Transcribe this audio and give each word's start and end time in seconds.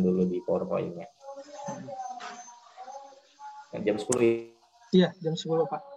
dulu 0.00 0.26
di 0.28 0.38
PowerPoint-nya. 0.44 1.06
Jam 3.84 3.96
10 4.00 4.56
Iya, 4.96 5.12
jam 5.20 5.34
10 5.36 5.68
Pak. 5.68 5.95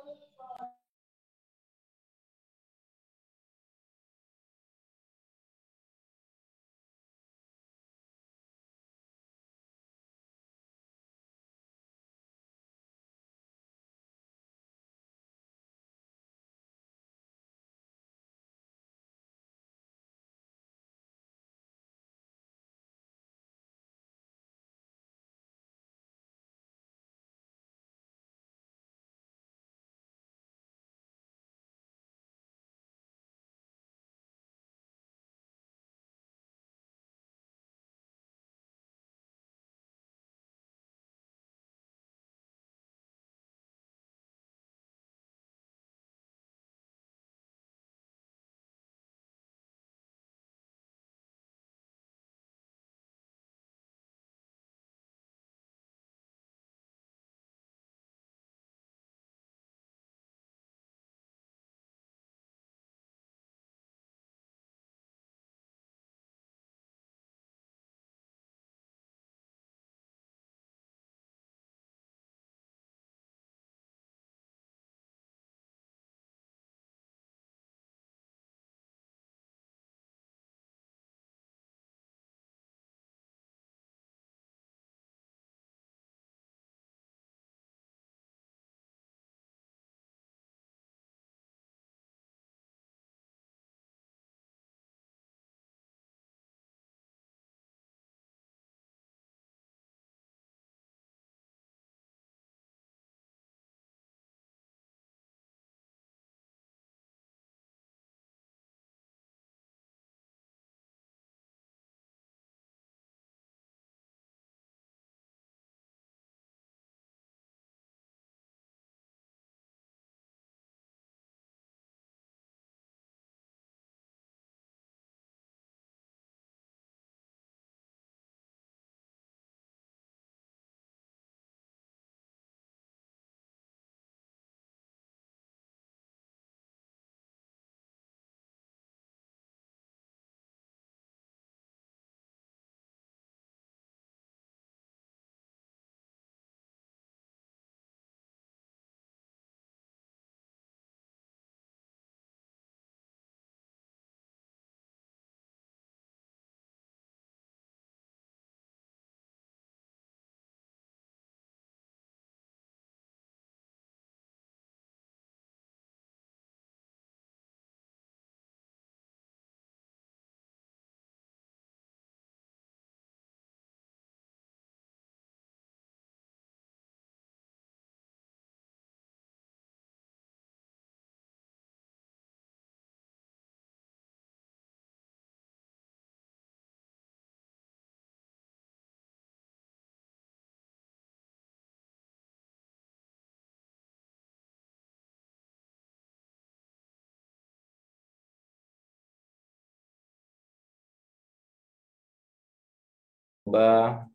Coba 203.50 204.06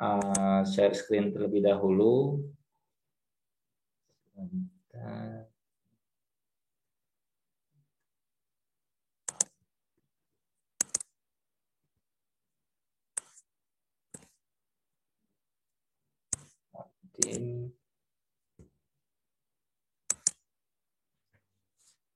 uh, 0.00 0.64
share 0.64 0.96
screen 0.96 1.28
terlebih 1.28 1.60
dahulu. 1.60 2.40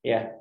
Ya, 0.01 0.41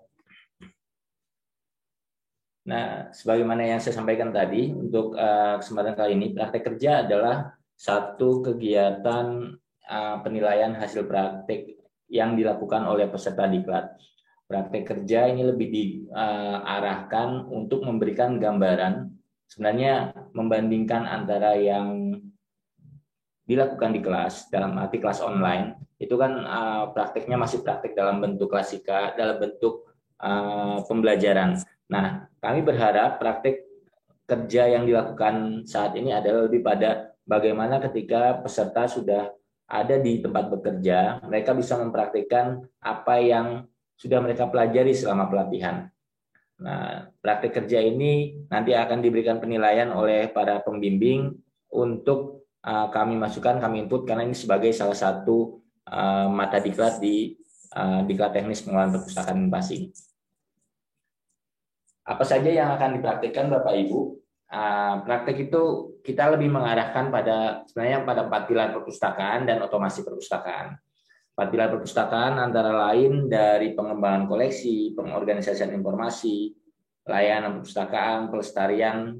Nah, 2.65 3.13
sebagaimana 3.13 3.61
yang 3.61 3.77
saya 3.77 4.01
sampaikan 4.01 4.33
tadi, 4.33 4.73
untuk 4.73 5.13
uh, 5.13 5.61
kesempatan 5.61 5.93
kali 5.93 6.17
ini, 6.17 6.33
praktek 6.33 6.65
kerja 6.65 7.05
adalah 7.05 7.53
satu 7.77 8.41
kegiatan 8.41 9.53
uh, 9.85 10.17
penilaian 10.25 10.73
hasil 10.73 11.05
praktek 11.05 11.77
yang 12.09 12.33
dilakukan 12.33 12.89
oleh 12.89 13.05
peserta 13.05 13.45
diklat. 13.45 13.93
Praktek 14.49 14.81
kerja 14.81 15.29
ini 15.29 15.45
lebih 15.45 15.67
diarahkan 15.69 17.45
uh, 17.45 17.53
untuk 17.53 17.85
memberikan 17.85 18.41
gambaran, 18.41 19.13
sebenarnya 19.45 20.17
membandingkan 20.33 21.05
antara 21.05 21.53
yang 21.53 22.17
dilakukan 23.45 23.93
di 23.93 24.01
kelas, 24.01 24.49
dalam 24.49 24.73
arti 24.81 24.97
kelas 24.97 25.21
online, 25.21 25.77
itu 26.01 26.17
kan 26.17 26.33
prakteknya 26.97 27.37
masih 27.37 27.61
praktek 27.61 27.93
dalam 27.93 28.17
bentuk 28.17 28.49
klasika, 28.49 29.13
dalam 29.13 29.37
bentuk 29.37 29.85
pembelajaran. 30.89 31.61
Nah, 31.91 32.25
kami 32.41 32.65
berharap 32.65 33.21
praktik 33.21 33.65
kerja 34.25 34.65
yang 34.65 34.89
dilakukan 34.89 35.65
saat 35.69 35.93
ini 35.93 36.09
adalah 36.09 36.49
lebih 36.49 36.65
pada 36.65 37.13
bagaimana 37.25 37.77
ketika 37.77 38.41
peserta 38.41 38.89
sudah 38.89 39.29
ada 39.65 39.95
di 39.97 40.21
tempat 40.21 40.49
bekerja, 40.49 41.21
mereka 41.25 41.53
bisa 41.57 41.77
mempraktikkan 41.77 42.61
apa 42.81 43.17
yang 43.21 43.65
sudah 43.97 44.21
mereka 44.21 44.45
pelajari 44.49 44.93
selama 44.93 45.29
pelatihan. 45.29 45.89
Nah, 46.55 47.11
praktik 47.19 47.51
kerja 47.51 47.81
ini 47.83 48.45
nanti 48.47 48.71
akan 48.71 49.03
diberikan 49.03 49.41
penilaian 49.41 49.91
oleh 49.91 50.31
para 50.31 50.61
pembimbing 50.63 51.33
untuk 51.73 52.47
uh, 52.63 52.87
kami 52.93 53.19
masukkan, 53.19 53.59
kami 53.59 53.85
input 53.85 54.07
karena 54.07 54.23
ini 54.23 54.37
sebagai 54.37 54.71
salah 54.71 54.95
satu 54.95 55.59
uh, 55.89 56.27
mata 56.31 56.61
diklat 56.61 57.01
di 57.03 57.35
uh, 57.75 58.07
diklat 58.07 58.31
teknis 58.31 58.63
pengelolaan 58.63 58.95
perpustakaan 58.95 59.51
Pasing. 59.51 59.91
Apa 62.05 62.21
saja 62.21 62.47
yang 62.47 62.69
akan 62.77 63.01
dipraktikkan 63.01 63.49
Bapak 63.49 63.73
Ibu? 63.73 64.25
praktek 65.03 65.49
itu 65.49 65.63
kita 66.05 66.31
lebih 66.37 66.53
mengarahkan 66.53 67.09
pada 67.09 67.65
sebenarnya 67.67 68.05
pada 68.05 68.29
empat 68.29 68.43
pilar 68.45 68.69
perpustakaan 68.71 69.43
dan 69.43 69.59
otomasi 69.65 70.05
perpustakaan. 70.05 70.77
Empat 71.35 71.47
pilar 71.51 71.67
perpustakaan 71.75 72.39
antara 72.39 72.71
lain 72.71 73.27
dari 73.27 73.75
pengembangan 73.75 74.29
koleksi, 74.29 74.95
pengorganisasian 74.95 75.75
informasi, 75.75 76.55
layanan 77.03 77.59
perpustakaan, 77.59 78.31
pelestarian 78.31 79.19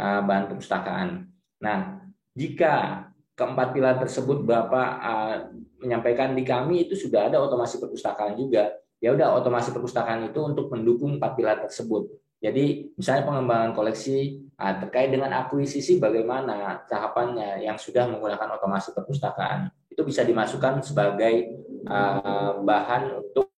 uh, 0.00 0.20
bahan 0.24 0.48
perpustakaan. 0.48 1.28
Nah, 1.60 2.00
jika 2.32 3.04
keempat 3.36 3.76
pilar 3.76 4.00
tersebut 4.00 4.48
Bapak 4.48 4.90
uh, 5.04 5.36
menyampaikan 5.84 6.32
di 6.32 6.46
kami 6.46 6.88
itu 6.88 6.96
sudah 6.96 7.28
ada 7.28 7.36
otomasi 7.44 7.76
perpustakaan 7.76 8.40
juga. 8.40 8.72
Ya 9.00 9.16
udah 9.16 9.32
otomasi 9.40 9.72
perpustakaan 9.72 10.28
itu 10.28 10.40
untuk 10.44 10.68
mendukung 10.68 11.16
empat 11.16 11.32
pilar 11.34 11.56
tersebut. 11.64 12.12
Jadi 12.40 12.96
misalnya 12.96 13.28
pengembangan 13.28 13.76
koleksi 13.76 14.48
uh, 14.56 14.74
terkait 14.80 15.12
dengan 15.12 15.32
akuisisi 15.44 16.00
bagaimana 16.00 16.84
tahapannya 16.88 17.64
yang 17.64 17.76
sudah 17.76 18.08
menggunakan 18.08 18.56
otomasi 18.56 18.96
perpustakaan 18.96 19.68
itu 19.92 20.00
bisa 20.00 20.24
dimasukkan 20.24 20.80
sebagai 20.80 21.52
uh, 21.84 22.64
bahan 22.64 23.20
untuk 23.20 23.52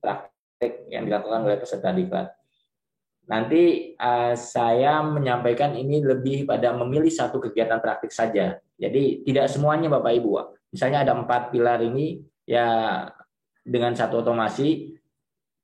praktek 0.00 0.88
yang 0.88 1.04
dilakukan 1.04 1.44
oleh 1.44 1.60
peserta 1.60 1.92
diklat. 1.92 2.32
Nanti 3.28 3.92
uh, 4.00 4.32
saya 4.32 5.04
menyampaikan 5.04 5.76
ini 5.76 6.00
lebih 6.00 6.48
pada 6.48 6.72
memilih 6.72 7.12
satu 7.12 7.36
kegiatan 7.36 7.82
praktik 7.84 8.16
saja. 8.16 8.56
Jadi 8.80 9.26
tidak 9.28 9.52
semuanya 9.52 9.92
Bapak 9.92 10.12
Ibu. 10.16 10.30
Misalnya 10.72 11.04
ada 11.04 11.12
empat 11.12 11.52
pilar 11.52 11.84
ini 11.84 12.22
ya 12.46 12.64
dengan 13.66 13.92
satu 13.98 14.22
otomasi 14.22 14.94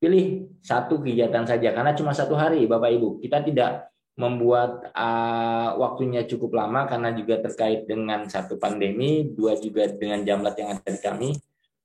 pilih 0.03 0.51
satu 0.59 0.99
kegiatan 0.99 1.47
saja 1.47 1.71
karena 1.71 1.95
cuma 1.95 2.11
satu 2.11 2.35
hari 2.35 2.67
Bapak 2.67 2.91
Ibu. 2.91 3.09
Kita 3.23 3.39
tidak 3.47 3.87
membuat 4.19 4.93
uh, 4.93 5.79
waktunya 5.81 6.27
cukup 6.29 6.59
lama 6.59 6.85
karena 6.85 7.15
juga 7.17 7.41
terkait 7.41 7.89
dengan 7.89 8.29
satu 8.29 8.61
pandemi, 8.61 9.31
dua 9.33 9.57
juga 9.57 9.89
dengan 9.89 10.21
jamlat 10.27 10.59
yang 10.59 10.77
ada 10.77 10.91
di 10.91 11.01
kami. 11.01 11.31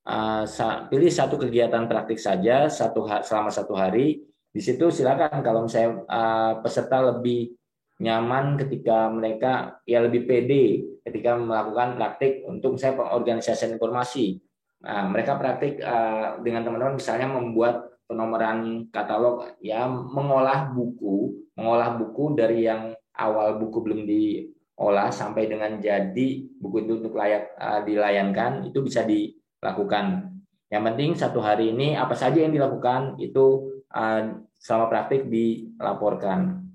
Uh, 0.08 0.44
pilih 0.88 1.12
satu 1.12 1.36
kegiatan 1.38 1.84
praktik 1.86 2.18
saja 2.18 2.68
satu 2.68 3.06
selama 3.22 3.54
satu 3.54 3.78
hari. 3.78 4.26
Di 4.50 4.66
situ 4.66 4.90
silakan 4.90 5.46
kalau 5.46 5.70
misalnya 5.70 6.02
uh, 6.10 6.54
peserta 6.66 7.14
lebih 7.14 7.54
nyaman 8.02 8.58
ketika 8.62 9.10
mereka 9.10 9.82
ya 9.86 10.06
lebih 10.06 10.30
pede 10.30 10.86
ketika 11.06 11.34
melakukan 11.38 11.98
praktik 11.98 12.46
untuk 12.50 12.82
saya 12.82 12.98
pengorganisasian 12.98 13.78
informasi. 13.78 14.42
Nah, 14.78 15.10
mereka 15.10 15.42
praktik 15.42 15.82
uh, 15.82 16.38
dengan 16.46 16.62
teman-teman 16.62 17.02
misalnya 17.02 17.28
membuat 17.30 17.98
penomoran 18.08 18.88
katalog 18.94 19.44
ya 19.60 19.84
mengolah 19.90 20.72
buku 20.72 21.44
mengolah 21.58 21.98
buku 21.98 22.38
dari 22.38 22.70
yang 22.70 22.94
awal 23.18 23.58
buku 23.58 23.78
belum 23.84 24.06
diolah 24.06 25.10
sampai 25.10 25.50
dengan 25.50 25.82
jadi 25.82 26.28
buku 26.62 26.86
itu 26.86 27.02
untuk 27.02 27.18
layak 27.18 27.58
uh, 27.58 27.82
dilayankan 27.82 28.70
itu 28.70 28.80
bisa 28.86 29.02
dilakukan. 29.04 30.38
Yang 30.70 30.84
penting 30.94 31.10
satu 31.18 31.40
hari 31.42 31.74
ini 31.74 31.98
apa 31.98 32.14
saja 32.14 32.38
yang 32.38 32.54
dilakukan 32.54 33.18
itu 33.18 33.74
uh, 33.90 34.38
selama 34.62 34.86
praktik 34.94 35.26
dilaporkan. 35.26 36.70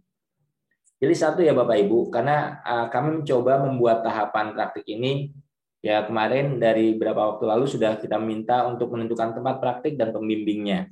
Pilih 0.99 1.19
satu 1.19 1.43
ya 1.43 1.55
Bapak 1.55 1.79
Ibu 1.83 2.11
karena 2.11 2.63
uh, 2.63 2.87
kami 2.91 3.23
mencoba 3.23 3.63
membuat 3.63 4.03
tahapan 4.07 4.55
praktik 4.55 4.87
ini 4.87 5.31
ya 5.83 6.07
kemarin 6.07 6.63
dari 6.63 6.95
beberapa 6.95 7.35
waktu 7.35 7.45
lalu 7.45 7.67
sudah 7.67 7.99
kita 7.99 8.17
minta 8.23 8.65
untuk 8.71 8.95
menentukan 8.95 9.35
tempat 9.35 9.59
praktik 9.59 9.99
dan 9.99 10.15
pembimbingnya. 10.15 10.89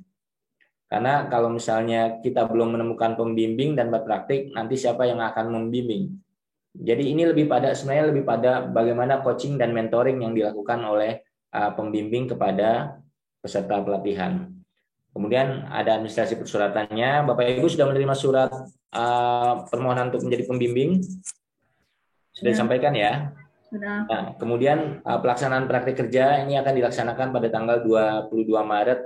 Karena 0.91 1.31
kalau 1.31 1.47
misalnya 1.47 2.19
kita 2.19 2.43
belum 2.51 2.75
menemukan 2.75 3.15
pembimbing 3.15 3.79
dan 3.79 3.87
praktik, 3.87 4.51
nanti 4.51 4.75
siapa 4.75 5.07
yang 5.07 5.23
akan 5.23 5.47
membimbing? 5.47 6.19
Jadi 6.75 7.15
ini 7.15 7.23
lebih 7.23 7.47
pada 7.47 7.71
sebenarnya 7.71 8.11
lebih 8.11 8.27
pada 8.27 8.67
bagaimana 8.67 9.23
coaching 9.23 9.55
dan 9.55 9.71
mentoring 9.71 10.19
yang 10.19 10.35
dilakukan 10.35 10.83
oleh 10.83 11.23
uh, 11.55 11.71
pembimbing 11.71 12.27
kepada 12.27 12.99
peserta 13.39 13.79
pelatihan. 13.79 14.51
Kemudian 15.15 15.67
ada 15.67 15.99
administrasi 15.99 16.35
persuratannya. 16.35 17.23
Bapak 17.23 17.59
Ibu 17.59 17.67
sudah 17.67 17.87
menerima 17.87 18.15
surat 18.15 18.51
uh, 18.91 19.67
permohonan 19.67 20.11
untuk 20.11 20.27
menjadi 20.27 20.43
pembimbing? 20.47 21.03
Sudah 22.35 22.51
ya. 22.51 22.55
disampaikan 22.55 22.95
ya? 22.95 23.31
Nah, 23.71 24.35
kemudian 24.35 24.99
uh, 24.99 25.19
pelaksanaan 25.23 25.63
praktik 25.63 26.03
kerja 26.03 26.43
ini 26.43 26.59
akan 26.59 26.75
dilaksanakan 26.75 27.31
pada 27.31 27.47
tanggal 27.47 27.79
22 27.79 28.43
Maret 28.51 28.99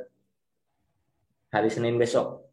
hari 1.53 1.69
Senin 1.69 2.01
besok. 2.01 2.49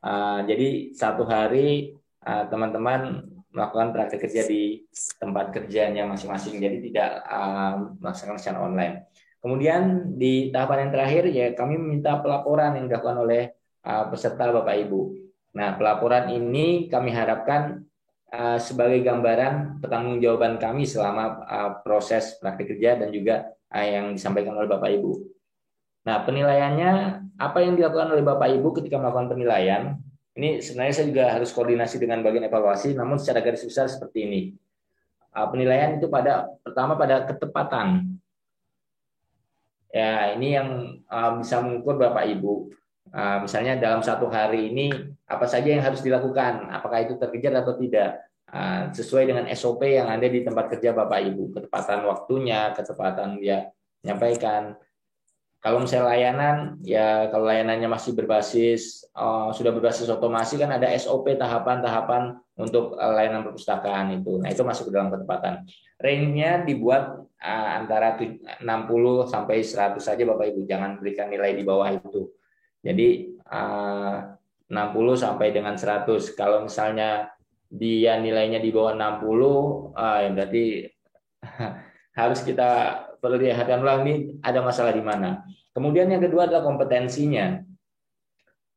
Uh, 0.00 0.40
jadi 0.48 0.96
satu 0.96 1.28
hari 1.28 1.92
ah, 2.24 2.48
teman-teman 2.48 3.20
uh, 3.20 3.44
melakukan 3.52 3.92
praktek 3.92 4.24
kerja 4.24 4.48
di 4.48 4.88
tempat 5.20 5.52
kerjanya 5.52 6.08
masing-masing, 6.08 6.56
jadi 6.56 6.80
tidak 6.80 7.10
uh, 7.28 7.92
melaksanakan 8.00 8.40
secara 8.40 8.58
online. 8.64 8.94
Kemudian 9.44 10.16
di 10.16 10.48
tahapan 10.48 10.88
yang 10.88 10.92
terakhir 10.96 11.24
ya 11.28 11.46
kami 11.52 11.76
meminta 11.76 12.16
pelaporan 12.16 12.80
yang 12.80 12.88
dilakukan 12.88 13.18
oleh 13.20 13.42
uh, 13.84 14.08
peserta 14.08 14.48
Bapak 14.48 14.76
Ibu. 14.88 15.00
Nah 15.52 15.76
pelaporan 15.76 16.32
ini 16.32 16.88
kami 16.88 17.12
harapkan 17.12 17.84
uh, 18.32 18.58
sebagai 18.58 19.02
gambaran 19.02 19.82
pertanggungjawaban 19.82 20.56
kami 20.56 20.86
selama 20.86 21.42
uh, 21.44 21.70
proses 21.82 22.38
praktik 22.38 22.74
kerja 22.74 22.98
dan 22.98 23.10
juga 23.10 23.50
uh, 23.70 23.86
yang 23.86 24.14
disampaikan 24.14 24.54
oleh 24.56 24.70
Bapak 24.70 24.90
Ibu. 24.90 25.12
Nah, 26.00 26.24
penilaiannya 26.24 26.90
apa 27.36 27.58
yang 27.60 27.76
dilakukan 27.76 28.16
oleh 28.16 28.24
Bapak 28.24 28.48
Ibu 28.56 28.68
ketika 28.80 28.96
melakukan 28.96 29.36
penilaian? 29.36 30.00
Ini 30.32 30.62
sebenarnya 30.62 30.94
saya 30.96 31.06
juga 31.10 31.24
harus 31.36 31.50
koordinasi 31.52 32.00
dengan 32.00 32.24
bagian 32.24 32.48
evaluasi, 32.48 32.96
namun 32.96 33.20
secara 33.20 33.44
garis 33.44 33.66
besar 33.66 33.90
seperti 33.90 34.18
ini. 34.24 34.42
Ah, 35.30 35.46
penilaian 35.46 36.00
itu 36.00 36.08
pada 36.08 36.48
pertama 36.64 36.96
pada 36.96 37.28
ketepatan. 37.28 38.16
Ya, 39.90 40.32
ini 40.38 40.54
yang 40.56 40.68
ah, 41.10 41.36
bisa 41.36 41.60
mengukur 41.60 42.00
Bapak 42.00 42.24
Ibu. 42.30 42.72
Ah, 43.12 43.42
misalnya 43.42 43.76
dalam 43.76 44.00
satu 44.00 44.30
hari 44.30 44.72
ini 44.72 44.88
apa 45.30 45.46
saja 45.46 45.70
yang 45.70 45.86
harus 45.86 46.02
dilakukan, 46.02 46.66
apakah 46.74 47.06
itu 47.06 47.14
terkejar 47.14 47.62
atau 47.62 47.78
tidak, 47.78 48.18
sesuai 48.90 49.30
dengan 49.30 49.46
SOP 49.54 49.86
yang 49.86 50.10
ada 50.10 50.26
di 50.26 50.42
tempat 50.42 50.74
kerja 50.74 50.90
Bapak 50.90 51.22
Ibu, 51.22 51.54
ketepatan 51.54 52.02
waktunya, 52.02 52.74
ketepatan 52.74 53.38
dia 53.38 53.70
menyampaikan, 54.02 54.74
kalau 55.60 55.84
misalnya 55.84 56.08
layanan, 56.08 56.80
ya 56.80 57.28
kalau 57.28 57.44
layanannya 57.44 57.84
masih 57.84 58.16
berbasis 58.16 59.04
uh, 59.12 59.52
sudah 59.52 59.76
berbasis 59.76 60.08
otomasi 60.08 60.56
kan 60.56 60.72
ada 60.72 60.88
SOP 60.96 61.36
tahapan-tahapan 61.36 62.40
untuk 62.56 62.96
uh, 62.96 63.12
layanan 63.12 63.44
perpustakaan 63.44 64.08
itu. 64.16 64.40
Nah 64.40 64.48
itu 64.48 64.64
masuk 64.64 64.88
ke 64.88 64.92
dalam 64.96 65.12
ketepatan. 65.12 65.68
Range-nya 66.00 66.64
dibuat 66.64 67.12
uh, 67.44 67.68
antara 67.76 68.16
60 68.16 68.64
sampai 69.28 69.60
100 69.60 70.00
saja 70.00 70.22
Bapak 70.24 70.48
Ibu, 70.48 70.64
jangan 70.64 70.96
berikan 70.96 71.28
nilai 71.28 71.52
di 71.52 71.60
bawah 71.60 71.92
itu. 71.92 72.32
Jadi 72.80 73.36
60 74.70 75.18
sampai 75.18 75.50
dengan 75.50 75.74
100. 75.74 76.06
Kalau 76.38 76.62
misalnya 76.64 77.34
dia 77.66 78.18
nilainya 78.22 78.62
di 78.62 78.70
bawah 78.70 78.94
60, 78.94 79.94
uh, 79.98 80.18
ya 80.22 80.30
berarti 80.30 80.64
harus 82.20 82.40
kita 82.46 82.70
perlu 83.18 83.36
diharapkan 83.36 83.82
ulang 83.82 84.06
ini 84.06 84.14
ada 84.40 84.62
masalah 84.62 84.94
di 84.94 85.02
mana. 85.02 85.42
Kemudian 85.74 86.06
yang 86.10 86.22
kedua 86.22 86.46
adalah 86.46 86.62
kompetensinya. 86.62 87.62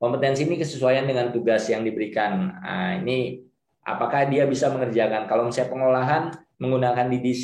Kompetensi 0.01 0.43
ini 0.43 0.59
kesesuaian 0.59 1.07
dengan 1.07 1.31
tugas 1.31 1.63
yang 1.71 1.85
diberikan. 1.85 2.59
Nah, 2.59 2.99
ini 2.99 3.39
apakah 3.87 4.27
dia 4.27 4.43
bisa 4.43 4.67
mengerjakan? 4.67 5.31
Kalau 5.31 5.47
misalnya 5.47 5.71
pengolahan 5.71 6.23
menggunakan 6.59 7.07
DDC, 7.07 7.43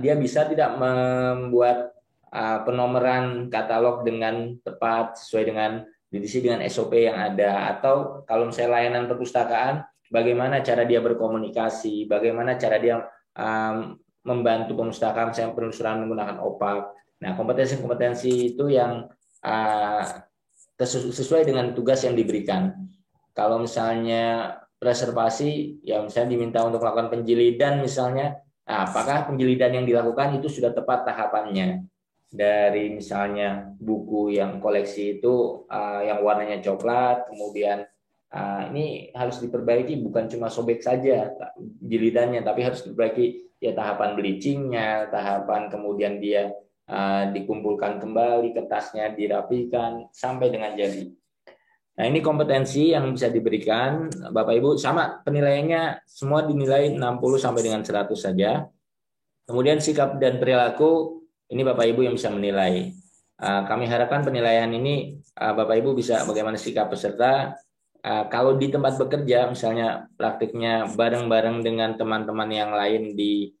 dia 0.00 0.14
bisa 0.16 0.48
tidak 0.48 0.72
membuat 0.80 1.92
uh, 2.32 2.64
penomoran 2.64 3.52
katalog 3.52 4.08
dengan 4.08 4.56
tepat 4.64 5.20
sesuai 5.20 5.44
dengan 5.52 5.84
DDC 6.10 6.42
dengan 6.42 6.60
SOP 6.66 7.06
yang 7.06 7.14
ada 7.14 7.70
atau 7.78 8.26
kalau 8.26 8.50
misalnya 8.50 8.82
layanan 8.82 9.06
perpustakaan 9.06 9.86
bagaimana 10.10 10.60
cara 10.60 10.82
dia 10.82 10.98
berkomunikasi, 10.98 12.10
bagaimana 12.10 12.58
cara 12.58 12.76
dia 12.82 12.98
um, 13.38 13.94
membantu 14.26 14.76
perpustakaan 14.76 15.32
misalnya 15.32 15.54
penelusuran 15.54 16.02
menggunakan 16.04 16.36
OPAC. 16.42 16.78
Nah, 17.22 17.32
kompetensi-kompetensi 17.38 18.56
itu 18.56 18.68
yang 18.68 19.06
uh, 19.46 20.02
sesuai 20.80 21.46
dengan 21.46 21.72
tugas 21.72 22.02
yang 22.04 22.18
diberikan. 22.18 22.74
Kalau 23.32 23.62
misalnya 23.62 24.56
preservasi, 24.80 25.84
ya 25.84 26.00
misalnya 26.02 26.34
diminta 26.34 26.64
untuk 26.64 26.82
melakukan 26.82 27.12
penjilidan 27.12 27.84
misalnya, 27.84 28.40
nah, 28.66 28.88
apakah 28.88 29.30
penjilidan 29.30 29.78
yang 29.80 29.86
dilakukan 29.86 30.40
itu 30.40 30.48
sudah 30.48 30.72
tepat 30.74 31.06
tahapannya? 31.06 31.84
Dari 32.30 32.94
misalnya 32.94 33.74
buku 33.74 34.38
yang 34.38 34.62
koleksi 34.62 35.18
itu 35.18 35.66
uh, 35.66 36.00
yang 36.06 36.22
warnanya 36.22 36.62
coklat, 36.62 37.26
kemudian 37.26 37.82
uh, 38.30 38.62
ini 38.70 39.10
harus 39.10 39.42
diperbaiki 39.42 39.98
bukan 39.98 40.30
cuma 40.30 40.46
sobek 40.46 40.78
saja 40.78 41.34
jilidannya, 41.82 42.46
tapi 42.46 42.62
harus 42.62 42.86
diperbaiki 42.86 43.58
ya 43.58 43.74
tahapan 43.74 44.14
bleachingnya, 44.14 45.10
tahapan 45.10 45.66
kemudian 45.74 46.22
dia 46.22 46.54
uh, 46.86 47.34
dikumpulkan 47.34 47.98
kembali, 47.98 48.54
kertasnya 48.54 49.10
dirapikan 49.10 50.06
sampai 50.14 50.54
dengan 50.54 50.78
jadi. 50.78 51.10
Nah, 52.00 52.08
ini 52.08 52.24
kompetensi 52.24 52.96
yang 52.96 53.12
bisa 53.12 53.28
diberikan 53.28 54.08
Bapak 54.08 54.56
Ibu 54.56 54.80
sama 54.80 55.20
penilaiannya 55.20 56.08
semua 56.08 56.48
dinilai 56.48 56.96
60 56.96 57.02
sampai 57.36 57.60
dengan 57.60 57.84
100 57.84 58.08
saja. 58.16 58.64
Kemudian 59.44 59.82
sikap 59.84 60.16
dan 60.16 60.40
perilaku 60.40 61.19
ini 61.50 61.60
Bapak 61.66 61.86
Ibu 61.90 62.06
yang 62.06 62.14
bisa 62.14 62.30
menilai. 62.30 62.94
Uh, 63.40 63.64
kami 63.66 63.88
harapkan 63.88 64.22
penilaian 64.22 64.68
ini 64.70 65.18
uh, 65.40 65.52
Bapak 65.56 65.80
Ibu 65.82 65.96
bisa 65.96 66.22
bagaimana 66.28 66.60
sikap 66.60 66.92
peserta 66.92 67.56
uh, 68.04 68.24
kalau 68.28 68.54
di 68.60 68.68
tempat 68.68 69.00
bekerja 69.00 69.48
misalnya 69.48 70.06
praktiknya 70.14 70.84
bareng-bareng 70.92 71.64
dengan 71.64 71.96
teman-teman 71.96 72.50
yang 72.52 72.70
lain 72.70 73.16
di 73.16 73.56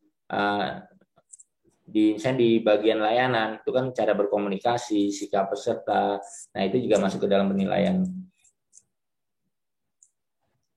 di 1.90 2.14
misalnya 2.14 2.38
di 2.38 2.50
bagian 2.62 3.02
layanan 3.02 3.58
itu 3.58 3.70
kan 3.74 3.90
cara 3.90 4.14
berkomunikasi, 4.14 5.10
sikap 5.10 5.50
peserta. 5.50 6.22
Nah, 6.54 6.62
itu 6.62 6.78
juga 6.86 7.02
masuk 7.02 7.26
ke 7.26 7.28
dalam 7.28 7.50
penilaian. 7.50 8.06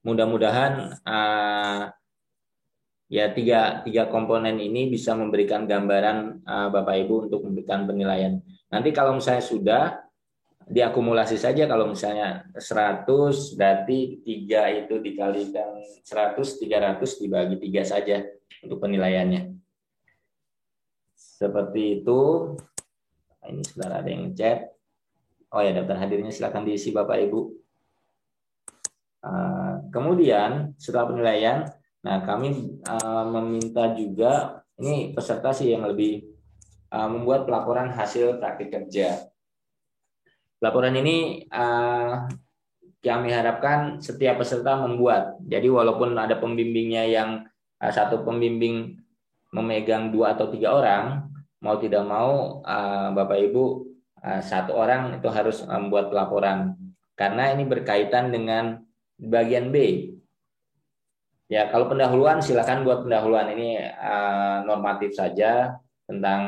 Mudah-mudahan 0.01 0.99
ya 3.11 3.31
tiga 3.31 3.83
tiga 3.83 4.07
komponen 4.07 4.59
ini 4.59 4.87
bisa 4.91 5.13
memberikan 5.13 5.67
gambaran 5.67 6.43
uh, 6.43 6.67
Bapak 6.71 6.95
Ibu 7.07 7.15
untuk 7.29 7.47
memberikan 7.47 7.87
penilaian. 7.87 8.39
Nanti 8.71 8.89
kalau 8.95 9.17
misalnya 9.17 9.43
sudah 9.43 9.83
diakumulasi 10.63 11.35
saja 11.35 11.67
kalau 11.67 11.91
misalnya 11.91 12.47
100 12.55 13.03
berarti 13.59 14.23
tiga 14.23 14.71
itu 14.71 14.95
dikalikan 14.95 15.83
100 16.07 16.39
300 16.39 17.19
dibagi 17.19 17.55
tiga 17.59 17.83
saja 17.83 18.23
untuk 18.63 18.79
penilaiannya. 18.79 19.53
Seperti 21.13 21.99
itu. 21.99 22.21
Ini 23.43 23.59
sudah 23.59 23.99
ada 23.99 24.07
yang 24.07 24.31
chat. 24.31 24.71
Oh 25.51 25.59
ya, 25.59 25.75
daftar 25.75 25.99
hadirnya 25.99 26.31
silakan 26.31 26.63
diisi 26.63 26.95
Bapak 26.95 27.19
Ibu. 27.27 27.39
Uh, 29.23 29.83
kemudian 29.91 30.71
setelah 30.79 31.11
penilaian, 31.11 31.67
nah 32.03 32.19
kami 32.27 32.79
uh, 32.83 33.25
meminta 33.31 33.95
juga 33.95 34.63
ini 34.75 35.15
peserta 35.15 35.55
sih 35.55 35.71
yang 35.71 35.87
lebih 35.87 36.27
uh, 36.91 37.07
membuat 37.07 37.47
pelaporan 37.47 37.89
hasil 37.89 38.37
praktik 38.37 38.75
kerja. 38.75 39.31
Laporan 40.59 40.95
ini 40.95 41.47
uh, 41.51 42.27
kami 43.03 43.29
harapkan 43.31 43.99
setiap 43.99 44.39
peserta 44.39 44.79
membuat. 44.79 45.39
Jadi 45.43 45.67
walaupun 45.67 46.15
ada 46.15 46.39
pembimbingnya 46.39 47.03
yang 47.07 47.29
uh, 47.79 47.91
satu 47.91 48.23
pembimbing 48.23 48.99
memegang 49.51 50.11
dua 50.11 50.35
atau 50.35 50.47
tiga 50.49 50.75
orang, 50.75 51.27
mau 51.63 51.75
tidak 51.79 52.03
mau 52.03 52.63
uh, 52.63 53.11
Bapak 53.11 53.39
Ibu 53.39 53.63
uh, 54.23 54.41
satu 54.41 54.75
orang 54.75 55.19
itu 55.19 55.27
harus 55.31 55.63
membuat 55.67 56.11
laporan 56.11 56.75
karena 57.13 57.53
ini 57.53 57.63
berkaitan 57.67 58.33
dengan 58.33 58.81
bagian 59.21 59.69
B. 59.69 60.09
Ya, 61.51 61.67
kalau 61.69 61.91
pendahuluan 61.91 62.39
silakan 62.39 62.87
buat 62.87 63.03
pendahuluan 63.03 63.51
ini 63.51 63.75
uh, 63.83 64.63
normatif 64.63 65.11
saja 65.11 65.75
tentang 66.07 66.41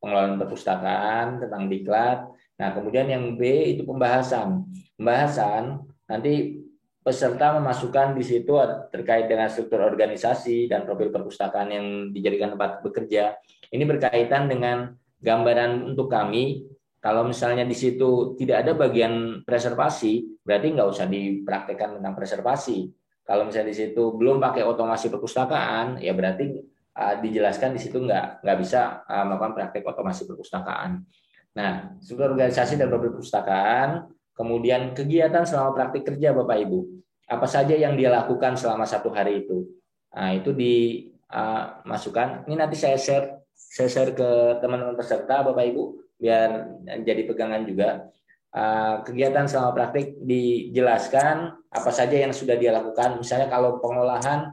pengelolaan 0.00 0.36
perpustakaan, 0.40 1.40
tentang 1.40 1.68
diklat. 1.68 2.28
Nah, 2.60 2.68
kemudian 2.76 3.08
yang 3.08 3.40
B 3.40 3.72
itu 3.76 3.82
pembahasan. 3.88 4.68
Pembahasan 5.00 5.80
nanti 6.04 6.60
peserta 7.00 7.56
memasukkan 7.56 8.12
di 8.12 8.20
situ 8.20 8.52
terkait 8.92 9.24
dengan 9.24 9.48
struktur 9.48 9.80
organisasi 9.80 10.68
dan 10.68 10.84
profil 10.84 11.08
perpustakaan 11.08 11.68
yang 11.72 11.86
dijadikan 12.12 12.52
tempat 12.52 12.84
bekerja. 12.84 13.40
Ini 13.72 13.84
berkaitan 13.88 14.52
dengan 14.52 14.92
gambaran 15.20 15.88
untuk 15.88 16.12
kami. 16.12 16.68
Kalau 17.00 17.24
misalnya 17.24 17.64
di 17.64 17.72
situ 17.72 18.36
tidak 18.36 18.68
ada 18.68 18.76
bagian 18.76 19.40
preservasi, 19.48 20.44
berarti 20.44 20.66
nggak 20.76 20.88
usah 20.92 21.08
dipraktekkan 21.08 21.96
tentang 21.96 22.12
preservasi. 22.12 22.99
Kalau 23.30 23.46
misalnya 23.46 23.70
di 23.70 23.78
situ 23.78 24.02
belum 24.18 24.42
pakai 24.42 24.66
otomasi 24.66 25.06
perpustakaan, 25.06 26.02
ya 26.02 26.10
berarti 26.10 26.50
uh, 26.98 27.14
dijelaskan 27.22 27.78
di 27.78 27.80
situ 27.80 28.02
nggak 28.02 28.42
nggak 28.42 28.56
bisa 28.58 29.06
uh, 29.06 29.22
melakukan 29.22 29.54
praktek 29.54 29.86
otomasi 29.86 30.26
perpustakaan. 30.26 31.06
Nah, 31.54 31.94
struktur 32.02 32.34
organisasi 32.34 32.74
dan 32.74 32.90
perpustakaan 32.90 34.10
Kemudian 34.40 34.96
kegiatan 34.96 35.44
selama 35.44 35.76
praktik 35.76 36.08
kerja 36.08 36.32
Bapak 36.32 36.64
Ibu. 36.64 36.80
Apa 37.28 37.44
saja 37.44 37.76
yang 37.76 37.92
dia 37.92 38.08
lakukan 38.08 38.56
selama 38.56 38.88
satu 38.88 39.12
hari 39.12 39.44
itu. 39.44 39.68
Nah, 40.16 40.32
itu 40.32 40.56
dimasukkan. 40.56 42.28
Uh, 42.40 42.48
Ini 42.48 42.56
nanti 42.56 42.80
saya 42.80 42.96
share 42.96 43.44
saya 43.52 43.92
share 43.92 44.16
ke 44.16 44.56
teman-teman 44.64 44.96
peserta 44.96 45.44
Bapak 45.44 45.60
Ibu 45.60 45.82
biar 46.16 46.72
jadi 47.04 47.28
pegangan 47.28 47.68
juga. 47.68 48.08
Uh, 48.50 49.06
kegiatan 49.06 49.46
selama 49.46 49.70
praktik 49.78 50.18
dijelaskan 50.26 51.54
apa 51.70 51.90
saja 51.94 52.18
yang 52.18 52.34
sudah 52.34 52.58
dia 52.58 52.74
lakukan. 52.74 53.22
Misalnya 53.22 53.46
kalau 53.46 53.78
pengolahan 53.78 54.50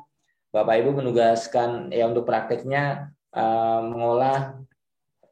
Bapak 0.53 0.85
Ibu 0.85 1.01
menugaskan 1.01 1.89
ya 1.89 2.05
untuk 2.05 2.29
praktiknya 2.29 3.09
uh, 3.33 3.81
mengolah 3.81 4.61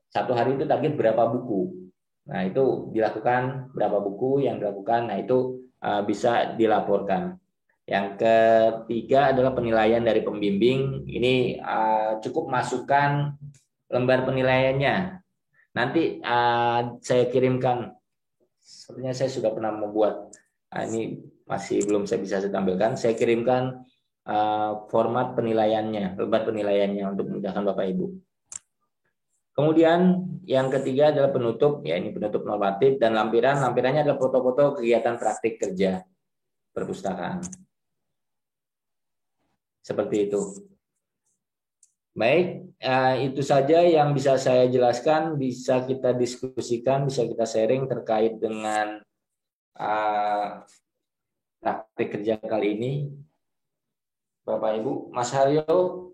satu 0.09 0.33
hari 0.33 0.57
itu 0.57 0.65
target 0.65 0.97
berapa 0.97 1.29
buku. 1.29 1.93
Nah, 2.25 2.41
itu 2.41 2.89
dilakukan 2.89 3.69
berapa 3.69 4.01
buku 4.01 4.49
yang 4.49 4.57
dilakukan. 4.57 5.13
Nah, 5.13 5.21
itu 5.21 5.61
uh, 5.85 6.01
bisa 6.01 6.57
dilaporkan. 6.57 7.37
Yang 7.85 8.17
ketiga 8.17 9.29
adalah 9.29 9.53
penilaian 9.53 10.01
dari 10.01 10.25
pembimbing. 10.25 11.05
Ini 11.05 11.61
cukup 12.17 12.49
masukkan 12.49 13.37
lembar 13.93 14.25
penilaiannya. 14.25 15.21
Nanti 15.77 16.17
saya 17.05 17.29
kirimkan. 17.29 17.93
Sepertinya 18.65 19.13
saya 19.13 19.29
sudah 19.29 19.53
pernah 19.53 19.69
membuat. 19.77 20.33
Uh, 20.73 20.81
ini 20.89 21.21
masih 21.45 21.85
belum 21.85 22.09
saya 22.09 22.17
bisa 22.17 22.41
saya 22.41 22.49
tampilkan. 22.49 22.97
Saya 22.97 23.13
kirimkan 23.13 23.85
uh, 24.25 24.89
format 24.89 25.37
penilaiannya, 25.37 26.17
lembar 26.17 26.49
penilaiannya 26.49 27.05
untuk 27.05 27.29
memudahkan 27.29 27.61
Bapak 27.61 27.85
Ibu. 27.93 28.05
Kemudian 29.55 30.25
yang 30.43 30.67
ketiga 30.67 31.15
adalah 31.15 31.31
penutup, 31.31 31.79
ya 31.87 31.95
ini 31.95 32.11
penutup 32.11 32.43
normatif 32.43 32.99
dan 32.99 33.15
lampiran. 33.15 33.63
Lampirannya 33.63 34.03
adalah 34.03 34.19
foto-foto 34.19 34.81
kegiatan 34.81 35.15
praktik 35.15 35.61
kerja 35.61 36.03
perpustakaan. 36.75 37.39
Seperti 39.79 40.27
itu. 40.27 40.41
Baik, 42.15 42.71
eh, 42.79 43.15
itu 43.27 43.43
saja 43.43 43.83
yang 43.83 44.15
bisa 44.15 44.39
saya 44.39 44.71
jelaskan, 44.71 45.35
bisa 45.35 45.83
kita 45.83 46.15
diskusikan, 46.15 47.03
bisa 47.03 47.27
kita 47.27 47.43
sharing 47.43 47.91
terkait 47.91 48.39
dengan 48.39 49.03
eh, 49.75 50.47
praktik 51.59 52.15
kerja 52.15 52.39
kali 52.39 52.79
ini. 52.79 52.93
Bapak 54.45 54.77
Ibu, 54.77 55.09
Mas 55.09 55.33
Haryo, 55.33 56.13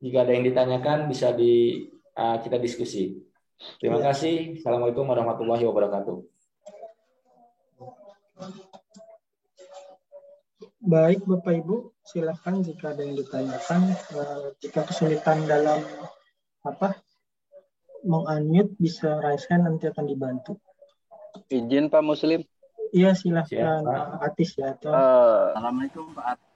jika 0.00 0.24
ada 0.24 0.32
yang 0.32 0.46
ditanyakan 0.48 1.04
bisa 1.04 1.36
di 1.36 1.84
uh, 2.16 2.36
kita 2.40 2.56
diskusi. 2.56 3.18
Terima 3.82 3.98
kasih. 3.98 4.56
Assalamualaikum 4.56 5.04
warahmatullahi 5.04 5.66
wabarakatuh. 5.66 6.16
Baik 10.78 11.20
Bapak 11.26 11.54
Ibu, 11.60 11.92
silakan 12.08 12.64
jika 12.64 12.96
ada 12.96 13.04
yang 13.04 13.14
ditanyakan. 13.20 13.80
Uh, 14.16 14.48
jika 14.64 14.80
kesulitan 14.88 15.44
dalam 15.44 15.84
apa 16.64 16.96
mengunmute 18.02 18.72
bisa 18.80 19.20
raise 19.20 19.44
hand 19.52 19.68
nanti 19.68 19.92
akan 19.92 20.08
dibantu. 20.08 20.56
Izin 21.52 21.92
Pak 21.92 22.00
Muslim. 22.00 22.40
Iya 22.96 23.12
silakan 23.12 23.84
Pak 23.84 24.24
Atis 24.24 24.56
ya. 24.56 24.72
Atau... 24.72 24.88
Uh, 24.88 25.52
Assalamualaikum 25.52 26.04
Pak 26.16 26.48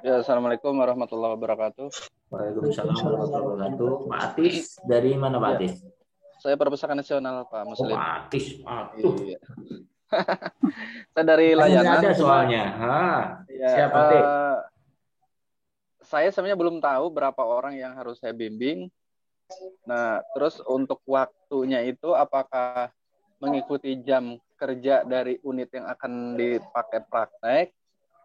Ya, 0.00 0.24
Assalamualaikum 0.24 0.72
warahmatullahi 0.72 1.36
wabarakatuh. 1.36 1.92
Waalaikumsalam 2.32 2.96
warahmatullahi 2.96 3.44
wabarakatuh. 3.44 3.90
Pak 4.08 4.20
Atis 4.32 4.80
dari 4.82 5.12
mana 5.14 5.36
Pak 5.38 5.50
ya. 5.52 5.56
Atis? 5.60 5.72
Saya 6.42 6.54
perpustakaan 6.58 6.98
nasional 6.98 7.46
Pak 7.46 7.62
Muslim. 7.68 7.94
Oh, 7.94 8.00
Pak 8.00 8.26
Atis, 8.26 8.46
aduh. 8.64 9.14
Iya. 9.20 9.38
saya 11.12 11.24
dari 11.24 11.56
layanan. 11.56 12.00
Ada 12.00 12.10
soalnya. 12.14 12.64
Ha. 12.78 13.00
Ya, 13.48 13.68
Siapa 13.72 13.98
uh, 13.98 14.58
Saya 16.02 16.28
sebenarnya 16.28 16.58
belum 16.58 16.76
tahu 16.82 17.04
berapa 17.12 17.42
orang 17.42 17.78
yang 17.78 17.96
harus 17.96 18.20
saya 18.20 18.36
bimbing. 18.36 18.92
Nah, 19.84 20.20
terus 20.36 20.60
untuk 20.64 21.00
waktunya 21.04 21.84
itu 21.84 22.12
apakah 22.16 22.92
mengikuti 23.42 23.98
jam 24.00 24.38
kerja 24.54 25.02
dari 25.02 25.42
unit 25.42 25.68
yang 25.74 25.90
akan 25.90 26.38
dipakai 26.38 27.02
praktek 27.10 27.74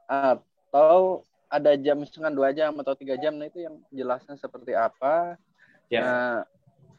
atau 0.06 1.26
ada 1.50 1.74
jam 1.80 1.98
setengah 2.06 2.32
dua 2.32 2.54
jam 2.54 2.78
atau 2.78 2.94
tiga 2.94 3.18
jam 3.18 3.34
nah 3.34 3.50
itu 3.50 3.66
yang 3.66 3.82
jelasnya 3.90 4.38
seperti 4.38 4.78
apa 4.78 5.40
ya. 5.90 6.02
nah 6.06 6.36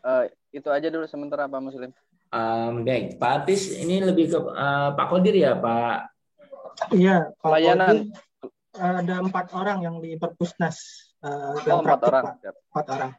uh, 0.02 0.24
itu 0.50 0.66
aja 0.72 0.90
dulu 0.90 1.06
sementara 1.06 1.46
Pak 1.46 1.62
Muslim 1.62 1.94
um, 2.32 2.84
baik. 2.84 3.16
Pak 3.16 3.44
Atis 3.44 3.74
ini 3.76 4.00
lebih 4.00 4.32
ke 4.32 4.38
uh, 4.38 4.94
Pak 4.94 5.06
Kodir 5.10 5.34
ya 5.36 5.56
Pak? 5.56 5.96
Iya 6.94 7.32
pelayanan. 7.42 8.12
ada 8.78 9.18
empat 9.18 9.50
orang 9.58 9.82
yang 9.82 9.98
di 9.98 10.14
perpusnas 10.14 11.10
uh, 11.26 11.58
oh, 11.58 11.82
empat 11.82 12.00
orang. 12.06 12.24
Empat 12.70 12.86
orang. 12.94 13.10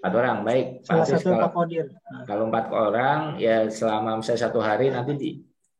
Empat 0.00 0.12
orang. 0.16 0.36
Baik. 0.48 0.66
Pak 0.80 0.86
Salah 0.88 1.04
Atis, 1.04 1.12
satu 1.20 1.28
kalau, 1.28 1.42
Pak 1.44 1.52
Kodir. 1.52 1.86
kalau 2.24 2.42
empat 2.48 2.66
orang 2.72 3.20
ya 3.36 3.56
selama 3.68 4.10
misalnya 4.22 4.42
satu 4.48 4.58
hari 4.64 4.86
nanti 4.88 5.12
di 5.12 5.30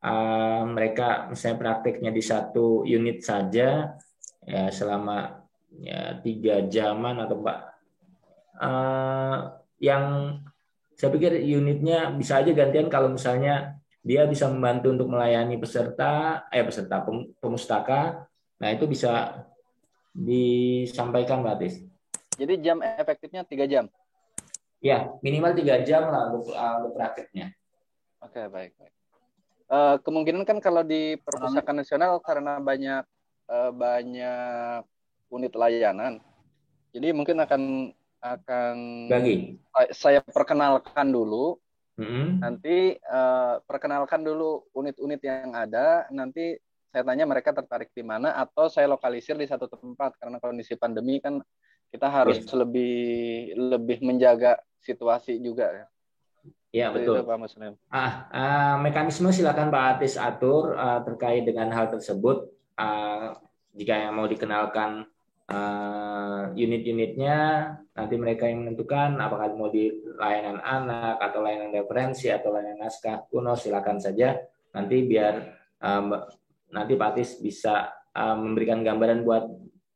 uh, 0.04 0.62
mereka 0.68 1.32
misalnya 1.32 1.56
prakteknya 1.60 2.10
di 2.12 2.22
satu 2.22 2.84
unit 2.84 3.24
saja 3.24 3.96
ya 4.44 4.68
selama 4.68 5.40
ya 5.80 6.20
tiga 6.20 6.68
jaman 6.68 7.18
atau 7.24 7.40
pak 7.40 7.58
uh, 8.60 9.36
yang 9.80 10.38
saya 10.94 11.10
pikir 11.10 11.42
unitnya 11.42 12.10
bisa 12.14 12.40
aja 12.42 12.50
gantian 12.54 12.86
kalau 12.86 13.10
misalnya 13.10 13.78
dia 14.04 14.28
bisa 14.28 14.46
membantu 14.46 14.92
untuk 14.94 15.08
melayani 15.10 15.58
peserta 15.58 16.44
eh 16.52 16.62
peserta 16.62 17.02
pemustaka 17.40 18.28
nah 18.58 18.68
itu 18.70 18.86
bisa 18.86 19.44
disampaikan 20.14 21.42
Mbak. 21.42 21.90
Jadi 22.38 22.54
jam 22.62 22.78
efektifnya 22.78 23.42
tiga 23.42 23.66
jam? 23.66 23.90
Ya, 24.78 25.10
minimal 25.24 25.58
tiga 25.58 25.82
jam 25.82 26.06
lah 26.06 26.30
untuk, 26.30 26.54
uh, 26.54 26.74
untuk 26.82 26.92
prakteknya. 26.94 27.50
Oke, 28.22 28.38
okay, 28.38 28.46
baik. 28.46 28.72
baik. 28.78 28.94
Uh, 29.64 29.96
kemungkinan 30.04 30.44
kan 30.46 30.60
kalau 30.60 30.84
di 30.84 31.16
perpustakaan 31.18 31.82
nasional 31.82 32.20
karena 32.20 32.60
banyak 32.60 33.02
uh, 33.48 33.72
banyak 33.72 34.84
unit 35.32 35.52
layanan, 35.56 36.20
jadi 36.92 37.16
mungkin 37.16 37.40
akan 37.40 37.90
akan 38.24 39.06
bagi 39.12 39.60
saya 39.92 40.24
perkenalkan 40.24 41.12
dulu. 41.12 41.60
Mm-hmm. 41.94 42.26
Nanti 42.40 42.98
uh, 43.06 43.60
perkenalkan 43.62 44.24
dulu 44.24 44.66
unit-unit 44.74 45.20
yang 45.22 45.52
ada. 45.54 46.08
Nanti 46.10 46.56
saya 46.90 47.04
tanya 47.04 47.28
mereka 47.28 47.52
tertarik 47.52 47.92
di 47.92 48.02
mana 48.02 48.34
atau 48.34 48.66
saya 48.72 48.88
lokalisir 48.88 49.36
di 49.36 49.46
satu 49.46 49.68
tempat 49.68 50.16
karena 50.18 50.40
kondisi 50.40 50.74
pandemi 50.74 51.18
kan 51.18 51.42
kita 51.92 52.10
harus 52.10 52.42
yes. 52.42 52.50
lebih 52.50 52.96
lebih 53.54 53.98
menjaga 54.02 54.58
situasi 54.82 55.38
juga 55.38 55.70
ya. 55.70 55.86
Iya 56.74 56.86
betul. 56.90 57.22
Itu, 57.22 57.30
Pak 57.30 57.38
Muslim. 57.38 57.72
Ah, 57.94 58.26
uh, 58.34 58.74
mekanisme 58.82 59.30
silakan 59.30 59.70
Pak 59.70 59.84
Atis 59.94 60.18
atur 60.18 60.74
uh, 60.74 61.06
terkait 61.06 61.46
dengan 61.46 61.70
hal 61.70 61.86
tersebut. 61.86 62.50
Uh, 62.74 63.38
jika 63.78 63.94
yang 63.94 64.18
mau 64.18 64.26
dikenalkan 64.26 65.06
uh, 65.50 66.43
unit-unitnya, 66.54 67.38
nanti 67.92 68.14
mereka 68.16 68.48
yang 68.48 68.64
menentukan 68.64 69.18
apakah 69.18 69.52
mau 69.54 69.68
di 69.70 69.90
layanan 70.16 70.58
anak 70.62 71.20
atau 71.20 71.42
layanan 71.42 71.74
referensi 71.74 72.30
atau 72.30 72.54
layanan 72.54 72.86
naskah 72.86 73.26
kuno 73.28 73.58
silakan 73.58 73.98
saja. 73.98 74.38
Nanti 74.74 75.06
biar 75.06 75.34
uh, 75.82 76.02
nanti 76.74 76.92
Pak 76.94 77.08
Atis 77.14 77.38
bisa 77.38 77.90
uh, 78.14 78.36
memberikan 78.38 78.82
gambaran 78.82 79.22
buat 79.22 79.44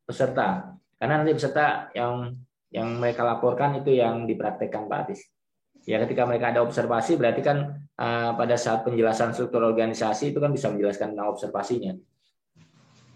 peserta. 0.06 0.74
Karena 0.98 1.22
nanti 1.22 1.34
peserta 1.34 1.90
yang 1.94 2.34
yang 2.68 2.98
mereka 3.00 3.24
laporkan 3.24 3.78
itu 3.80 3.94
yang 3.94 4.26
dipraktekkan 4.26 4.90
Pak 4.90 4.98
Atis. 5.08 5.22
Ya 5.88 6.02
ketika 6.02 6.28
mereka 6.28 6.52
ada 6.52 6.60
observasi 6.60 7.16
berarti 7.16 7.40
kan 7.40 7.88
uh, 7.96 8.32
pada 8.36 8.58
saat 8.58 8.84
penjelasan 8.84 9.32
struktur 9.32 9.64
organisasi 9.64 10.34
itu 10.34 10.38
kan 10.42 10.52
bisa 10.52 10.68
menjelaskan 10.68 11.14
tentang 11.14 11.30
observasinya. 11.32 11.94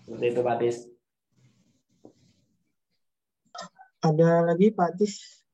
Seperti 0.04 0.26
itu 0.30 0.40
Pak 0.42 0.54
Atis. 0.60 0.91
Ada 4.02 4.42
lagi 4.42 4.74
Pak 4.74 4.98
Atis? 4.98 5.46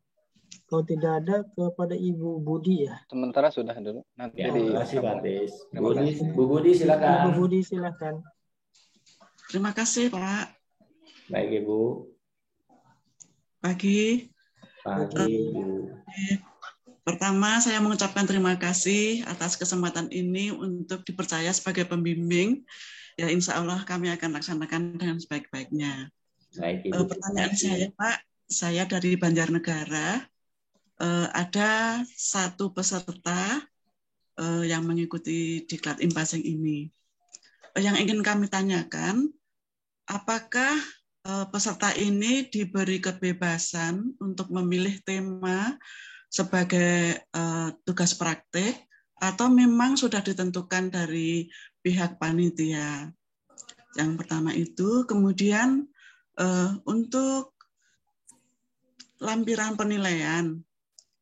Kalau 0.68 0.84
tidak 0.84 1.24
ada 1.24 1.44
kepada 1.52 1.92
Ibu 1.92 2.40
Budi 2.40 2.88
ya. 2.88 2.96
Sementara 3.08 3.48
sudah 3.52 3.76
dulu. 3.76 4.04
Nanti 4.16 4.44
ya, 4.44 4.52
terima 4.52 4.84
kasih 4.84 4.96
Pak 5.00 5.16
Tis. 5.24 5.52
Budi, 5.72 6.08
Bu 6.32 6.42
Budi 6.44 6.70
silakan. 6.76 7.12
Bu 7.28 7.30
Budi 7.44 7.60
silakan. 7.64 8.14
Terima 9.48 9.72
kasih 9.72 10.12
Pak. 10.12 10.56
Baik 11.28 11.64
Ibu. 11.64 12.08
Pagi. 13.64 14.32
Pagi. 14.84 15.32
Pertama, 17.04 17.56
saya 17.64 17.80
mengucapkan 17.80 18.28
terima 18.28 18.56
kasih 18.60 19.24
atas 19.24 19.56
kesempatan 19.56 20.12
ini 20.12 20.52
untuk 20.52 21.04
dipercaya 21.04 21.48
sebagai 21.52 21.88
pembimbing. 21.88 22.64
Ya, 23.16 23.32
insya 23.32 23.56
Allah 23.56 23.80
kami 23.88 24.12
akan 24.12 24.36
laksanakan 24.36 25.00
dengan 25.00 25.16
sebaik-baiknya. 25.16 26.12
Baik, 26.60 26.92
Ibu. 26.92 27.08
Pertanyaan 27.08 27.56
saya, 27.56 27.88
Pak, 27.96 28.27
saya 28.48 28.88
dari 28.88 29.14
Banjarnegara 29.20 30.24
uh, 30.98 31.28
ada 31.36 32.02
satu 32.08 32.72
peserta 32.72 33.60
uh, 34.40 34.64
yang 34.64 34.88
mengikuti 34.88 35.68
diklat 35.68 36.00
impasing 36.00 36.42
ini. 36.42 36.88
Uh, 37.76 37.82
yang 37.84 37.94
ingin 38.00 38.24
kami 38.24 38.48
tanyakan, 38.50 39.30
apakah 40.08 40.74
peserta 41.52 41.92
ini 41.92 42.48
diberi 42.48 43.04
kebebasan 43.04 44.16
untuk 44.16 44.48
memilih 44.48 44.96
tema 45.04 45.76
sebagai 46.32 47.20
tugas 47.84 48.16
praktik 48.16 48.72
atau 49.20 49.52
memang 49.52 50.00
sudah 50.00 50.24
ditentukan 50.24 50.88
dari 50.88 51.52
pihak 51.84 52.16
panitia? 52.16 53.12
Yang 54.00 54.10
pertama 54.24 54.56
itu, 54.56 55.04
kemudian 55.04 55.84
untuk 56.88 57.57
lampiran 59.18 59.74
penilaian 59.74 60.58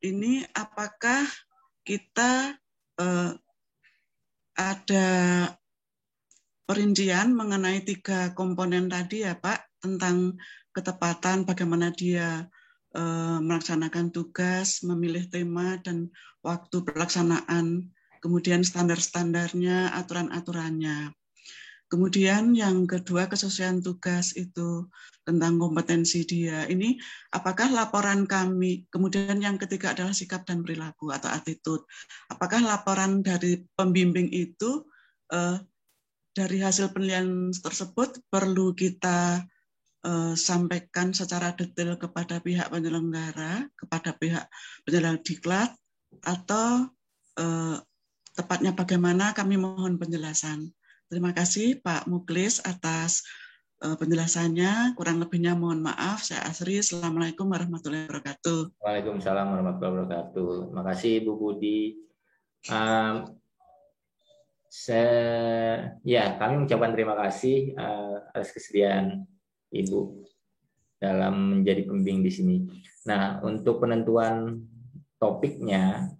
ini 0.04 0.44
apakah 0.52 1.24
kita 1.86 2.54
eh, 3.00 3.32
ada 4.56 5.08
perincian 6.66 7.30
mengenai 7.36 7.84
tiga 7.86 8.34
komponen 8.34 8.90
tadi 8.90 9.22
ya 9.22 9.38
Pak 9.38 9.80
tentang 9.80 10.36
ketepatan 10.74 11.48
bagaimana 11.48 11.92
dia 11.94 12.44
eh, 12.92 13.38
melaksanakan 13.40 14.12
tugas, 14.12 14.84
memilih 14.84 15.28
tema 15.32 15.80
dan 15.80 16.12
waktu 16.44 16.84
pelaksanaan, 16.84 17.90
kemudian 18.20 18.62
standar-standarnya, 18.62 19.96
aturan-aturannya. 19.98 21.10
Kemudian 21.86 22.50
yang 22.58 22.82
kedua 22.82 23.30
kesesuaian 23.30 23.78
tugas 23.78 24.34
itu 24.34 24.90
tentang 25.22 25.58
kompetensi 25.58 26.26
dia. 26.26 26.66
Ini 26.66 26.98
apakah 27.30 27.70
laporan 27.70 28.26
kami, 28.26 28.90
kemudian 28.90 29.38
yang 29.38 29.54
ketiga 29.54 29.94
adalah 29.94 30.10
sikap 30.10 30.42
dan 30.42 30.66
perilaku 30.66 31.14
atau 31.14 31.30
attitude. 31.30 31.86
Apakah 32.26 32.58
laporan 32.58 33.22
dari 33.22 33.62
pembimbing 33.78 34.26
itu 34.34 34.82
eh, 35.30 35.62
dari 36.34 36.58
hasil 36.58 36.90
penilaian 36.90 37.54
tersebut 37.54 38.18
perlu 38.30 38.74
kita 38.74 39.46
eh, 40.02 40.34
sampaikan 40.34 41.14
secara 41.14 41.54
detail 41.54 41.94
kepada 42.02 42.42
pihak 42.42 42.66
penyelenggara, 42.66 43.66
kepada 43.78 44.10
pihak 44.10 44.50
penyelenggara 44.82 45.22
diklat, 45.22 45.70
atau 46.26 46.90
eh, 47.38 47.78
tepatnya 48.34 48.74
bagaimana 48.74 49.32
kami 49.32 49.54
mohon 49.54 49.96
penjelasan. 50.02 50.75
Terima 51.06 51.30
kasih 51.30 51.78
Pak 51.86 52.10
Muklis 52.10 52.58
atas 52.66 53.22
uh, 53.78 53.94
penjelasannya. 53.94 54.98
Kurang 54.98 55.22
lebihnya 55.22 55.54
mohon 55.54 55.78
maaf. 55.78 56.26
Saya 56.26 56.42
Asri. 56.50 56.82
Assalamualaikum 56.82 57.46
warahmatullahi 57.46 58.10
wabarakatuh. 58.10 58.74
Waalaikumsalam 58.82 59.46
warahmatullahi 59.54 59.92
wabarakatuh. 60.02 60.50
Terima 60.66 60.82
kasih 60.82 61.12
Bu 61.22 61.32
Budi. 61.38 61.94
Um, 62.66 63.38
saya, 64.66 65.94
ya, 66.02 66.34
kami 66.42 66.66
mengucapkan 66.66 66.90
terima 66.90 67.14
kasih 67.14 67.78
uh, 67.78 68.26
atas 68.34 68.50
kesediaan 68.50 69.30
Ibu 69.70 70.26
dalam 70.98 71.62
menjadi 71.62 71.86
pembimbing 71.86 72.26
di 72.26 72.32
sini. 72.34 72.56
Nah, 73.06 73.38
untuk 73.46 73.78
penentuan 73.78 74.58
topiknya 75.22 76.10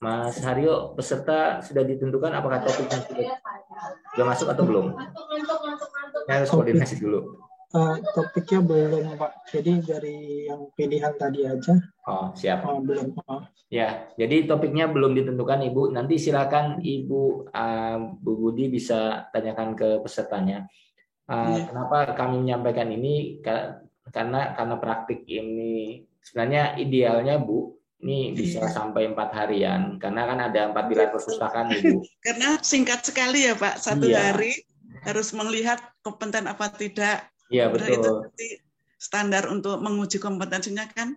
Mas 0.00 0.40
Haryo, 0.40 0.96
peserta 0.96 1.60
sudah 1.60 1.84
ditentukan 1.84 2.32
apakah 2.32 2.64
topiknya 2.64 3.04
sudah, 3.04 3.36
sudah 4.14 4.26
masuk 4.26 4.48
atau 4.52 4.64
belum? 4.66 4.86
Saya 6.26 6.36
harus 6.42 6.50
koordinasi 6.52 6.96
dulu. 7.00 7.40
Uh, 7.70 8.02
topiknya 8.18 8.60
belum 8.66 9.14
Pak. 9.14 9.46
Jadi 9.46 9.72
dari 9.86 10.16
yang 10.50 10.74
pilihan 10.74 11.14
tadi 11.14 11.46
aja. 11.46 11.78
Oh 12.10 12.34
siap. 12.34 12.66
Uh, 12.66 12.82
belum. 12.82 13.14
Uh. 13.30 13.46
Ya, 13.70 14.10
jadi 14.18 14.50
topiknya 14.50 14.90
belum 14.90 15.14
ditentukan 15.14 15.62
Ibu. 15.70 15.94
Nanti 15.94 16.18
silakan 16.18 16.82
Ibu 16.82 17.46
uh, 17.54 17.98
Bu 18.18 18.32
Budi 18.34 18.66
bisa 18.66 19.30
tanyakan 19.30 19.78
ke 19.78 20.02
pesertanya. 20.02 20.66
Uh, 21.30 21.54
ya. 21.54 21.70
Kenapa 21.70 22.18
kami 22.18 22.42
menyampaikan 22.42 22.90
ini? 22.90 23.38
Karena 24.10 24.58
karena 24.58 24.74
praktik 24.82 25.22
ini 25.30 26.02
sebenarnya 26.18 26.74
idealnya 26.74 27.38
Bu 27.38 27.79
ini 28.00 28.32
bisa 28.32 28.64
iya. 28.64 28.72
sampai 28.72 29.12
empat 29.12 29.30
harian 29.36 30.00
karena 30.00 30.24
kan 30.24 30.38
ada 30.40 30.60
empat 30.72 30.84
pilar 30.88 31.12
perpustakaan 31.12 31.68
ibu. 31.76 32.00
karena 32.26 32.56
singkat 32.64 33.04
sekali 33.04 33.44
ya 33.44 33.52
pak 33.52 33.76
satu 33.76 34.08
iya. 34.08 34.32
hari 34.32 34.64
harus 35.04 35.32
melihat 35.36 35.80
kompeten 36.00 36.48
apa 36.48 36.72
tidak. 36.72 37.28
Iya 37.52 37.68
betul. 37.68 38.00
Itu 38.00 38.12
standar 39.00 39.48
untuk 39.48 39.80
menguji 39.80 40.20
kompetensinya 40.20 40.88
kan 40.92 41.16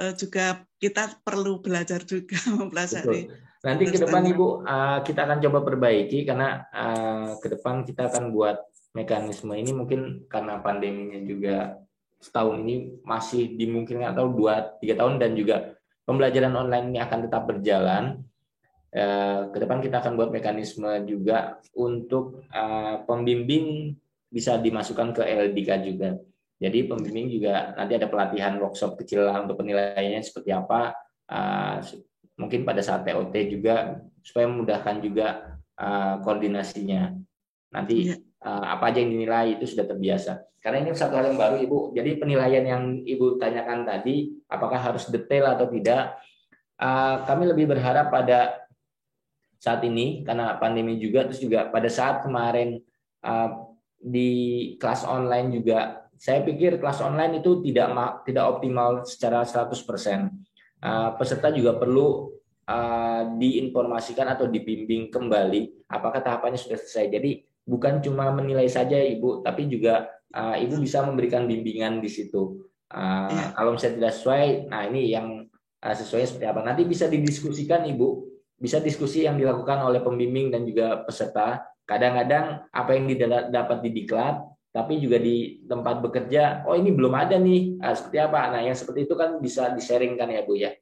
eh, 0.00 0.12
juga 0.16 0.64
kita 0.80 1.20
perlu 1.20 1.60
belajar 1.60 2.04
juga 2.04 2.36
mempelajari. 2.58 3.28
Betul. 3.28 3.50
Nanti 3.62 3.94
ke 3.94 3.98
depan 4.02 4.26
ibu 4.26 4.66
uh, 4.66 5.06
kita 5.06 5.22
akan 5.22 5.38
coba 5.38 5.62
perbaiki 5.62 6.26
karena 6.26 6.66
uh, 6.74 7.38
ke 7.38 7.46
depan 7.46 7.86
kita 7.86 8.10
akan 8.10 8.34
buat 8.34 8.58
mekanisme 8.90 9.54
ini 9.54 9.70
mungkin 9.70 10.26
karena 10.26 10.58
pandeminya 10.58 11.22
juga 11.22 11.78
setahun 12.18 12.58
ini 12.58 13.02
masih 13.06 13.54
dimungkinkan 13.54 14.18
atau 14.18 14.34
dua 14.34 14.74
tiga 14.82 14.98
tahun 14.98 15.22
dan 15.22 15.38
juga 15.38 15.78
pembelajaran 16.04 16.54
online 16.54 16.94
ini 16.94 16.98
akan 17.02 17.18
tetap 17.26 17.46
berjalan, 17.48 18.22
Uh, 18.92 19.48
ke 19.48 19.56
depan 19.56 19.80
kita 19.80 20.04
akan 20.04 20.20
buat 20.20 20.28
mekanisme 20.28 20.84
juga 21.08 21.56
untuk 21.72 22.44
uh, 22.52 23.00
pembimbing 23.08 23.96
bisa 24.28 24.60
dimasukkan 24.60 25.16
ke 25.16 25.24
LDK 25.24 25.70
juga. 25.80 26.20
Jadi 26.60 26.92
pembimbing 26.92 27.32
juga 27.32 27.72
nanti 27.72 27.96
ada 27.96 28.04
pelatihan 28.12 28.60
workshop 28.60 29.00
kecil 29.00 29.24
lah 29.24 29.40
untuk 29.40 29.64
penilaiannya 29.64 30.20
seperti 30.20 30.52
apa. 30.52 30.92
Uh, 31.24 31.80
mungkin 32.36 32.68
pada 32.68 32.84
saat 32.84 33.08
TOT 33.08 33.32
juga 33.48 33.96
supaya 34.20 34.44
memudahkan 34.52 35.00
juga 35.00 35.56
koordinasinya. 36.20 37.16
Nanti 37.72 38.12
uh, 38.44 38.64
apa 38.76 38.92
aja 38.92 39.00
yang 39.00 39.16
dinilai 39.16 39.56
itu 39.56 39.72
sudah 39.72 39.88
terbiasa. 39.88 40.44
Karena 40.60 40.84
ini 40.84 40.92
satu 40.92 41.16
hal 41.16 41.32
yang 41.32 41.40
baru 41.40 41.64
Ibu. 41.64 41.96
Jadi 41.96 42.20
penilaian 42.20 42.64
yang 42.68 42.82
Ibu 43.02 43.40
tanyakan 43.40 43.88
tadi 43.88 44.41
apakah 44.52 44.76
harus 44.76 45.08
detail 45.08 45.48
atau 45.56 45.66
tidak? 45.72 46.20
Uh, 46.76 47.22
kami 47.24 47.46
lebih 47.46 47.70
berharap 47.70 48.10
pada 48.10 48.58
saat 49.62 49.86
ini 49.86 50.26
karena 50.26 50.58
pandemi 50.58 50.98
juga 50.98 51.30
terus 51.30 51.38
juga 51.38 51.70
pada 51.70 51.86
saat 51.86 52.26
kemarin 52.26 52.82
uh, 53.22 53.70
di 54.02 54.74
kelas 54.82 55.06
online 55.06 55.62
juga 55.62 56.10
saya 56.18 56.42
pikir 56.42 56.82
kelas 56.82 56.98
online 56.98 57.38
itu 57.38 57.62
tidak 57.62 57.94
tidak 58.26 58.44
optimal 58.46 59.06
secara 59.06 59.46
100%. 59.46 59.70
Uh, 60.82 61.14
peserta 61.14 61.54
juga 61.54 61.78
perlu 61.78 62.34
diinformasikan 63.36 64.32
atau 64.32 64.48
dibimbing 64.48 65.12
kembali 65.12 65.84
apakah 65.92 66.24
tahapannya 66.24 66.56
sudah 66.56 66.78
selesai. 66.80 67.10
Jadi 67.10 67.44
bukan 67.68 68.00
cuma 68.00 68.32
menilai 68.32 68.64
saja 68.64 68.96
Ibu, 68.96 69.44
tapi 69.44 69.68
juga 69.68 70.08
Ibu 70.32 70.80
bisa 70.80 71.04
memberikan 71.04 71.44
bimbingan 71.44 72.00
di 72.00 72.08
situ. 72.08 72.71
Uh, 72.92 73.56
kalau 73.56 73.74
misalnya 73.74 73.96
tidak 73.98 74.14
sesuai, 74.20 74.46
nah 74.68 74.84
ini 74.84 75.16
yang 75.16 75.48
uh, 75.80 75.94
sesuai 75.96 76.28
seperti 76.28 76.46
apa. 76.46 76.60
Nanti 76.60 76.84
bisa 76.84 77.08
didiskusikan 77.08 77.88
Ibu, 77.88 78.08
bisa 78.60 78.78
diskusi 78.78 79.24
yang 79.24 79.40
dilakukan 79.40 79.80
oleh 79.82 80.04
pembimbing 80.04 80.52
dan 80.52 80.68
juga 80.68 81.02
peserta. 81.02 81.64
Kadang-kadang 81.82 82.68
apa 82.70 82.90
yang 82.94 83.10
didapat 83.10 83.82
di 83.82 83.90
diklat 83.90 84.38
tapi 84.72 84.96
juga 85.04 85.20
di 85.20 85.60
tempat 85.68 86.00
bekerja, 86.00 86.64
oh 86.64 86.72
ini 86.72 86.96
belum 86.96 87.12
ada 87.12 87.36
nih, 87.36 87.76
ah, 87.84 87.92
seperti 87.92 88.18
apa? 88.24 88.40
Nah 88.56 88.64
yang 88.64 88.72
seperti 88.72 89.04
itu 89.04 89.12
kan 89.20 89.36
bisa 89.36 89.68
disaringkan 89.76 90.32
ya 90.32 90.48
Bu 90.48 90.56
ya. 90.56 90.72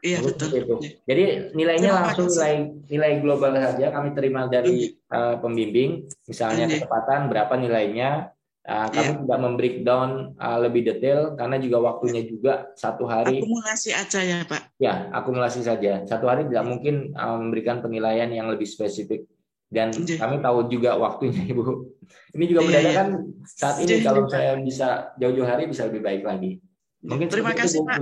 Iya 0.00 0.24
betul. 0.24 0.48
Itu. 0.56 0.76
Jadi 1.04 1.52
nilainya 1.52 1.90
Terima 1.92 2.04
langsung 2.08 2.28
nilai 2.32 2.54
nilai 2.88 3.12
global 3.20 3.52
saja 3.60 3.92
kami 3.92 4.16
terima 4.16 4.48
dari 4.48 4.88
uh, 5.12 5.36
pembimbing, 5.40 6.08
misalnya 6.24 6.64
Ini. 6.64 6.80
ketepatan 6.80 7.28
berapa 7.28 7.54
nilainya. 7.60 8.32
Uh, 8.66 8.90
kami 8.90 9.14
ya. 9.14 9.18
tidak 9.22 9.38
membreakdown 9.46 10.10
uh, 10.42 10.58
lebih 10.58 10.82
detail 10.90 11.38
karena 11.38 11.54
juga 11.62 11.86
waktunya 11.86 12.26
juga 12.26 12.74
satu 12.74 13.06
hari. 13.06 13.38
Akumulasi 13.38 13.94
aja 13.94 14.18
ya 14.18 14.42
Pak. 14.42 14.74
Ya 14.82 15.06
akumulasi 15.14 15.62
saja. 15.62 16.02
Satu 16.02 16.26
hari 16.26 16.50
tidak 16.50 16.66
mungkin 16.66 17.14
uh, 17.14 17.38
memberikan 17.38 17.78
penilaian 17.78 18.26
yang 18.26 18.50
lebih 18.50 18.66
spesifik 18.66 19.22
dan 19.66 19.90
yeah. 20.06 20.18
kami 20.22 20.38
tahu 20.38 20.70
juga 20.70 20.94
waktunya 20.94 21.42
ibu 21.52 21.90
ini 22.38 22.44
juga 22.46 22.60
yeah, 22.62 22.68
mendadak 22.70 22.94
kan 22.94 23.08
yeah. 23.10 23.20
saat 23.50 23.76
ini 23.82 23.98
yeah, 23.98 24.02
kalau 24.06 24.22
yeah. 24.22 24.30
saya 24.30 24.50
bisa 24.62 24.88
jauh-jauh 25.18 25.48
hari 25.48 25.64
bisa 25.66 25.82
lebih 25.90 26.02
baik 26.06 26.22
lagi 26.22 26.62
mungkin 27.02 27.28
terima 27.30 27.52
kasih 27.54 27.82
itu, 27.82 27.86
pak 27.86 27.98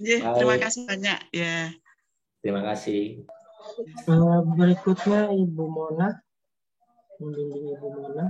yeah, 0.00 0.20
terima 0.36 0.56
kasih 0.60 0.80
banyak 0.84 1.18
ya 1.32 1.40
yeah. 1.40 1.64
terima 2.44 2.62
kasih 2.68 3.24
uh, 4.08 4.40
berikutnya 4.56 5.32
ibu 5.32 5.64
Mona 5.72 6.20
membimbing 7.16 7.64
ibu 7.80 7.86
Mona 7.96 8.26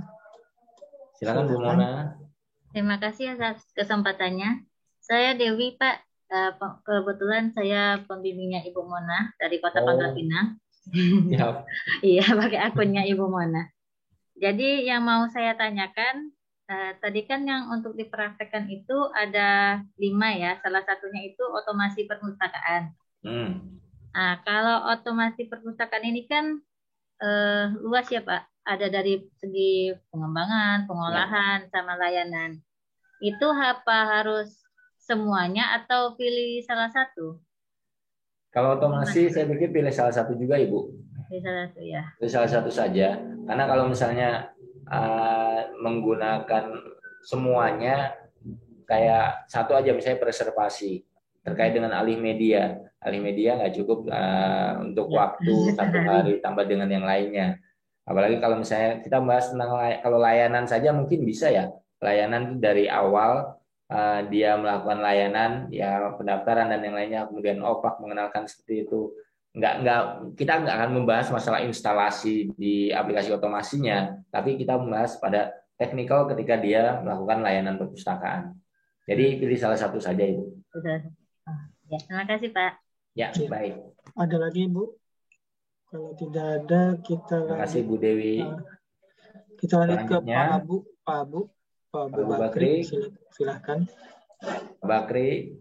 silakan 1.21 1.45
Bu 1.45 1.61
Mona 1.61 2.17
terima 2.73 2.97
kasih 2.97 3.37
atas 3.37 3.61
kesempatannya 3.77 4.65
saya 4.97 5.37
Dewi 5.37 5.77
pak 5.77 6.01
uh, 6.33 6.81
kebetulan 6.81 7.53
saya 7.53 8.01
pembimbingnya 8.09 8.65
Ibu 8.65 8.81
Mona 8.81 9.29
dari 9.37 9.61
Kota 9.61 9.85
oh. 9.85 9.85
Pangkal 9.85 10.17
Pinang 10.17 10.57
Iya. 10.89 11.61
iya, 12.11 12.25
pakai 12.25 12.59
akunnya 12.65 13.05
Ibu 13.05 13.25
Mona. 13.29 13.69
Jadi 14.41 14.89
yang 14.89 15.05
mau 15.05 15.29
saya 15.29 15.53
tanyakan, 15.53 16.33
uh, 16.65 16.91
tadi 16.97 17.29
kan 17.29 17.45
yang 17.45 17.69
untuk 17.69 17.93
dipraktekkan 17.93 18.65
itu 18.73 18.97
ada 19.13 19.81
lima 20.01 20.33
ya, 20.33 20.57
salah 20.65 20.81
satunya 20.81 21.29
itu 21.29 21.43
otomasi 21.45 22.09
perpustakaan. 22.09 22.97
Hmm. 23.21 23.77
Nah, 24.11 24.41
kalau 24.43 24.89
otomasi 24.97 25.45
perpustakaan 25.45 26.03
ini 26.03 26.25
kan 26.25 26.59
uh, 27.21 27.65
luas 27.85 28.09
ya 28.09 28.25
Pak, 28.25 28.65
ada 28.65 28.87
dari 28.89 29.21
segi 29.37 29.93
pengembangan, 30.09 30.89
pengolahan, 30.89 31.65
ya. 31.65 31.69
sama 31.69 31.93
layanan. 31.95 32.59
Itu 33.21 33.53
apa 33.53 34.19
harus 34.19 34.57
semuanya 34.97 35.77
atau 35.81 36.17
pilih 36.17 36.61
salah 36.65 36.89
satu? 36.89 37.37
Kalau 38.51 38.75
otomasi 38.75 39.31
saya 39.31 39.47
pikir 39.47 39.71
pilih 39.71 39.93
salah 39.93 40.11
satu 40.11 40.35
juga 40.35 40.59
Ibu. 40.59 40.79
Pilih 41.31 41.41
salah 41.45 41.61
satu 41.71 41.81
ya. 41.85 42.03
Pilih 42.19 42.33
salah 42.33 42.49
satu 42.51 42.69
saja. 42.73 43.15
Karena 43.47 43.63
kalau 43.63 43.87
misalnya 43.87 44.51
uh, 44.91 45.71
menggunakan 45.79 46.75
semuanya 47.23 48.11
kayak 48.89 49.47
satu 49.47 49.77
aja 49.77 49.95
misalnya 49.95 50.19
preservasi 50.19 51.05
terkait 51.41 51.73
dengan 51.73 51.93
alih 51.93 52.17
media. 52.17 52.77
Alih 53.01 53.21
media 53.21 53.57
nggak 53.57 53.73
cukup 53.81 54.05
uh, 54.09 54.81
untuk 54.85 55.09
ya. 55.09 55.15
waktu 55.17 55.53
satu 55.73 55.97
hari 56.05 56.33
tambah 56.39 56.65
dengan 56.69 56.89
yang 56.89 57.05
lainnya. 57.05 57.57
Apalagi 58.05 58.37
kalau 58.37 58.61
misalnya 58.61 59.01
kita 59.01 59.17
bahas 59.21 59.49
tentang 59.49 59.69
kalau 60.01 60.17
layanan 60.21 60.65
saja 60.69 60.93
mungkin 60.93 61.25
bisa 61.25 61.49
ya. 61.49 61.69
Layanan 62.01 62.57
dari 62.57 62.89
awal 62.89 63.61
uh, 63.91 64.19
dia 64.31 64.55
melakukan 64.55 64.99
layanan 65.03 65.51
ya 65.69 66.15
pendaftaran 66.15 66.71
dan 66.71 66.81
yang 66.81 66.95
lainnya 66.95 67.21
kemudian 67.27 67.59
opak 67.61 67.99
mengenalkan 67.99 68.47
seperti 68.47 68.87
itu 68.87 69.11
nggak 69.51 69.73
nggak 69.83 70.01
kita 70.39 70.63
nggak 70.63 70.75
akan 70.79 70.91
membahas 70.95 71.27
masalah 71.27 71.59
instalasi 71.67 72.55
di 72.55 72.87
aplikasi 72.87 73.35
otomasinya 73.35 74.15
tapi 74.31 74.55
kita 74.55 74.79
membahas 74.79 75.19
pada 75.19 75.51
teknikal 75.75 76.23
ketika 76.31 76.55
dia 76.55 77.03
melakukan 77.03 77.43
layanan 77.43 77.75
perpustakaan 77.75 78.55
jadi 79.03 79.35
pilih 79.43 79.59
salah 79.59 79.75
satu 79.75 79.99
saja 79.99 80.23
ibu 80.23 80.55
ya 81.91 81.99
terima 82.07 82.25
kasih 82.25 82.49
pak 82.55 82.71
ya, 83.13 83.27
ya. 83.35 83.47
baik 83.51 83.75
ada 84.15 84.37
lagi 84.39 84.59
ibu 84.71 84.95
kalau 85.91 86.15
tidak 86.15 86.47
ada 86.63 86.81
kita 87.03 87.43
terima 87.43 87.59
kasih 87.67 87.83
Bu 87.83 87.99
Dewi 87.99 88.39
kita 89.59 89.83
lanjut 89.83 90.07
ke 90.07 90.17
Pak 90.23 90.47
Abu 90.63 90.75
Pak 91.03 91.17
Abu 91.27 91.41
Pak 91.91 92.07
Abu 92.07 92.23
Bakri, 92.23 92.87
silahkan. 93.35 93.83
Bakri. 94.79 95.59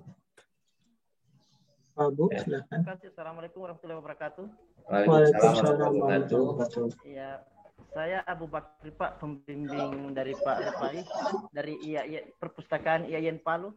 Pak 1.91 2.07
Abu, 2.07 2.31
ya. 2.31 2.47
silahkan. 2.47 2.87
Assalamualaikum 2.87 3.67
warahmatullahi 3.67 3.99
wabarakatuh. 3.99 4.47
Waalaikumsalam 4.87 5.75
warahmatullahi 5.75 6.51
wabarakatuh. 6.55 6.87
Ya, 7.03 7.43
saya 7.91 8.23
Abu 8.31 8.47
Bakri 8.47 8.95
Pak, 8.95 9.19
pembimbing 9.19 10.15
dari 10.15 10.39
Pak 10.39 10.57
Rifai 10.71 11.03
dari 11.51 11.75
IA, 11.83 12.07
IA 12.07 12.21
Perpustakaan 12.39 13.11
IAIN 13.11 13.43
Palu. 13.43 13.75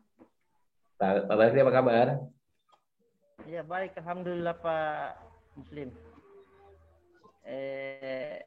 Pak, 1.02 1.26
Pak 1.26 1.34
Bakri 1.34 1.58
apa 1.66 1.74
kabar? 1.74 2.08
Ya 3.44 3.60
baik, 3.60 4.00
alhamdulillah 4.00 4.56
Pak 4.64 5.20
Muslim. 5.60 5.92
Eh, 7.44 8.40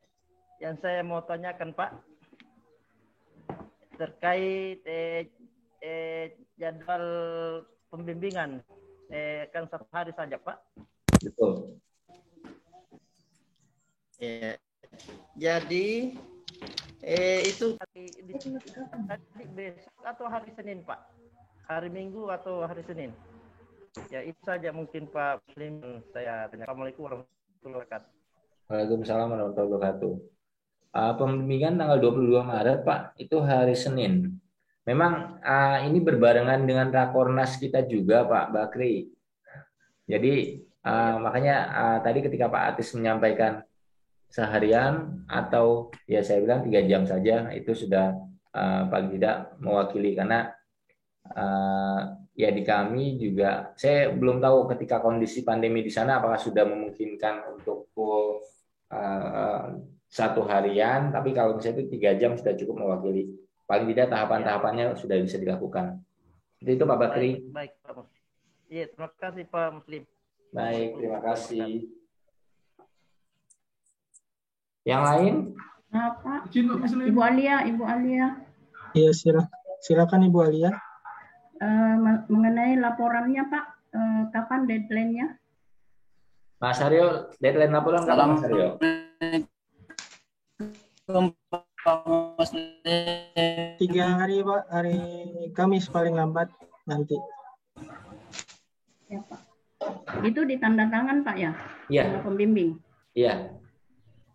yang 0.56 0.80
saya 0.80 1.04
mau 1.04 1.20
tanyakan 1.20 1.76
Pak, 1.76 2.00
terkait 4.00 4.80
eh, 4.88 5.28
eh, 5.84 6.32
jadwal 6.56 7.04
pembimbingan 7.92 8.64
eh, 9.12 9.44
kan 9.52 9.68
satu 9.68 9.84
hari 9.92 10.16
saja 10.16 10.40
Pak. 10.40 10.64
Betul. 11.20 11.76
Eh, 14.16 14.56
jadi 15.36 16.16
eh, 17.04 17.40
itu 17.44 17.76
tadi, 17.76 18.04
tadi 19.12 19.44
besok 19.52 20.00
atau 20.08 20.24
hari 20.24 20.56
Senin 20.56 20.80
Pak? 20.88 21.04
Hari 21.68 21.92
Minggu 21.92 22.32
atau 22.32 22.64
hari 22.64 22.80
Senin? 22.88 23.12
Ya 24.12 24.20
itu 24.20 24.40
saja 24.44 24.70
mungkin 24.72 25.08
Pak 25.08 25.44
Muslim 25.48 26.04
saya 26.12 26.48
tanya. 26.52 26.68
Assalamualaikum 26.68 27.02
warahmatullahi 27.08 27.72
wabarakatuh. 27.72 28.10
Waalaikumsalam 28.66 29.26
warahmatullahi 29.32 29.70
wabarakatuh 29.72 30.36
uh, 30.96 31.12
pembimbingan 31.20 31.76
tanggal 31.76 31.98
22 32.00 32.40
Maret 32.40 32.78
Pak 32.82 33.00
itu 33.20 33.36
hari 33.44 33.76
Senin. 33.76 34.40
Memang 34.86 35.42
uh, 35.42 35.78
ini 35.82 35.98
berbarengan 36.00 36.62
dengan 36.64 36.88
rakornas 36.88 37.58
kita 37.60 37.84
juga 37.84 38.24
Pak 38.24 38.54
Bakri. 38.54 39.10
Jadi 40.06 40.62
uh, 40.86 41.14
makanya 41.20 41.56
uh, 41.74 41.98
tadi 42.00 42.22
ketika 42.22 42.46
Pak 42.46 42.62
Atis 42.74 42.94
menyampaikan 42.94 43.60
seharian 44.30 45.26
atau 45.26 45.90
ya 46.06 46.22
saya 46.22 46.42
bilang 46.42 46.66
tiga 46.66 46.82
jam 46.86 47.02
saja 47.06 47.50
itu 47.54 47.74
sudah 47.74 48.14
uh, 48.54 48.82
paling 48.90 49.18
tidak 49.18 49.54
mewakili 49.58 50.14
karena 50.14 50.50
uh, 51.34 52.14
ya 52.36 52.52
di 52.52 52.62
kami 52.62 53.16
juga 53.16 53.72
saya 53.80 54.12
belum 54.12 54.44
tahu 54.44 54.68
ketika 54.76 55.00
kondisi 55.00 55.40
pandemi 55.40 55.80
di 55.80 55.88
sana 55.88 56.20
apakah 56.20 56.36
sudah 56.36 56.68
memungkinkan 56.68 57.56
untuk 57.56 57.88
full 57.96 58.44
uh, 58.92 59.72
satu 60.06 60.46
harian, 60.46 61.10
tapi 61.10 61.34
kalau 61.34 61.58
misalnya 61.58 61.82
itu 61.82 61.98
tiga 61.98 62.14
jam 62.14 62.38
sudah 62.38 62.54
cukup 62.54 62.76
mewakili. 62.78 63.34
Paling 63.66 63.90
tidak 63.90 64.14
tahapan-tahapannya 64.14 64.94
sudah 64.94 65.18
bisa 65.18 65.42
dilakukan. 65.42 65.98
Itu 66.62 66.86
Pak 66.86 66.98
Bakri. 66.98 67.50
Baik, 67.50 67.52
baik 67.52 67.72
Pak 67.82 67.92
Muslim. 67.98 68.22
Iya, 68.70 68.84
terima 68.88 69.10
kasih 69.18 69.44
Pak 69.50 69.68
Muslim. 69.74 70.02
Baik, 70.54 70.88
terima 70.96 71.20
kasih. 71.20 71.70
Yang 74.86 75.02
lain? 75.02 75.34
Apa? 75.90 76.32
Ibu 76.54 77.20
Alia, 77.20 77.66
Ibu 77.66 77.82
Alia. 77.82 78.26
Iya, 78.94 79.10
silakan. 79.10 79.50
Silakan 79.82 80.20
Ibu 80.30 80.38
Alia. 80.40 80.70
Uh, 81.56 82.20
mengenai 82.28 82.76
laporannya 82.76 83.48
Pak, 83.48 83.64
uh, 83.96 84.22
kapan 84.28 84.68
deadline-nya? 84.68 85.40
Mas 86.60 86.84
Aryo, 86.84 87.32
deadline 87.40 87.72
laporan 87.72 88.04
kapan 88.04 88.36
Mas 88.36 88.44
Aryo? 88.44 88.76
Tiga 93.80 94.04
hari 94.20 94.44
Pak, 94.44 94.62
hari 94.68 95.00
Kamis 95.56 95.88
paling 95.88 96.12
lambat 96.12 96.52
nanti. 96.84 97.16
Ya 99.08 99.24
Pak. 99.24 99.40
Itu 100.28 100.44
ditanda 100.44 100.92
tangan 100.92 101.24
Pak 101.24 101.36
ya? 101.40 101.56
Iya. 101.88 102.20
Pembimbing. 102.20 102.76
Iya. 103.16 103.48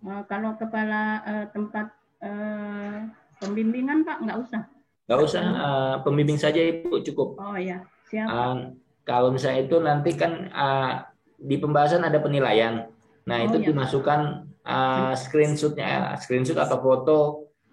Uh, 0.01 0.25
kalau 0.25 0.57
kepala 0.57 1.21
uh, 1.21 1.45
tempat 1.53 1.93
uh, 2.25 3.05
pembimbingan 3.38 4.01
Pak 4.01 4.25
nggak 4.25 4.41
usah. 4.41 4.65
Nggak 5.12 5.28
usah, 5.28 5.43
uh, 5.43 5.95
pembimbing 6.08 6.39
saja 6.39 6.63
Ibu 6.63 7.04
cukup. 7.04 7.36
Oh 7.36 7.60
ya, 7.60 7.84
siap. 8.08 8.32
Uh, 8.32 8.80
kalau 9.04 9.28
misalnya 9.28 9.67
itu 9.67 9.76
nanti 9.84 10.15
kan 10.15 10.47
uh, 10.56 11.04
di 11.36 11.60
pembahasan 11.60 12.08
ada 12.08 12.15
penilaian. 12.24 12.88
Nah, 13.28 13.43
oh, 13.43 13.47
itu 13.52 13.60
ya. 13.60 13.76
dimasukkan 13.76 14.47
uh, 14.63 15.12
screenshotnya, 15.12 16.15
screenshot 16.15 16.56
atau 16.56 16.80
foto 16.80 17.17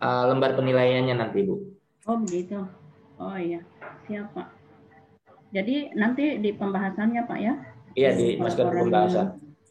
uh, 0.03 0.27
lembar 0.27 0.59
penilaiannya 0.59 1.14
nanti, 1.14 1.46
Bu. 1.46 1.62
Oh, 2.11 2.18
begitu. 2.18 2.59
Oh 3.22 3.38
iya, 3.38 3.62
siap, 4.11 4.35
Pak. 4.35 4.51
Jadi 5.55 5.94
nanti 5.94 6.42
di 6.42 6.51
pembahasannya, 6.59 7.22
Pak 7.22 7.38
ya? 7.38 7.55
Iya, 7.94 8.18
dimasukkan 8.18 8.66
ke 8.66 8.77
pembahasan. 8.83 9.27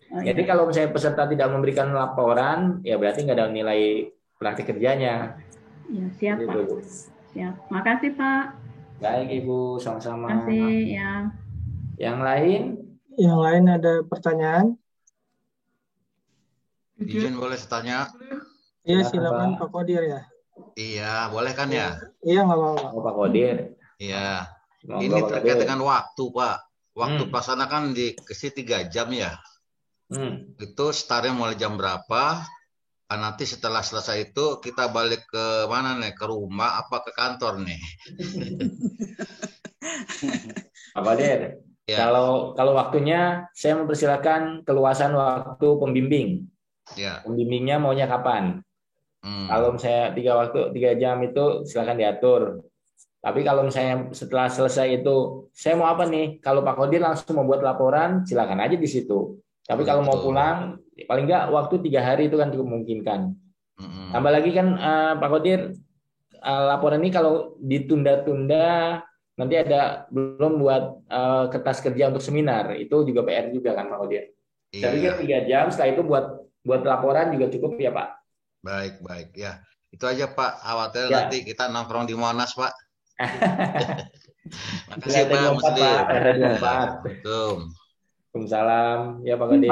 Oh, 0.08 0.24
Jadi 0.24 0.40
iya. 0.40 0.48
kalau 0.48 0.72
misalnya 0.72 0.96
peserta 0.96 1.28
tidak 1.28 1.52
memberikan 1.52 1.92
laporan, 1.92 2.80
ya 2.88 2.96
berarti 2.96 3.28
nggak 3.28 3.38
ada 3.44 3.52
nilai 3.52 4.08
praktik 4.40 4.72
kerjanya. 4.72 5.36
Ya, 5.92 6.06
siap, 6.16 6.40
gitu. 6.40 6.80
Pak. 6.80 7.17
Ya, 7.38 7.54
makasih 7.70 8.18
Pak. 8.18 8.58
Baik 8.98 9.46
Ibu, 9.46 9.78
sama-sama. 9.78 10.26
Makasih 10.26 10.98
ya. 10.98 11.30
Yang 12.02 12.18
lain? 12.26 12.62
Yang 13.14 13.38
lain 13.46 13.64
ada 13.70 13.94
pertanyaan? 14.10 14.66
Izin 16.98 17.38
boleh 17.38 17.62
tanya? 17.70 18.10
Iya 18.82 19.06
silakan 19.06 19.62
Pak 19.62 19.70
Kodir 19.70 20.02
ya. 20.02 20.26
Iya, 20.74 21.30
boleh 21.30 21.54
kan 21.54 21.70
ya? 21.70 22.02
Iya 22.26 22.42
nggak 22.42 22.58
apa-apa. 22.58 22.88
Oh, 22.98 23.06
Pak 23.06 23.14
Kodir. 23.14 23.56
Iya. 24.02 24.50
Ini 24.82 25.22
terkait 25.30 25.62
dengan 25.62 25.86
waktu 25.86 26.24
Pak. 26.34 26.58
Waktu 26.98 27.22
hmm. 27.22 27.30
pelaksana 27.30 27.70
kan 27.70 27.94
dikasih 27.94 28.50
tiga 28.50 28.82
jam 28.90 29.14
ya. 29.14 29.38
Hmm. 30.10 30.58
Itu 30.58 30.90
startnya 30.90 31.38
mulai 31.38 31.54
jam 31.54 31.78
berapa? 31.78 32.42
Ah, 33.08 33.16
nanti 33.16 33.48
setelah 33.48 33.80
selesai 33.80 34.32
itu 34.36 34.60
kita 34.60 34.92
balik 34.92 35.32
ke 35.32 35.64
mana 35.72 35.96
nih? 35.96 36.12
Ke 36.12 36.28
rumah 36.28 36.76
apa 36.84 37.08
ke 37.08 37.16
kantor 37.16 37.64
nih? 37.64 37.80
Apa 40.98 41.14
dia 41.14 41.62
ya. 41.86 41.96
kalau 42.10 42.58
kalau 42.58 42.74
waktunya 42.74 43.46
saya 43.54 43.78
mempersilakan 43.78 44.66
keluasan 44.66 45.14
waktu 45.14 45.68
pembimbing. 45.78 46.50
Ya. 46.98 47.22
pembimbingnya 47.22 47.78
maunya 47.78 48.10
kapan? 48.10 48.66
Hmm. 49.22 49.46
kalau 49.50 49.76
saya 49.78 50.16
tiga 50.16 50.40
waktu 50.40 50.72
tiga 50.74 50.98
jam 50.98 51.22
itu 51.22 51.64
silakan 51.70 52.02
diatur. 52.02 52.42
Tapi 53.22 53.46
kalau 53.46 53.62
misalnya 53.70 54.10
setelah 54.12 54.50
selesai 54.50 55.06
itu 55.06 55.48
saya 55.54 55.78
mau 55.78 55.88
apa 55.88 56.10
nih? 56.10 56.42
Kalau 56.42 56.66
Pak 56.66 56.76
Kodir 56.76 57.00
langsung 57.00 57.38
membuat 57.38 57.62
laporan 57.62 58.26
silakan 58.26 58.58
aja 58.66 58.74
di 58.74 58.90
situ 58.90 59.38
tapi 59.68 59.84
kalau 59.84 60.02
mau 60.02 60.24
pulang, 60.24 60.80
paling 61.06 61.28
nggak 61.28 61.52
waktu 61.52 61.76
tiga 61.84 62.00
hari 62.00 62.32
itu 62.32 62.40
kan 62.40 62.50
cukup 62.56 62.72
memungkinkan. 62.72 63.36
Mm-hmm. 63.78 64.08
Tambah 64.16 64.32
lagi 64.32 64.52
kan 64.56 64.68
uh, 64.80 65.14
Pak 65.20 65.30
Kodir, 65.30 65.62
uh, 66.40 66.64
laporan 66.72 67.04
ini 67.04 67.12
kalau 67.12 67.60
ditunda-tunda 67.60 69.04
nanti 69.38 69.56
ada 69.60 70.10
belum 70.10 70.58
buat 70.58 70.84
uh, 71.12 71.46
kertas 71.54 71.84
kerja 71.84 72.10
untuk 72.10 72.26
seminar 72.26 72.74
itu 72.74 73.06
juga 73.06 73.22
PR 73.28 73.52
juga 73.52 73.76
kan 73.76 73.92
Pak 73.92 74.00
Kodir. 74.02 74.34
Iya. 74.72 74.82
Saya 74.88 74.92
pikir 74.96 75.12
tiga 75.22 75.38
jam 75.46 75.66
setelah 75.70 75.90
itu 75.94 76.02
buat 76.02 76.26
buat 76.64 76.82
laporan 76.88 77.36
juga 77.36 77.52
cukup 77.52 77.76
ya 77.78 77.92
Pak. 77.92 78.10
Baik 78.64 79.04
baik 79.04 79.30
ya 79.36 79.62
itu 79.92 80.04
aja 80.08 80.26
Pak. 80.32 80.52
Khawatir 80.64 81.12
ya. 81.12 81.28
nanti 81.28 81.44
kita 81.44 81.68
nongkrong 81.70 82.08
di 82.08 82.16
Monas 82.16 82.56
Pak. 82.56 82.74
Makasih 84.96 85.28
Pak. 85.28 85.44
Pak. 86.64 86.88
Waalaikumsalam. 88.38 89.26
Ya 89.26 89.34
Pak 89.34 89.48
Gede. 89.54 89.68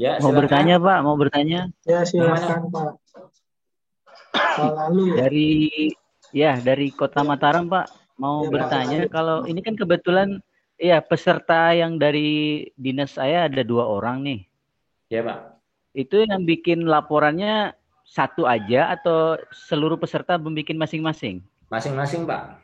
Ya, 0.00 0.16
mau 0.24 0.32
bertanya 0.32 0.76
Pak, 0.80 0.98
mau 1.04 1.16
bertanya? 1.16 1.60
Ya 1.84 2.04
silakan 2.04 2.72
Pak. 2.72 2.92
Lalu 4.60 5.02
ya. 5.12 5.16
Dari 5.26 5.50
ya 6.30 6.52
dari 6.60 6.88
Kota 6.92 7.20
Mataram 7.20 7.68
Pak, 7.68 8.16
mau 8.16 8.44
ya, 8.46 8.50
bertanya 8.52 8.98
Pak. 9.04 9.12
kalau 9.12 9.44
ini 9.44 9.60
kan 9.60 9.76
kebetulan 9.76 10.40
ya 10.80 11.04
peserta 11.04 11.76
yang 11.76 12.00
dari 12.00 12.64
dinas 12.80 13.20
saya 13.20 13.44
ada 13.48 13.60
dua 13.60 13.84
orang 13.84 14.24
nih. 14.24 14.40
Ya 15.12 15.20
Pak. 15.20 15.60
Itu 15.92 16.22
yang 16.24 16.46
bikin 16.48 16.86
laporannya 16.86 17.76
satu 18.06 18.48
aja 18.48 18.94
atau 18.94 19.36
seluruh 19.52 20.00
peserta 20.00 20.40
membuat 20.40 20.72
masing-masing? 20.80 21.44
Masing-masing 21.68 22.24
Pak. 22.24 22.59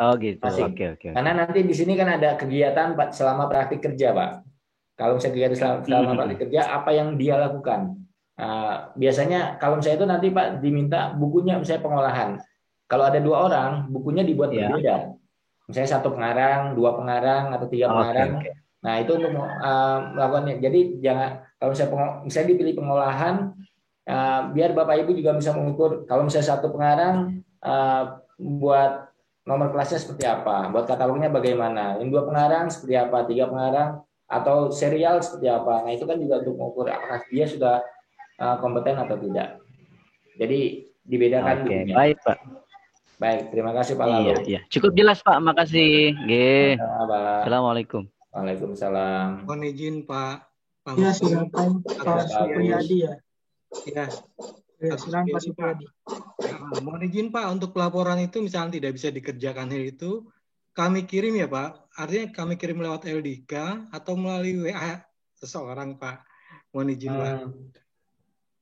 Oh 0.00 0.16
gitu. 0.16 0.40
Oke 0.40 0.64
oke. 0.64 0.72
Okay, 0.72 0.86
okay. 0.96 1.10
Karena 1.12 1.44
nanti 1.44 1.60
di 1.60 1.74
sini 1.76 1.92
kan 1.92 2.08
ada 2.08 2.40
kegiatan 2.40 2.96
Pak 2.96 3.12
selama 3.12 3.52
praktik 3.52 3.84
kerja 3.84 4.16
Pak. 4.16 4.30
Kalau 4.96 5.20
misalnya 5.20 5.34
kegiatan 5.36 5.56
selama, 5.60 5.78
selama 5.84 6.08
hmm. 6.08 6.16
praktik 6.16 6.38
kerja 6.48 6.60
apa 6.72 6.90
yang 6.96 7.08
dia 7.20 7.34
lakukan? 7.36 7.80
Uh, 8.40 8.88
biasanya 8.96 9.60
kalau 9.60 9.76
misalnya 9.76 9.98
itu 10.00 10.08
nanti 10.08 10.26
Pak 10.32 10.64
diminta 10.64 11.12
bukunya 11.12 11.60
misalnya 11.60 11.84
pengolahan. 11.84 12.30
Kalau 12.88 13.04
ada 13.06 13.20
dua 13.20 13.36
orang, 13.44 13.92
bukunya 13.92 14.24
dibuat 14.24 14.50
yeah. 14.56 14.72
berbeda. 14.72 14.96
Misalnya 15.68 15.90
satu 15.92 16.08
pengarang, 16.16 16.74
dua 16.74 16.96
pengarang 16.96 17.52
atau 17.52 17.68
tiga 17.68 17.92
pengarang. 17.92 18.40
Okay, 18.40 18.50
okay. 18.50 18.54
Nah 18.80 18.94
itu 19.04 19.12
untuk 19.20 19.32
uh, 19.36 19.98
melakukannya. 20.16 20.54
Jadi 20.64 20.80
jangan 21.04 21.44
kalau 21.60 21.70
misalnya 21.76 22.24
misalnya 22.24 22.48
dipilih 22.56 22.74
pengolahan, 22.80 23.34
uh, 24.08 24.40
biar 24.56 24.72
Bapak 24.72 24.96
Ibu 25.04 25.12
juga 25.12 25.36
bisa 25.36 25.52
mengukur. 25.52 26.08
Kalau 26.08 26.24
misalnya 26.24 26.48
satu 26.56 26.72
pengarang 26.72 27.44
uh, 27.60 28.24
buat 28.40 29.09
nomor 29.48 29.72
kelasnya 29.72 29.98
seperti 30.00 30.24
apa, 30.28 30.68
buat 30.68 30.84
katalognya 30.84 31.32
bagaimana, 31.32 31.96
yang 31.98 32.12
dua 32.12 32.28
pengarang 32.28 32.68
seperti 32.68 32.94
apa, 32.96 33.24
tiga 33.24 33.48
pengarang, 33.48 34.04
atau 34.30 34.70
serial 34.70 35.18
seperti 35.24 35.50
apa. 35.50 35.82
Nah 35.82 35.90
itu 35.90 36.04
kan 36.06 36.16
juga 36.20 36.44
untuk 36.44 36.54
mengukur 36.54 36.86
apakah 36.86 37.24
dia 37.28 37.46
sudah 37.50 37.82
uh, 38.38 38.56
kompeten 38.62 38.96
atau 39.00 39.16
tidak. 39.18 39.58
Jadi 40.38 40.86
dibedakan. 41.02 41.66
Oke, 41.66 41.68
okay, 41.68 41.82
baik 41.90 42.16
Pak. 42.22 42.38
Baik, 43.20 43.52
terima 43.52 43.76
kasih 43.76 44.00
Pak 44.00 44.06
Lalu. 44.08 44.24
Iya, 44.24 44.36
iya. 44.48 44.60
Cukup 44.72 44.96
jelas 44.96 45.20
Pak, 45.20 45.36
makasih. 45.44 46.16
G. 46.24 46.32
Assalamualaikum. 46.80 48.08
Waalaikumsalam. 48.32 49.44
Mohon 49.44 49.62
izin 49.68 49.96
Pak. 50.08 50.48
Pak 50.80 50.96
ya, 50.96 51.12
silakan 51.12 51.84
Pak 51.84 52.24
Supriyadi 52.32 52.96
ya. 53.04 53.12
Ya. 53.84 54.06
Ya, 54.80 54.96
silakan 54.96 55.28
Pak 55.28 55.42
Supriyadi. 55.44 55.84
Nah, 56.40 56.80
mohon 56.80 57.04
izin 57.04 57.28
Pak 57.28 57.52
untuk 57.52 57.76
pelaporan 57.76 58.16
itu 58.16 58.40
misalnya 58.40 58.80
tidak 58.80 58.96
bisa 58.96 59.12
dikerjakan 59.12 59.68
hari 59.68 59.92
itu, 59.92 60.24
kami 60.72 61.04
kirim 61.04 61.36
ya 61.36 61.52
Pak. 61.52 61.92
Artinya 62.00 62.26
kami 62.32 62.56
kirim 62.56 62.80
lewat 62.80 63.04
LDK 63.04 63.52
atau 63.92 64.16
melalui 64.16 64.56
WA 64.56 65.04
seseorang 65.36 66.00
Pak. 66.00 66.24
Mohon 66.72 66.88
izin 66.96 67.12
Pak. 67.12 67.28
Hmm. 67.28 67.52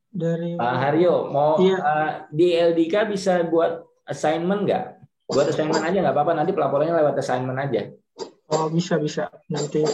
Dari 0.09 0.51
Pak 0.59 0.75
Haryo, 0.83 1.31
mau 1.31 1.61
iya. 1.63 1.79
uh, 1.79 2.13
di 2.35 2.51
LDK 2.51 3.13
bisa 3.13 3.47
buat 3.47 3.87
assignment 4.03 4.67
nggak? 4.67 4.85
Buat 5.31 5.55
assignment 5.55 5.87
aja 5.87 6.03
nggak 6.03 6.17
apa-apa. 6.17 6.33
Nanti 6.35 6.51
pelaporannya 6.51 6.99
lewat 6.99 7.15
assignment 7.23 7.63
aja. 7.63 7.95
Oh 8.51 8.67
bisa 8.73 8.99
bisa. 8.99 9.31
Nanti 9.47 9.87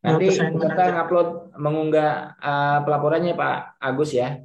nanti 0.00 0.30
kita 0.32 0.84
ngupload 0.94 1.58
mengunggah 1.58 2.38
uh, 2.40 2.78
pelaporannya 2.86 3.34
Pak 3.36 3.82
Agus 3.82 4.14
ya. 4.14 4.40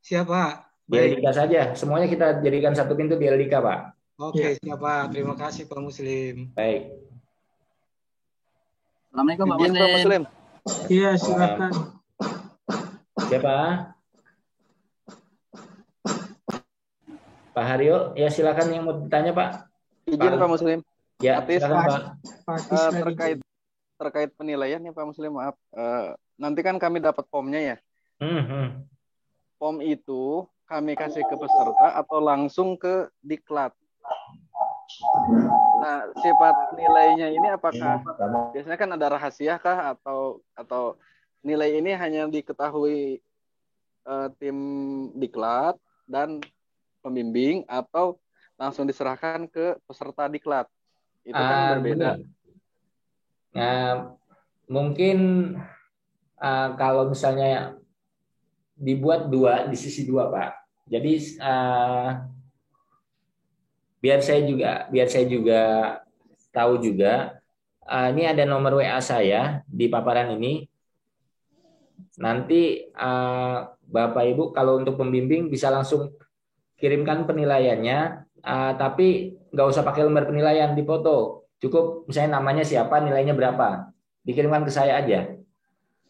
Siapa? 0.00 0.63
Di 0.84 0.96
LDK 1.00 1.26
saja. 1.32 1.60
Semuanya 1.72 2.08
kita 2.08 2.44
jadikan 2.44 2.76
satu 2.76 2.92
pintu 2.92 3.16
di 3.16 3.24
LDK, 3.24 3.54
Pak. 3.56 3.78
Oke, 4.20 4.54
ya. 4.54 4.60
siapa? 4.60 5.08
Terima 5.10 5.34
kasih 5.34 5.64
Pak 5.66 5.80
Muslim. 5.80 6.52
Baik. 6.52 6.92
Assalamualaikum 9.10 9.46
Pak 9.48 9.58
Muslim. 9.58 9.80
Pak 9.80 9.94
Muslim. 9.96 10.22
Iya, 10.92 11.10
silakan. 11.16 11.72
Siapa? 13.26 13.56
Pak 17.54 17.64
Haryo, 17.70 18.12
ya 18.18 18.28
silakan 18.28 18.66
yang 18.74 18.82
mau 18.84 18.94
ditanya 18.98 19.32
Pak. 19.32 19.48
Izin 20.10 20.20
Pak, 20.20 20.40
Pak 20.42 20.50
Muslim. 20.50 20.78
Ya, 21.22 21.40
silakan 21.40 21.80
Pak. 21.86 22.02
Pak. 22.44 22.58
Uh, 22.68 22.90
terkait 22.92 23.38
terkait 23.94 24.30
penilaian 24.36 24.82
ya 24.82 24.92
Pak 24.92 25.06
Muslim, 25.08 25.38
maaf. 25.38 25.56
Uh, 25.72 26.12
nanti 26.36 26.60
kan 26.60 26.76
kami 26.76 27.00
dapat 27.00 27.24
formnya 27.30 27.62
ya. 27.62 27.76
Hmm, 28.20 28.42
hmm 28.44 28.68
form 29.64 29.80
itu 29.80 30.44
kami 30.64 30.96
kasih 30.96 31.24
ke 31.24 31.36
peserta 31.36 31.98
atau 32.00 32.18
langsung 32.20 32.76
ke 32.80 33.08
diklat. 33.20 33.72
Nah, 35.80 36.08
sifat 36.16 36.56
nilainya 36.76 37.28
ini 37.32 37.48
apakah 37.52 38.00
biasanya 38.52 38.78
kan 38.78 38.90
ada 38.96 39.06
rahasia 39.12 39.60
kah 39.60 39.92
atau 39.96 40.40
atau 40.56 40.96
nilai 41.44 41.76
ini 41.76 41.92
hanya 41.92 42.24
diketahui 42.24 43.20
uh, 44.08 44.28
tim 44.40 44.56
diklat 45.20 45.76
dan 46.08 46.40
pembimbing 47.04 47.68
atau 47.68 48.16
langsung 48.56 48.88
diserahkan 48.88 49.44
ke 49.50 49.76
peserta 49.84 50.30
diklat 50.30 50.64
itu 51.24 51.36
kan 51.36 51.56
uh, 51.60 51.68
berbeda. 51.76 52.10
Nah, 53.54 54.16
mungkin 54.68 55.18
uh, 56.40 56.68
kalau 56.80 57.12
misalnya 57.12 57.76
dibuat 58.74 59.30
dua 59.30 59.70
di 59.70 59.76
sisi 59.78 60.04
dua 60.04 60.28
pak, 60.28 60.50
jadi 60.90 61.12
uh, 61.40 62.08
biar 64.04 64.20
saya 64.20 64.44
juga 64.44 64.70
biar 64.92 65.08
saya 65.08 65.24
juga 65.24 65.60
tahu 66.52 66.76
juga 66.82 67.40
uh, 67.88 68.08
ini 68.12 68.28
ada 68.28 68.44
nomor 68.44 68.80
WA 68.80 69.00
saya 69.00 69.64
di 69.68 69.88
paparan 69.88 70.36
ini. 70.36 70.64
Nanti 72.20 72.86
uh, 72.94 73.66
Bapak 73.84 74.24
Ibu 74.24 74.44
kalau 74.54 74.78
untuk 74.78 74.96
pembimbing 74.98 75.50
bisa 75.50 75.68
langsung 75.68 76.14
kirimkan 76.78 77.26
penilaiannya, 77.26 77.98
uh, 78.44 78.72
tapi 78.78 79.34
nggak 79.50 79.68
usah 79.70 79.82
pakai 79.82 80.06
lembar 80.06 80.30
penilaian 80.30 80.72
di 80.72 80.82
foto. 80.86 81.48
Cukup 81.58 82.06
misalnya 82.06 82.38
namanya 82.38 82.62
siapa, 82.62 83.00
nilainya 83.00 83.32
berapa, 83.32 83.88
dikirimkan 84.22 84.68
ke 84.68 84.72
saya 84.72 85.00
aja. 85.00 85.32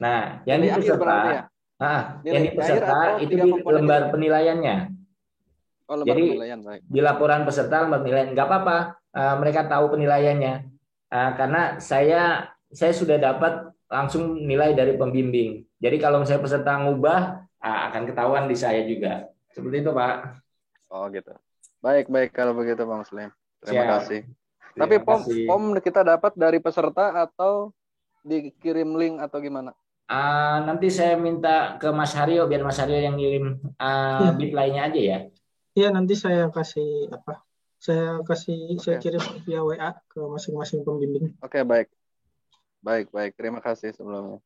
Nah, 0.02 0.42
yang 0.44 0.60
ini 0.60 0.74
peserta, 0.74 1.14
ya? 1.30 1.40
Nah, 1.80 2.22
yang 2.22 2.42
ini 2.44 2.50
peserta 2.54 3.18
itu 3.18 3.34
di 3.34 3.50
lembar 3.62 4.10
penilaiannya. 4.14 4.76
Oh, 5.84 6.00
Jadi 6.00 6.40
baik. 6.40 6.80
di 6.88 7.00
laporan 7.04 7.44
peserta 7.44 7.84
lembar 7.84 8.00
penilaian 8.00 8.32
nggak 8.32 8.48
apa-apa, 8.48 8.78
uh, 9.12 9.34
mereka 9.36 9.68
tahu 9.68 9.92
penilaiannya 9.92 10.74
uh, 11.12 11.30
karena 11.38 11.62
saya 11.78 12.50
saya 12.74 12.90
sudah 12.90 13.20
dapat 13.20 13.70
langsung 13.86 14.42
nilai 14.42 14.74
dari 14.74 14.98
pembimbing. 14.98 15.62
Jadi 15.78 15.96
kalau 16.02 16.24
misalnya 16.24 16.42
peserta 16.42 16.72
ngubah 16.82 17.20
uh, 17.62 17.80
akan 17.90 18.02
ketahuan 18.10 18.50
di 18.50 18.56
saya 18.58 18.82
juga. 18.88 19.30
Seperti 19.54 19.86
itu 19.86 19.90
Pak. 19.94 20.14
Oh 20.90 21.06
gitu. 21.12 21.30
Baik 21.78 22.10
baik 22.10 22.34
kalau 22.34 22.56
begitu 22.56 22.82
Bang 22.82 23.06
Muslim. 23.06 23.30
Terima 23.62 23.84
Siap. 23.84 23.92
kasih. 24.00 24.20
Terima 24.74 24.80
Tapi 24.82 24.94
pom 25.04 25.20
kasih. 25.22 25.46
pom 25.46 25.62
kita 25.78 26.00
dapat 26.02 26.32
dari 26.34 26.58
peserta 26.58 27.14
atau 27.28 27.70
dikirim 28.26 28.96
link 28.98 29.20
atau 29.22 29.38
gimana? 29.38 29.70
Uh, 30.04 30.60
nanti 30.68 30.92
saya 30.92 31.16
minta 31.16 31.80
ke 31.80 31.88
Mas 31.88 32.12
Haryo 32.12 32.44
biar 32.44 32.60
Mas 32.60 32.76
Haryo 32.76 33.00
yang 33.00 33.16
ngirim 33.16 33.56
uh, 33.80 34.36
bit 34.36 34.52
lainnya 34.52 34.92
aja 34.92 35.00
ya. 35.00 35.18
Iya, 35.72 35.88
nanti 35.90 36.12
saya 36.12 36.52
kasih 36.52 37.08
apa? 37.08 37.40
Saya 37.80 38.20
kasih 38.20 38.76
okay. 38.76 38.84
saya 38.84 38.96
kirim 39.00 39.24
via 39.48 39.64
WA 39.64 39.90
ke 40.12 40.20
masing-masing 40.20 40.84
pembimbing. 40.84 41.32
Oke, 41.40 41.56
okay, 41.56 41.62
baik. 41.64 41.88
Baik, 42.84 43.08
baik. 43.16 43.32
Terima 43.32 43.64
kasih 43.64 43.96
sebelumnya. 43.96 44.44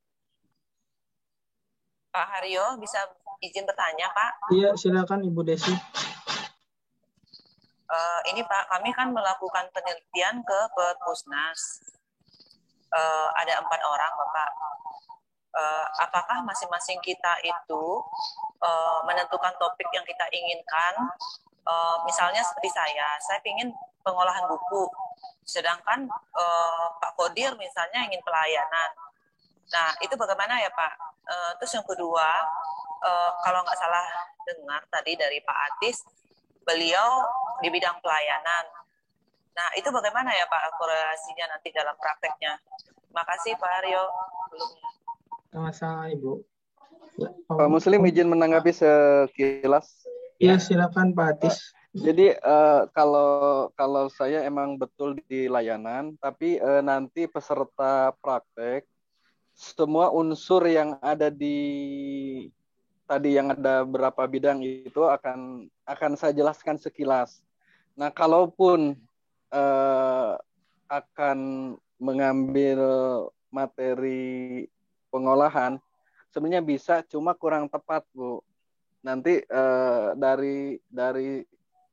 Pak 2.09 2.25
Haryo, 2.25 2.79
bisa 2.79 3.03
izin 3.43 3.67
bertanya, 3.67 4.07
Pak? 4.15 4.31
Iya, 4.55 4.73
silakan 4.79 5.27
Ibu 5.27 5.43
Desi. 5.43 5.75
Uh, 7.89 8.19
ini 8.31 8.41
Pak, 8.47 8.63
kami 8.71 8.95
kan 8.95 9.11
melakukan 9.11 9.67
penelitian 9.75 10.39
ke 10.39 10.59
Perpusnas. 10.71 11.83
Uh, 12.89 13.29
ada 13.37 13.59
empat 13.59 13.81
orang, 13.83 14.11
Bapak. 14.17 14.49
Uh, 15.59 15.85
apakah 16.07 16.39
masing-masing 16.47 17.03
kita 17.03 17.35
itu 17.43 17.83
uh, 18.63 18.99
menentukan 19.03 19.51
topik 19.59 19.91
yang 19.91 20.07
kita 20.07 20.23
inginkan. 20.31 20.93
Uh, 21.67 21.99
misalnya 22.07 22.39
seperti 22.47 22.71
saya, 22.71 23.19
saya 23.19 23.43
ingin 23.43 23.75
pengolahan 23.99 24.47
buku, 24.47 24.87
sedangkan 25.43 26.07
uh, 26.15 26.85
Pak 27.03 27.11
Kodir 27.19 27.51
misalnya 27.59 28.07
ingin 28.07 28.23
pelayanan. 28.23 28.89
Nah, 29.69 29.91
itu 29.99 30.15
bagaimana 30.15 30.63
ya 30.63 30.71
Pak? 30.71 30.93
Uh, 31.27 31.51
terus 31.59 31.75
yang 31.75 31.83
kedua, 31.83 32.29
uh, 33.03 33.31
kalau 33.43 33.59
nggak 33.67 33.77
salah 33.77 34.07
dengar 34.47 34.81
tadi 34.87 35.19
dari 35.19 35.43
Pak 35.43 35.57
Atis, 35.75 36.07
beliau 36.63 37.27
di 37.59 37.67
bidang 37.67 37.99
pelayanan. 37.99 38.65
Nah, 39.59 39.67
itu 39.75 39.91
bagaimana 39.91 40.31
ya 40.31 40.47
Pak 40.47 40.79
korelasinya 40.79 41.51
nanti 41.51 41.69
dalam 41.75 41.93
prakteknya? 41.99 42.55
Terima 43.11 43.23
kasih 43.27 43.59
Pak 43.59 43.71
Aryo. 43.83 44.03
Sama-sama 45.49 46.13
Ibu. 46.13 46.45
Pak 47.49 47.69
Muslim 47.69 48.05
izin 48.07 48.29
menanggapi 48.29 48.71
sekilas. 48.71 50.05
Ya, 50.39 50.55
silakan 50.55 51.11
Pak 51.11 51.27
Atis. 51.35 51.75
Jadi 51.89 52.37
uh, 52.45 52.85
kalau 52.93 53.73
kalau 53.73 54.13
saya 54.13 54.45
emang 54.45 54.77
betul 54.77 55.17
di 55.25 55.49
layanan, 55.49 56.13
tapi 56.21 56.61
uh, 56.61 56.85
nanti 56.85 57.25
peserta 57.25 58.13
praktek 58.21 58.85
semua 59.57 60.13
unsur 60.13 60.63
yang 60.69 60.95
ada 61.01 61.33
di 61.33 61.57
tadi 63.09 63.35
yang 63.35 63.51
ada 63.51 63.81
berapa 63.83 64.21
bidang 64.29 64.61
itu 64.61 65.01
akan 65.01 65.65
akan 65.89 66.11
saya 66.13 66.31
jelaskan 66.31 66.77
sekilas. 66.77 67.41
Nah, 67.97 68.13
kalaupun 68.13 68.93
uh, 69.49 70.37
akan 70.87 71.39
mengambil 71.97 72.79
materi 73.49 74.69
pengolahan, 75.09 75.77
sebenarnya 76.33 76.63
bisa 76.63 77.01
cuma 77.05 77.33
kurang 77.35 77.67
tepat 77.67 78.05
bu. 78.13 78.41
Nanti 79.03 79.43
uh, 79.49 80.15
dari 80.15 80.79
dari 80.87 81.43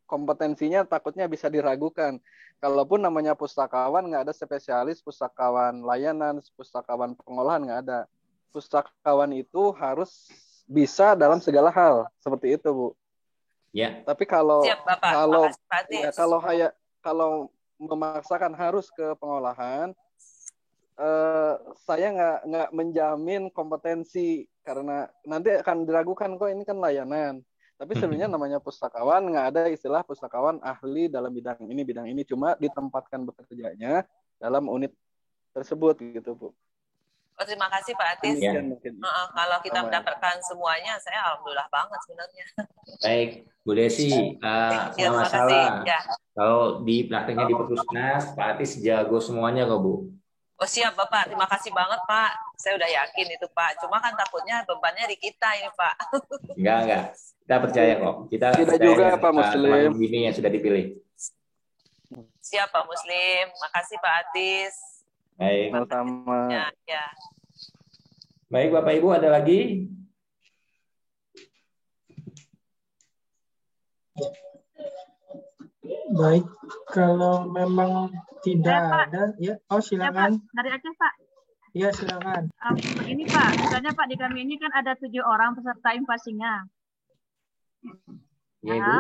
kompetensinya 0.07 0.87
takutnya 0.87 1.27
bisa 1.27 1.51
diragukan. 1.51 2.21
Kalaupun 2.57 3.05
namanya 3.05 3.37
pustakawan 3.37 4.09
nggak 4.09 4.31
ada 4.31 4.35
spesialis 4.35 5.05
pustakawan 5.05 5.85
layanan 5.85 6.41
pustakawan 6.57 7.13
pengolahan 7.21 7.63
nggak 7.67 7.81
ada. 7.85 8.01
Pustakawan 8.55 9.37
itu 9.37 9.77
harus 9.77 10.33
bisa 10.65 11.13
dalam 11.13 11.39
segala 11.39 11.69
hal 11.69 12.09
seperti 12.19 12.57
itu 12.57 12.69
bu. 12.73 12.89
Ya. 13.77 14.01
Tapi 14.09 14.25
kalau 14.25 14.65
Siap, 14.65 14.89
Bapak. 14.89 15.13
kalau 15.13 15.45
ya, 15.93 16.11
kalau 16.17 16.39
kayak 16.41 16.73
kalau 17.05 17.31
memaksakan 17.77 18.57
harus 18.57 18.89
ke 18.89 19.05
pengolahan 19.21 19.93
uh, 21.01 21.55
saya 21.85 22.13
nggak 22.13 22.39
nggak 22.49 22.69
menjamin 22.73 23.43
kompetensi 23.53 24.45
karena 24.65 25.07
nanti 25.25 25.55
akan 25.55 25.87
diragukan 25.87 26.37
kok 26.37 26.51
ini 26.51 26.65
kan 26.67 26.81
layanan. 26.81 27.45
Tapi 27.77 27.93
hmm. 27.93 28.01
sebenarnya 28.01 28.29
namanya 28.33 28.59
pustakawan 28.59 29.29
nggak 29.29 29.47
ada 29.53 29.63
istilah 29.69 30.01
pustakawan 30.03 30.59
ahli 30.65 31.13
dalam 31.13 31.29
bidang 31.29 31.61
ini 31.69 31.83
bidang 31.85 32.09
ini 32.09 32.25
cuma 32.25 32.57
ditempatkan 32.57 33.29
bekerjanya 33.29 34.09
dalam 34.41 34.65
unit 34.73 34.93
tersebut 35.53 36.01
gitu 36.01 36.33
bu. 36.37 36.49
Oh, 37.37 37.45
terima 37.45 37.69
kasih 37.69 37.93
Pak 38.01 38.17
Atis. 38.17 38.41
Ya. 38.41 38.57
Uh, 38.57 39.29
kalau 39.37 39.61
kita 39.61 39.85
Sama. 39.85 39.93
mendapatkan 39.93 40.37
semuanya, 40.41 40.97
saya 41.05 41.21
alhamdulillah 41.21 41.69
banget 41.69 42.01
sebenarnya. 42.09 42.45
Baik, 43.05 43.31
Bu 43.61 43.77
Desi, 43.77 44.41
uh, 44.41 44.89
ya, 44.97 45.13
masalah. 45.13 45.85
Ya. 45.85 46.01
Kalau 46.33 46.81
di 46.81 47.05
prakteknya 47.05 47.45
di 47.45 47.53
Perpusnas, 47.53 48.33
Pak 48.33 48.57
Atis 48.57 48.81
jago 48.81 49.21
semuanya 49.21 49.69
kok 49.69 49.85
Bu. 49.85 50.17
Oh 50.57 50.65
siap 50.65 50.97
Bapak, 50.97 51.29
terima 51.29 51.45
kasih 51.45 51.69
banget 51.69 52.01
Pak. 52.09 52.33
Saya 52.57 52.81
udah 52.81 52.89
yakin 52.89 53.29
itu 53.29 53.45
Pak. 53.53 53.77
Cuma 53.85 54.01
kan 54.01 54.17
takutnya 54.17 54.65
bebannya 54.65 55.05
di 55.05 55.21
kita 55.21 55.53
ini 55.53 55.69
Pak. 55.77 55.95
Enggak, 56.57 56.79
enggak. 56.89 57.05
Kita 57.45 57.57
percaya 57.61 57.93
kok. 58.01 58.15
Kita, 58.33 58.47
kita 58.57 58.75
juga 58.81 59.07
Pak 59.21 59.33
Muslim. 59.37 59.91
Ini 60.01 60.19
yang 60.27 60.35
sudah 60.35 60.49
dipilih. 60.49 60.97
Siap 62.41 62.73
Pak 62.73 62.85
Muslim. 62.89 63.53
Makasih 63.53 63.97
Pak 64.01 64.15
Atis. 64.25 64.75
Baik. 65.37 65.69
Sama-sama. 65.77 66.39
Ya, 66.49 66.67
ya. 66.89 67.05
Baik 68.49 68.73
Bapak 68.73 68.93
Ibu, 68.97 69.09
ada 69.13 69.29
lagi? 69.29 69.93
Baik, 76.15 76.45
kalau 76.91 77.51
memang 77.51 78.15
tidak 78.47 78.81
ya, 78.81 79.03
ada, 79.07 79.23
ya. 79.43 79.55
Oh 79.73 79.83
silakan. 79.83 80.39
Ya, 80.39 80.53
Dari 80.55 80.71
Aceh 80.75 80.93
Pak. 80.95 81.15
Ya 81.77 81.89
silakan. 81.93 82.49
Um, 82.65 82.77
begini 83.03 83.29
Pak, 83.29 83.51
misalnya 83.61 83.93
Pak 83.93 84.07
di 84.09 84.17
kami 84.17 84.49
ini 84.49 84.57
kan 84.57 84.73
ada 84.73 84.97
tujuh 84.97 85.21
orang 85.21 85.53
peserta 85.59 85.93
invasinya. 85.93 86.65
Ya, 88.65 88.75
ya. 88.81 88.95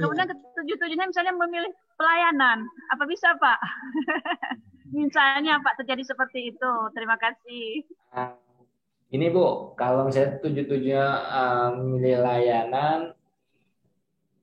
Kemudian 0.00 0.26
ya. 0.26 0.34
tujuh 0.34 0.76
tujuhnya 0.80 1.06
misalnya 1.06 1.36
memilih 1.36 1.70
pelayanan, 1.94 2.64
apa 2.88 3.04
bisa 3.04 3.36
Pak? 3.36 3.60
misalnya 4.96 5.60
Pak 5.60 5.84
terjadi 5.84 6.02
seperti 6.02 6.56
itu. 6.56 6.72
Terima 6.96 7.14
kasih. 7.20 7.84
Ini 9.10 9.26
Bu, 9.34 9.74
kalau 9.74 10.06
misalnya 10.06 10.38
tujuh 10.38 10.64
tujuhnya 10.70 11.04
um, 11.30 11.70
memilih 11.94 12.22
layanan, 12.22 13.14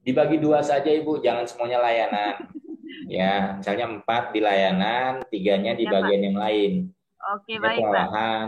dibagi 0.08 0.39
dua 0.39 0.64
saja 0.64 0.88
ibu. 0.88 1.20
Jangan 1.20 1.43
semuanya 1.43 1.84
layanan. 1.84 2.36
Ya 3.08 3.55
misalnya 3.55 3.88
empat 3.88 4.36
di 4.36 4.43
layanan 4.43 5.24
tiganya 5.32 5.72
di 5.80 5.88
ya, 5.88 5.95
bagian 5.95 6.20
Pak. 6.20 6.28
yang 6.28 6.38
lain. 6.43 6.72
Oke 7.39 7.55
ya, 7.55 7.60
baik 7.64 7.80
pengolahan. 7.80 8.47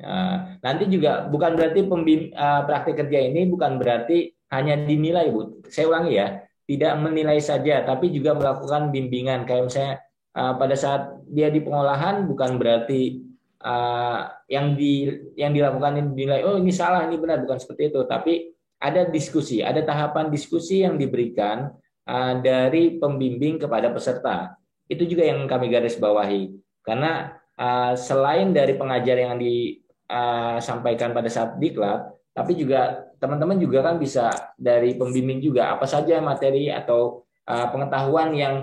Nah, 0.00 0.36
nanti 0.64 0.84
juga 0.88 1.28
bukan 1.28 1.52
berarti 1.52 1.80
pembim, 1.84 2.32
uh, 2.32 2.64
praktik 2.64 3.04
kerja 3.04 3.28
ini 3.28 3.44
bukan 3.44 3.76
berarti 3.76 4.32
hanya 4.48 4.80
dinilai 4.80 5.28
bu. 5.28 5.60
Saya 5.68 5.92
ulangi 5.92 6.16
ya 6.16 6.40
tidak 6.64 6.92
menilai 7.04 7.36
saja 7.42 7.84
tapi 7.84 8.08
juga 8.12 8.32
melakukan 8.32 8.88
bimbingan. 8.88 9.44
Kayak 9.44 9.68
misalnya 9.68 9.94
uh, 10.40 10.56
pada 10.56 10.76
saat 10.76 11.02
dia 11.28 11.52
di 11.52 11.60
pengolahan 11.60 12.24
bukan 12.24 12.56
berarti 12.56 13.20
uh, 13.60 14.24
yang 14.48 14.72
di 14.72 15.08
yang 15.36 15.52
dilakukan 15.52 16.00
ini 16.00 16.08
dinilai 16.16 16.40
oh 16.48 16.56
ini 16.56 16.72
salah 16.72 17.04
ini 17.04 17.20
benar. 17.20 17.44
Bukan 17.44 17.60
seperti 17.60 17.92
itu. 17.92 18.00
Tapi 18.08 18.52
ada 18.82 19.06
diskusi 19.06 19.62
ada 19.62 19.78
tahapan 19.86 20.26
diskusi 20.26 20.82
yang 20.82 20.98
diberikan 20.98 21.70
uh, 22.10 22.34
dari 22.42 22.98
pembimbing 22.98 23.62
kepada 23.62 23.94
peserta 23.94 24.58
itu 24.90 25.06
juga 25.06 25.22
yang 25.22 25.46
kami 25.46 25.70
garis 25.70 25.94
bawahi 25.94 26.50
karena 26.82 27.38
uh, 27.54 27.94
selain 27.94 28.50
dari 28.50 28.74
pengajar 28.74 29.14
yang 29.22 29.38
disampaikan 29.38 31.14
pada 31.14 31.30
saat 31.30 31.62
diklat 31.62 32.10
tapi 32.34 32.58
juga 32.58 33.06
teman-teman 33.22 33.62
juga 33.62 33.86
kan 33.86 34.02
bisa 34.02 34.34
dari 34.58 34.98
pembimbing 34.98 35.38
juga 35.38 35.70
apa 35.78 35.86
saja 35.86 36.18
materi 36.18 36.72
atau 36.72 37.22
pengetahuan 37.42 38.32
yang 38.32 38.54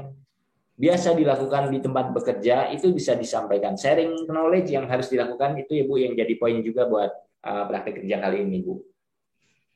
biasa 0.79 1.11
dilakukan 1.11 1.67
di 1.67 1.83
tempat 1.83 2.15
bekerja 2.15 2.71
itu 2.71 2.95
bisa 2.95 3.13
disampaikan. 3.13 3.75
Sharing 3.75 4.25
knowledge 4.31 4.71
yang 4.71 4.87
harus 4.87 5.11
dilakukan 5.11 5.59
itu 5.59 5.75
ya 5.75 5.83
Bu 5.83 5.99
yang 5.99 6.15
jadi 6.15 6.33
poin 6.39 6.63
juga 6.63 6.87
buat 6.87 7.11
praktek 7.43 8.01
kerja 8.01 8.23
kali 8.23 8.47
ini 8.47 8.63
Bu. 8.63 8.88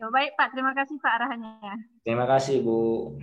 Oh, 0.04 0.12
baik 0.12 0.36
Pak, 0.36 0.52
terima 0.52 0.76
kasih 0.76 1.00
Pak 1.00 1.16
arahannya. 1.16 1.80
Terima 2.04 2.28
kasih 2.28 2.60
Bu. 2.60 3.16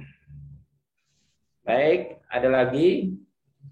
Baik, 1.61 2.25
ada 2.33 2.49
lagi? 2.49 3.21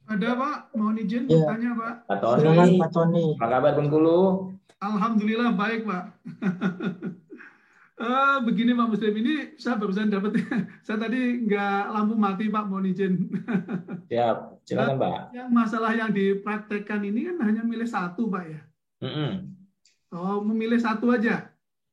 Ada 0.04 0.36
Pak, 0.36 0.76
mohon 0.76 1.00
izin 1.00 1.24
ya. 1.24 1.40
bertanya 1.40 1.72
Pak. 1.72 1.94
Pak 2.04 2.18
Tony. 2.20 2.76
Pak 2.76 2.90
Tony. 2.92 3.26
Apa 3.40 3.46
kabar 3.48 3.72
Bengkulu? 3.80 4.52
Alhamdulillah 4.76 5.56
baik 5.56 5.88
Pak. 5.88 6.04
Uh, 7.96 8.36
begini 8.46 8.76
Pak 8.76 8.92
Muslim, 8.92 9.14
ini 9.24 9.56
saya 9.56 9.80
barusan 9.80 10.12
dapat, 10.12 10.44
saya 10.84 11.00
tadi 11.00 11.48
nggak 11.48 11.82
lampu 11.88 12.12
mati 12.12 12.52
Pak, 12.52 12.64
mohon 12.68 12.92
izin. 12.92 13.32
Siap, 14.12 14.68
silakan 14.68 15.00
Pak. 15.00 15.32
Yang 15.32 15.48
masalah 15.48 15.96
yang 15.96 16.12
dipraktekkan 16.12 17.00
ini 17.08 17.32
kan 17.32 17.40
hanya 17.40 17.64
milih 17.64 17.88
satu 17.88 18.28
Pak 18.28 18.44
ya? 18.52 18.60
Mm 19.00 19.12
-hmm. 19.16 19.32
Oh, 20.12 20.44
memilih 20.44 20.76
satu 20.76 21.08
aja? 21.16 21.47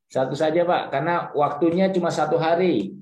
Satu 0.06 0.38
saja 0.38 0.64
Pak, 0.64 0.94
karena 0.94 1.30
waktunya 1.34 1.90
cuma 1.90 2.14
satu 2.14 2.38
hari. 2.38 2.94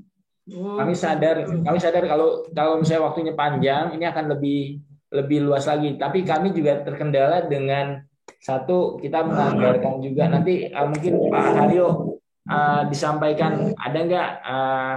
Oh, 0.51 0.75
kami 0.75 0.91
sadar, 0.91 1.47
betul. 1.47 1.63
kami 1.63 1.79
sadar 1.79 2.03
kalau 2.03 2.43
kalau 2.51 2.75
misalnya 2.79 3.03
waktunya 3.07 3.33
panjang, 3.35 3.95
ini 3.95 4.03
akan 4.07 4.35
lebih 4.35 4.83
lebih 5.13 5.45
luas 5.47 5.69
lagi. 5.69 5.95
Tapi 5.95 6.27
kami 6.27 6.51
juga 6.51 6.83
terkendala 6.83 7.47
dengan 7.47 8.03
satu 8.43 8.99
kita 8.99 9.23
menganggarkan 9.23 10.03
juga 10.03 10.27
nanti 10.27 10.67
uh, 10.67 10.87
mungkin 10.91 11.31
Pak 11.31 11.45
Haryo 11.55 12.19
uh, 12.51 12.81
disampaikan 12.91 13.71
ada 13.79 13.99
nggak 14.03 14.29
uh, 14.43 14.95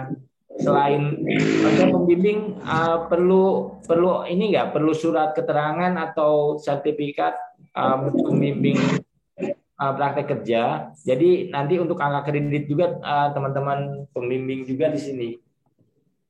selain 0.56 1.20
maksudnya 1.62 1.94
pembimbing 1.94 2.58
uh, 2.64 3.06
perlu 3.06 3.76
perlu 3.86 4.26
ini 4.26 4.56
nggak 4.56 4.74
perlu 4.74 4.90
surat 4.96 5.36
keterangan 5.36 5.94
atau 6.10 6.58
sertifikat 6.58 7.38
uh, 7.76 8.10
pembimbing 8.10 8.78
uh, 9.80 9.92
praktek 9.96 10.26
kerja. 10.26 10.92
Jadi 11.04 11.48
nanti 11.52 11.80
untuk 11.80 12.00
angka 12.00 12.32
kredit 12.32 12.68
juga 12.68 12.96
teman-teman 13.32 14.04
uh, 14.04 14.10
pembimbing 14.12 14.64
juga 14.68 14.92
di 14.92 15.00
sini. 15.00 15.30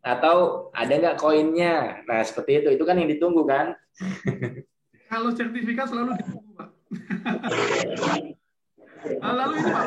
Atau 0.07 0.71
ada 0.71 0.93
nggak 0.93 1.19
koinnya? 1.19 2.07
Nah 2.07 2.23
seperti 2.23 2.63
itu, 2.63 2.69
itu 2.79 2.85
kan 2.87 2.99
yang 2.99 3.11
ditunggu 3.11 3.43
kan? 3.47 3.75
Kalau 5.11 5.31
sertifikat 5.35 5.91
selalu 5.91 6.19
ditunggu, 6.19 6.51
Pak. 6.55 6.69
Lalu 9.23 9.55
ini 9.63 9.71
Pak 9.71 9.87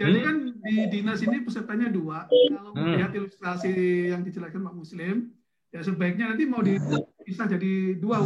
jadi 0.00 0.16
hmm. 0.16 0.24
kan 0.24 0.36
di 0.64 0.76
dinas 0.88 1.20
ini 1.20 1.44
pesertanya 1.44 1.92
dua. 1.92 2.24
Kalau 2.24 2.72
hmm. 2.72 2.84
melihat 2.88 3.12
ilustrasi 3.12 4.08
yang 4.08 4.24
dijelaskan 4.24 4.64
Pak 4.64 4.72
Muslim, 4.72 5.28
ya 5.68 5.84
sebaiknya 5.84 6.32
nanti 6.32 6.48
mau 6.48 6.64
di, 6.64 6.80
bisa 7.28 7.44
jadi 7.44 8.00
dua 8.00 8.24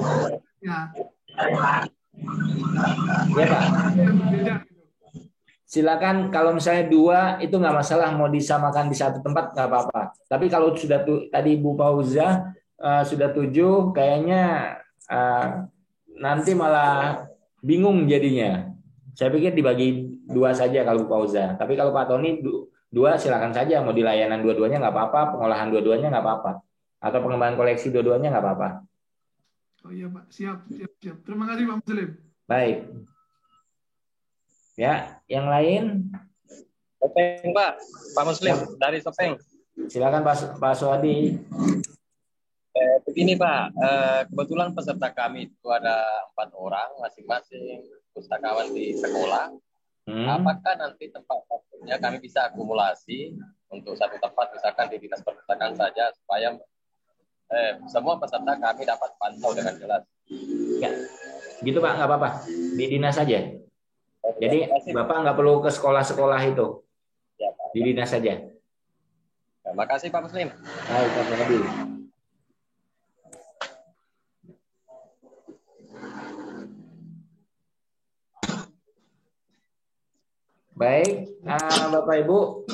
ya. 0.63 0.95
Ya 3.35 3.47
Pak. 3.51 3.63
Silakan 5.65 6.31
kalau 6.31 6.55
misalnya 6.55 6.87
dua 6.87 7.19
itu 7.43 7.59
nggak 7.59 7.75
masalah 7.75 8.15
mau 8.15 8.31
disamakan 8.31 8.87
di 8.87 8.95
satu 8.95 9.19
tempat 9.19 9.51
nggak 9.59 9.67
apa-apa. 9.67 10.15
Tapi 10.31 10.47
kalau 10.47 10.71
sudah 10.71 11.03
tu, 11.03 11.27
tadi 11.35 11.59
Bu 11.59 11.75
Pauza 11.75 12.55
uh, 12.79 13.03
sudah 13.03 13.35
tujuh, 13.35 13.91
kayaknya 13.91 14.75
uh, 15.11 15.67
nanti 16.15 16.55
malah 16.55 17.27
bingung 17.59 18.07
jadinya. 18.07 18.71
Saya 19.19 19.35
pikir 19.35 19.51
dibagi 19.55 20.15
dua 20.31 20.55
saja 20.55 20.87
kalau 20.87 21.11
Pak 21.11 21.19
Uza. 21.27 21.45
Tapi 21.59 21.75
kalau 21.75 21.91
Pak 21.91 22.07
Tony 22.07 22.39
dua 22.95 23.19
silakan 23.19 23.51
saja 23.51 23.83
mau 23.83 23.91
dilayanan 23.91 24.39
dua-duanya 24.47 24.79
nggak 24.79 24.95
apa-apa, 24.95 25.35
pengolahan 25.35 25.75
dua-duanya 25.75 26.07
nggak 26.15 26.23
apa-apa, 26.23 26.63
atau 27.03 27.19
pengembangan 27.19 27.59
koleksi 27.59 27.91
dua-duanya 27.91 28.31
nggak 28.31 28.45
apa-apa. 28.47 28.69
Oh 29.85 29.93
iya 29.93 30.09
Pak, 30.09 30.33
siap, 30.33 30.65
siap, 30.73 30.93
siap. 30.97 31.17
Terima 31.29 31.45
kasih 31.45 31.69
Pak 31.69 31.77
Muslim. 31.85 32.09
Baik. 32.49 32.79
Ya, 34.81 35.21
yang 35.29 35.47
lain? 35.53 36.09
Sopeng 36.97 37.53
Pak, 37.53 37.73
Pak 38.17 38.25
Muslim 38.25 38.57
ya. 38.57 38.67
dari 38.81 38.99
Sopeng. 39.05 39.37
Silakan 39.93 40.25
Pak 40.25 40.57
Pak 40.57 40.75
Suwadi. 40.81 41.37
Eh, 42.75 42.97
begini 43.05 43.37
Pak, 43.37 43.63
eh, 43.77 44.21
kebetulan 44.33 44.73
peserta 44.73 45.13
kami 45.13 45.53
itu 45.53 45.69
ada 45.69 46.01
empat 46.33 46.49
orang 46.57 46.89
masing-masing 47.05 47.85
pustakawan 48.17 48.73
di 48.73 48.97
sekolah, 48.97 49.53
hmm. 50.09 50.27
apakah 50.33 50.75
nanti 50.81 51.13
tempat 51.13 51.45
waktunya 51.45 52.01
kami 52.01 52.25
bisa 52.25 52.49
akumulasi 52.49 53.37
untuk 53.69 54.01
satu 54.01 54.17
tempat 54.17 54.49
misalkan 54.57 54.89
di 54.89 54.97
dinas 54.97 55.21
perpustakaan 55.21 55.77
saja 55.77 56.09
supaya 56.17 56.57
eh, 57.51 57.73
semua 57.91 58.17
peserta 58.17 58.53
kami 58.57 58.83
dapat 58.87 59.11
pantau 59.21 59.53
dengan 59.53 59.75
jelas. 59.77 60.03
Ya, 60.81 60.91
gitu 61.61 61.79
Pak, 61.83 62.01
nggak 62.01 62.09
apa-apa. 62.09 62.31
Di 62.49 62.85
dinas 62.89 63.17
saja. 63.17 63.41
Jadi 64.41 64.59
Bapak 64.93 65.17
nggak 65.21 65.37
perlu 65.37 65.61
ke 65.61 65.69
sekolah-sekolah 65.69 66.41
itu. 66.49 66.81
Ya, 67.37 67.53
Pak. 67.53 67.77
Di 67.77 67.81
dinas 67.85 68.09
saja. 68.09 68.41
Terima 69.65 69.85
kasih 69.89 70.09
Pak 70.13 70.23
Muslim. 70.29 70.49
Baik, 70.89 71.09
Pak 71.13 71.25
Muslim. 71.29 71.95
Baik, 80.75 81.39
uh, 81.47 81.87
Bapak 81.87 82.27
Ibu, 82.27 82.67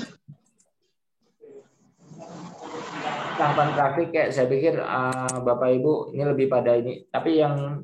tahapan 3.40 3.68
praktik 3.72 4.08
kayak 4.12 4.30
saya 4.36 4.46
pikir 4.52 4.76
uh, 4.76 5.40
Bapak 5.40 5.72
Ibu 5.80 6.12
ini 6.12 6.24
lebih 6.28 6.52
pada 6.52 6.76
ini. 6.76 7.08
Tapi 7.08 7.40
yang 7.40 7.80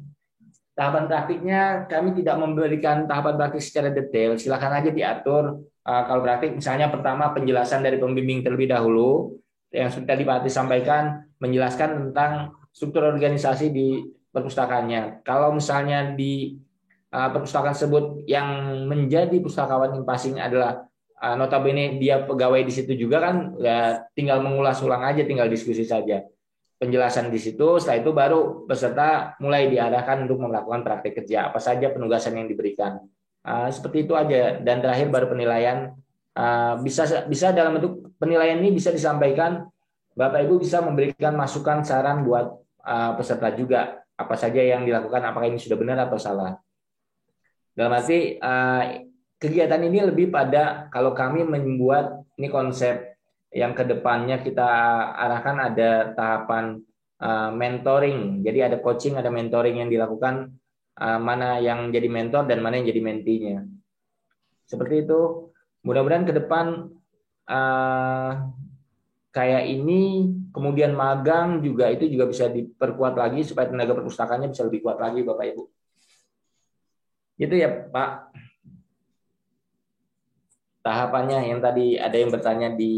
tahapan 0.76 1.08
praktiknya 1.08 1.88
kami 1.88 2.12
tidak 2.20 2.36
memberikan 2.36 3.08
tahapan 3.08 3.40
praktik 3.40 3.64
secara 3.64 3.88
detail. 3.88 4.36
Silakan 4.36 4.84
aja 4.84 4.92
diatur. 4.92 5.64
Uh, 5.80 6.02
kalau 6.04 6.20
praktik 6.20 6.52
misalnya 6.52 6.92
pertama 6.92 7.32
penjelasan 7.32 7.80
dari 7.80 7.96
pembimbing 7.96 8.44
terlebih 8.44 8.68
dahulu 8.68 9.40
yang 9.72 9.88
sudah 9.88 10.12
Pak 10.12 10.44
sampaikan 10.52 11.24
menjelaskan 11.40 12.12
tentang 12.12 12.52
struktur 12.76 13.08
organisasi 13.08 13.72
di 13.72 14.04
perpustakaannya. 14.36 15.24
Kalau 15.24 15.56
misalnya 15.56 16.12
di 16.12 16.60
uh, 17.16 17.28
perpustakaan 17.32 17.72
tersebut 17.72 18.28
yang 18.28 18.68
menjadi 18.84 19.40
pustakawan 19.40 19.96
passing 20.04 20.36
adalah 20.36 20.84
notabene 21.16 21.96
dia 21.96 22.20
pegawai 22.28 22.60
di 22.60 22.72
situ 22.72 22.92
juga 22.92 23.24
kan 23.24 23.56
ya 23.56 24.04
tinggal 24.12 24.44
mengulas 24.44 24.84
ulang 24.84 25.00
aja 25.00 25.24
tinggal 25.24 25.48
diskusi 25.48 25.82
saja. 25.88 26.20
Penjelasan 26.76 27.32
di 27.32 27.40
situ 27.40 27.80
setelah 27.80 27.98
itu 28.04 28.10
baru 28.12 28.40
peserta 28.68 29.32
mulai 29.40 29.72
diarahkan 29.72 30.28
untuk 30.28 30.44
melakukan 30.44 30.84
praktek 30.84 31.24
kerja. 31.24 31.48
Apa 31.48 31.56
saja 31.56 31.88
penugasan 31.88 32.36
yang 32.36 32.44
diberikan. 32.44 33.00
Uh, 33.40 33.72
seperti 33.72 34.04
itu 34.04 34.12
aja. 34.12 34.60
Dan 34.60 34.84
terakhir 34.84 35.08
baru 35.08 35.32
penilaian. 35.32 35.96
Uh, 36.36 36.76
bisa 36.84 37.24
bisa 37.24 37.48
dalam 37.56 37.80
bentuk 37.80 38.12
penilaian 38.20 38.60
ini 38.60 38.76
bisa 38.76 38.92
disampaikan 38.92 39.64
Bapak 40.12 40.44
Ibu 40.44 40.60
bisa 40.60 40.84
memberikan 40.84 41.32
masukan 41.32 41.80
saran 41.80 42.28
buat 42.28 42.60
uh, 42.84 43.16
peserta 43.16 43.56
juga. 43.56 44.04
Apa 44.16 44.36
saja 44.36 44.60
yang 44.60 44.84
dilakukan 44.84 45.24
apakah 45.24 45.48
ini 45.48 45.56
sudah 45.56 45.80
benar 45.80 45.96
atau 46.04 46.20
salah. 46.20 46.60
Dalam 47.72 47.92
arti 47.92 48.36
uh, 48.36 48.84
kegiatan 49.36 49.80
ini 49.84 50.08
lebih 50.08 50.32
pada 50.32 50.88
kalau 50.88 51.12
kami 51.12 51.44
membuat 51.44 52.24
ini 52.40 52.48
konsep 52.48 53.16
yang 53.52 53.72
ke 53.72 53.84
depannya 53.88 54.40
kita 54.44 54.68
arahkan 55.16 55.56
ada 55.72 56.12
tahapan 56.12 56.84
uh, 57.20 57.50
mentoring. 57.52 58.44
Jadi 58.44 58.58
ada 58.60 58.76
coaching, 58.80 59.16
ada 59.16 59.32
mentoring 59.32 59.80
yang 59.80 59.88
dilakukan 59.88 60.52
uh, 61.00 61.20
mana 61.20 61.60
yang 61.60 61.88
jadi 61.88 62.08
mentor 62.08 62.44
dan 62.48 62.60
mana 62.60 62.80
yang 62.80 62.88
jadi 62.88 63.00
mentinya. 63.00 63.64
Seperti 64.66 65.06
itu. 65.06 65.52
Mudah-mudahan 65.86 66.26
ke 66.26 66.34
depan 66.34 66.90
uh, 67.46 68.32
kayak 69.30 69.64
ini, 69.70 70.34
kemudian 70.50 70.98
magang 70.98 71.62
juga 71.62 71.86
itu 71.94 72.10
juga 72.10 72.26
bisa 72.26 72.50
diperkuat 72.50 73.14
lagi 73.14 73.46
supaya 73.46 73.70
tenaga 73.70 73.94
perpustakaannya 73.94 74.50
bisa 74.50 74.66
lebih 74.66 74.82
kuat 74.82 74.98
lagi, 74.98 75.22
Bapak 75.22 75.46
Ibu. 75.54 75.62
Itu 77.38 77.54
ya 77.54 77.70
Pak. 77.70 78.10
Tahapannya 80.86 81.50
yang 81.50 81.58
tadi 81.58 81.98
ada 81.98 82.14
yang 82.14 82.30
bertanya 82.30 82.70
di 82.70 82.94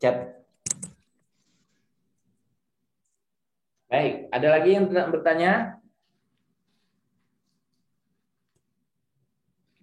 chat. 0.00 0.32
Baik, 3.92 4.32
ada 4.32 4.48
lagi 4.48 4.70
yang 4.72 4.88
bertanya? 4.88 5.76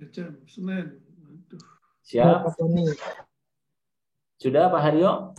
jam, 0.10 0.42
Senin. 0.50 0.98
Aduh. 1.30 1.62
Siap. 2.02 2.50
Sudah 4.42 4.72
Pak 4.74 4.82
Haryo? 4.82 5.38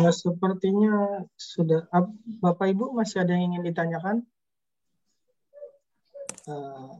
Nah, 0.00 0.14
sepertinya 0.14 1.20
sudah. 1.36 1.84
Bapak 2.40 2.72
Ibu 2.72 2.96
masih 2.96 3.20
ada 3.20 3.36
yang 3.36 3.52
ingin 3.52 3.68
ditanyakan? 3.68 4.16
Uh, 6.48 6.96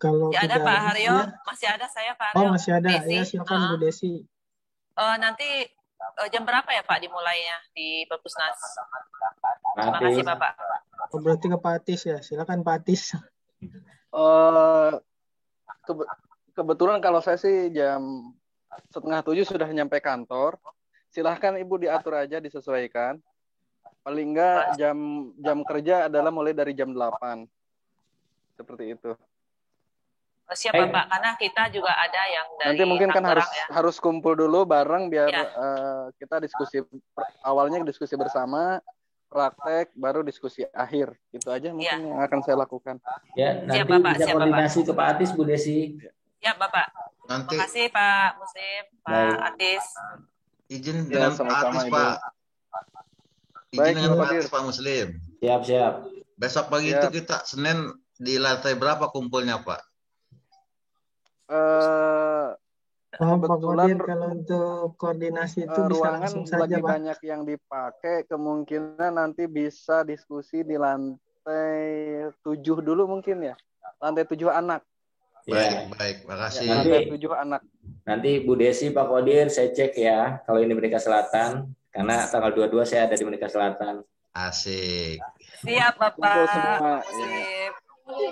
kalau 0.00 0.32
ya 0.32 0.48
ada 0.48 0.56
Pak 0.64 0.78
Haryo, 0.80 1.12
ya. 1.12 1.24
masih 1.44 1.68
ada 1.68 1.86
saya 1.92 2.16
Pak 2.16 2.32
Haryo. 2.32 2.40
Oh 2.40 2.46
masih 2.56 2.72
ada, 2.72 2.88
Desi. 2.88 3.12
ya 3.12 3.22
silakan 3.28 3.58
uh, 3.60 3.68
Bu 3.68 3.76
Desi. 3.84 4.24
Uh, 4.96 5.16
nanti 5.20 5.48
uh, 6.00 6.28
jam 6.32 6.48
berapa 6.48 6.72
ya 6.72 6.80
Pak 6.80 7.04
dimulainya 7.04 7.60
di 7.76 8.08
Perpusnas? 8.08 8.56
Terima 9.76 10.00
kasih 10.00 10.24
Bapak. 10.24 10.52
Oh, 11.12 11.20
berarti 11.20 11.52
ke 11.52 11.58
Pak 11.60 11.84
Atis 11.84 12.00
ya, 12.08 12.18
silakan 12.24 12.64
Pak 12.64 12.80
Atis. 12.80 13.12
Uh, 14.08 14.96
kebe 15.84 16.08
kebetulan 16.56 17.04
kalau 17.04 17.20
saya 17.20 17.36
sih 17.36 17.68
jam 17.68 18.32
setengah 18.88 19.20
tujuh 19.20 19.44
sudah 19.44 19.68
nyampe 19.68 20.00
kantor. 20.00 20.56
Silahkan 21.12 21.60
ibu 21.60 21.76
diatur 21.76 22.16
aja 22.16 22.40
disesuaikan. 22.40 23.20
Paling 24.00 24.32
enggak 24.32 24.80
jam 24.80 24.96
jam 25.36 25.60
kerja 25.60 26.08
adalah 26.08 26.32
mulai 26.32 26.56
dari 26.56 26.72
jam 26.72 26.96
8. 26.96 27.44
Seperti 28.56 28.96
itu. 28.96 29.12
Siapa 30.50 30.82
hey. 30.82 30.90
Pak? 30.90 31.04
Karena 31.06 31.30
kita 31.38 31.62
juga 31.70 31.92
ada 31.94 32.22
yang 32.26 32.46
dari 32.58 32.68
Nanti 32.74 32.84
mungkin 32.86 33.08
kan 33.14 33.24
harus 33.24 33.46
ya. 33.46 33.66
harus 33.70 33.96
kumpul 34.02 34.34
dulu 34.34 34.66
bareng 34.66 35.06
biar 35.06 35.30
ya. 35.30 35.44
uh, 35.54 36.04
kita 36.18 36.42
diskusi 36.42 36.82
awalnya 37.46 37.82
diskusi 37.86 38.18
bersama, 38.18 38.82
praktek, 39.30 39.94
baru 39.94 40.26
diskusi 40.26 40.66
akhir. 40.74 41.14
Itu 41.30 41.48
aja 41.54 41.70
mungkin 41.70 41.86
ya. 41.86 42.02
yang 42.02 42.20
akan 42.26 42.38
saya 42.42 42.58
lakukan. 42.58 42.98
Ya, 43.38 43.62
nanti 43.62 43.78
siapa, 43.78 43.94
Pak? 43.94 44.12
bisa 44.18 44.24
siapa, 44.26 44.34
koordinasi 44.42 44.78
Pak? 44.82 44.86
ke 44.86 44.92
Pak 44.92 45.06
Atis, 45.14 45.30
Bu 45.32 45.42
Desi. 45.46 45.78
Ya, 46.42 46.52
Bapak. 46.58 46.86
Nanti. 47.30 47.54
Terima 47.54 47.64
kasih 47.70 47.86
Pak 47.94 48.28
Muslim, 48.42 48.82
Pak 49.06 49.12
Baik. 49.14 49.38
Atis. 49.54 49.84
Izin 50.66 50.96
ya, 51.06 51.30
dengan 51.30 51.32
Pak 51.38 51.58
Atis, 51.62 51.84
Pak. 51.86 52.14
Izin 53.70 53.78
Baik, 53.78 53.94
dengan 53.94 54.12
Pak 54.18 54.26
Atis, 54.34 54.46
Pak 54.50 54.62
Muslim. 54.66 55.06
Siap, 55.38 55.60
siap. 55.62 55.94
Besok 56.34 56.66
pagi 56.72 56.90
siap. 56.90 56.98
itu 56.98 57.06
kita 57.22 57.36
Senin 57.46 57.78
di 58.18 58.34
lantai 58.36 58.74
berapa 58.74 59.14
kumpulnya, 59.14 59.62
Pak? 59.62 59.89
Uh, 61.50 62.54
kebetulan 63.10 63.98
kalau 63.98 64.28
untuk 64.38 64.94
koordinasi 64.94 65.66
itu 65.66 65.80
uh, 65.82 65.90
bisa 65.90 66.08
langsung 66.14 66.46
saja, 66.46 66.62
lagi 66.62 66.78
Pak. 66.78 66.86
banyak 66.94 67.18
yang 67.26 67.42
dipakai, 67.42 68.16
kemungkinan 68.30 69.18
nanti 69.18 69.50
bisa 69.50 70.06
diskusi 70.06 70.62
di 70.62 70.78
lantai 70.78 72.30
tujuh 72.46 72.78
dulu 72.78 73.10
mungkin 73.10 73.50
ya, 73.50 73.58
lantai 73.98 74.24
tujuh 74.30 74.46
anak. 74.46 74.86
Baik, 75.50 75.72
ya. 75.74 75.80
baik, 75.98 76.16
makasih. 76.30 76.66
Ya, 76.70 76.74
nanti 76.78 77.10
tujuh 77.18 77.32
anak. 77.34 77.60
Nanti 78.06 78.30
Bu 78.46 78.54
Desi, 78.54 78.94
Pak 78.94 79.06
Kodir, 79.10 79.50
saya 79.50 79.74
cek 79.74 79.98
ya 79.98 80.38
kalau 80.46 80.62
ini 80.62 80.70
Merdeka 80.78 81.02
Selatan, 81.02 81.74
karena 81.90 82.30
tanggal 82.30 82.54
22 82.54 82.86
saya 82.86 83.10
ada 83.10 83.18
di 83.18 83.24
Merdeka 83.26 83.50
Selatan. 83.50 84.06
Asik. 84.30 85.18
Siap, 85.66 85.94
Bapak. 85.98 86.46
Semua. 86.46 87.02
Ya. 87.02 87.74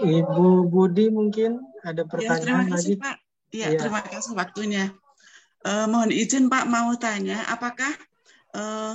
Ibu 0.02 0.66
Budi 0.66 1.06
mungkin 1.10 1.62
ada 1.84 2.02
pertanyaan 2.06 2.38
ya, 2.38 2.44
terima 2.44 2.64
kasih, 2.70 2.94
lagi. 2.94 3.02
Pak. 3.02 3.16
Ya, 3.48 3.66
ya, 3.72 3.78
terima 3.80 4.00
kasih 4.04 4.32
waktunya. 4.36 4.84
Uh, 5.66 5.86
mohon 5.90 6.14
izin 6.14 6.46
Pak 6.46 6.64
mau 6.70 6.92
tanya, 7.00 7.42
apakah 7.50 7.90
uh, 8.54 8.94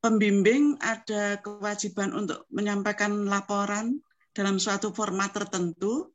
pembimbing 0.00 0.76
ada 0.80 1.40
kewajiban 1.40 2.12
untuk 2.16 2.44
menyampaikan 2.52 3.28
laporan 3.28 4.00
dalam 4.32 4.56
suatu 4.56 4.92
format 4.92 5.32
tertentu 5.32 6.12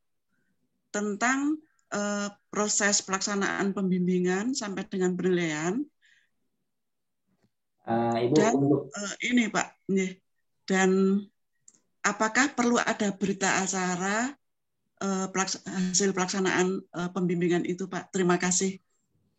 tentang 0.89 1.60
uh, 1.93 2.30
proses 2.49 3.03
pelaksanaan 3.03 3.76
pembimbingan 3.76 4.56
sampai 4.56 4.88
dengan 4.88 5.14
penilaian. 5.14 5.82
Uh, 7.86 8.18
Ibu, 8.18 8.34
dan 8.34 8.53
uh, 8.58 9.14
ini 9.22 9.45
Pak, 9.45 9.68
dan 10.66 11.22
apakah 12.01 12.53
perlu 12.58 12.82
ada 12.82 13.14
berita 13.14 13.62
acara 13.62 14.34
pelaks 15.01 15.61
hasil 15.65 16.15
pelaksanaan 16.15 16.81
uh, 16.95 17.09
pembimbingan 17.11 17.67
itu 17.67 17.85
Pak? 17.85 18.09
Terima 18.15 18.39
kasih. 18.39 18.79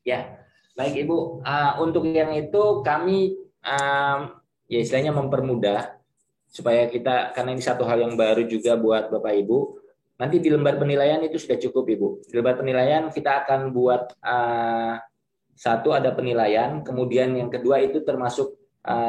Ya, 0.06 0.38
baik 0.76 1.06
Ibu. 1.06 1.42
Uh, 1.42 1.72
untuk 1.82 2.06
yang 2.06 2.30
itu 2.36 2.84
kami 2.86 3.34
ya 4.70 4.78
istilahnya 4.78 5.10
mempermudah 5.10 5.98
supaya 6.46 6.86
kita 6.86 7.34
karena 7.34 7.58
ini 7.58 7.62
satu 7.62 7.82
hal 7.82 7.98
yang 8.06 8.14
baru 8.14 8.46
juga 8.46 8.78
buat 8.78 9.10
Bapak 9.10 9.34
Ibu 9.42 9.86
Nanti 10.16 10.40
di 10.40 10.48
lembar 10.48 10.80
penilaian 10.80 11.20
itu 11.20 11.36
sudah 11.36 11.60
cukup 11.60 11.84
Ibu. 11.92 12.08
Di 12.24 12.34
lembar 12.40 12.56
penilaian 12.56 13.12
kita 13.12 13.44
akan 13.44 13.68
buat 13.68 14.16
satu 15.56 15.92
ada 15.92 16.12
penilaian, 16.16 16.80
kemudian 16.80 17.36
yang 17.36 17.52
kedua 17.52 17.84
itu 17.84 18.00
termasuk 18.00 18.56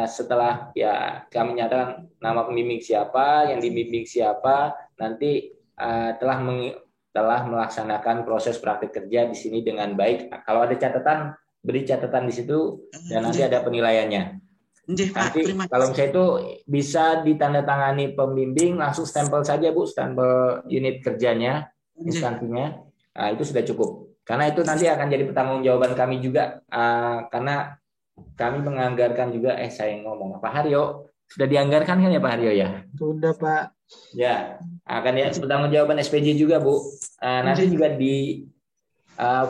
setelah 0.07 0.73
ya 0.75 1.23
kami 1.31 1.55
nyatakan 1.55 2.11
nama 2.19 2.43
pembimbing 2.43 2.83
siapa, 2.83 3.47
yang 3.47 3.63
dibimbing 3.63 4.03
siapa, 4.03 4.75
nanti 4.99 5.55
uh, 5.77 6.11
telah 6.17 6.37
meng, 6.41 6.73
telah 7.13 7.45
melaksanakan 7.45 8.25
proses 8.27 8.57
praktik 8.61 8.93
kerja 8.93 9.25
di 9.25 9.35
sini 9.37 9.65
dengan 9.65 9.93
baik. 9.97 10.29
Kalau 10.45 10.65
ada 10.65 10.75
catatan, 10.77 11.33
beri 11.61 11.81
catatan 11.85 12.29
di 12.29 12.33
situ 12.33 12.89
dan 13.09 13.25
nanti 13.25 13.41
ada 13.41 13.61
penilaiannya. 13.65 14.23
Nanti 14.87 15.43
terima 15.43 15.67
kalau 15.67 15.91
misalnya 15.91 16.11
itu 16.15 16.25
bisa 16.63 17.19
ditandatangani 17.19 18.15
pembimbing 18.15 18.79
langsung 18.79 19.03
stempel 19.03 19.43
saja 19.43 19.67
Bu, 19.75 19.83
stempel 19.83 20.63
unit 20.71 21.03
kerjanya, 21.03 21.67
instansinya. 21.99 22.87
Nah, 23.11 23.27
itu 23.35 23.43
sudah 23.43 23.67
cukup. 23.67 24.15
Karena 24.23 24.47
itu 24.47 24.63
nanti 24.63 24.87
akan 24.87 25.07
jadi 25.11 25.23
pertanggungjawaban 25.27 25.91
kami 25.95 26.23
juga 26.23 26.63
uh, 26.71 27.27
karena 27.27 27.75
kami 28.35 28.63
menganggarkan 28.63 29.31
juga 29.31 29.55
eh 29.59 29.71
saya 29.71 29.99
ngomong 30.03 30.39
Pak 30.39 30.51
Haryo 30.51 31.07
sudah 31.27 31.47
dianggarkan 31.47 31.99
kan 31.99 32.11
ya 32.11 32.23
Pak 32.23 32.31
Haryo 32.31 32.51
ya? 32.55 32.67
Sudah 32.95 33.35
Pak. 33.35 33.76
Ya, 34.11 34.59
akan 34.83 35.13
ya 35.15 35.31
pertanggungjawaban 35.31 36.03
SPJ 36.03 36.35
juga 36.35 36.59
Bu. 36.59 36.75
Uh, 37.23 37.41
nanti 37.43 37.71
juga 37.71 37.87
di 37.91 38.43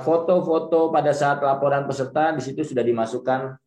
foto-foto 0.05 0.87
uh, 0.87 0.91
pada 0.93 1.11
saat 1.11 1.43
laporan 1.43 1.83
peserta 1.89 2.31
di 2.31 2.41
situ 2.45 2.63
sudah 2.63 2.85
dimasukkan 2.85 3.57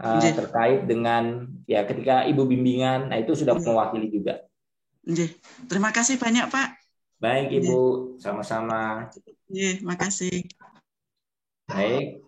uh, 0.00 0.20
terkait 0.22 0.86
dengan 0.88 1.50
ya 1.68 1.84
ketika 1.84 2.24
ibu 2.24 2.46
bimbingan, 2.46 3.10
nah 3.10 3.18
itu 3.18 3.34
sudah 3.34 3.58
mewakili 3.58 4.08
juga. 4.08 4.40
Terima 5.68 5.92
kasih 5.92 6.16
banyak 6.16 6.48
Pak. 6.48 6.68
Baik 7.20 7.56
Ibu, 7.62 8.16
sama-sama. 8.20 9.08
Iya, 9.48 9.80
makasih. 9.84 10.44
Baik. 11.68 12.20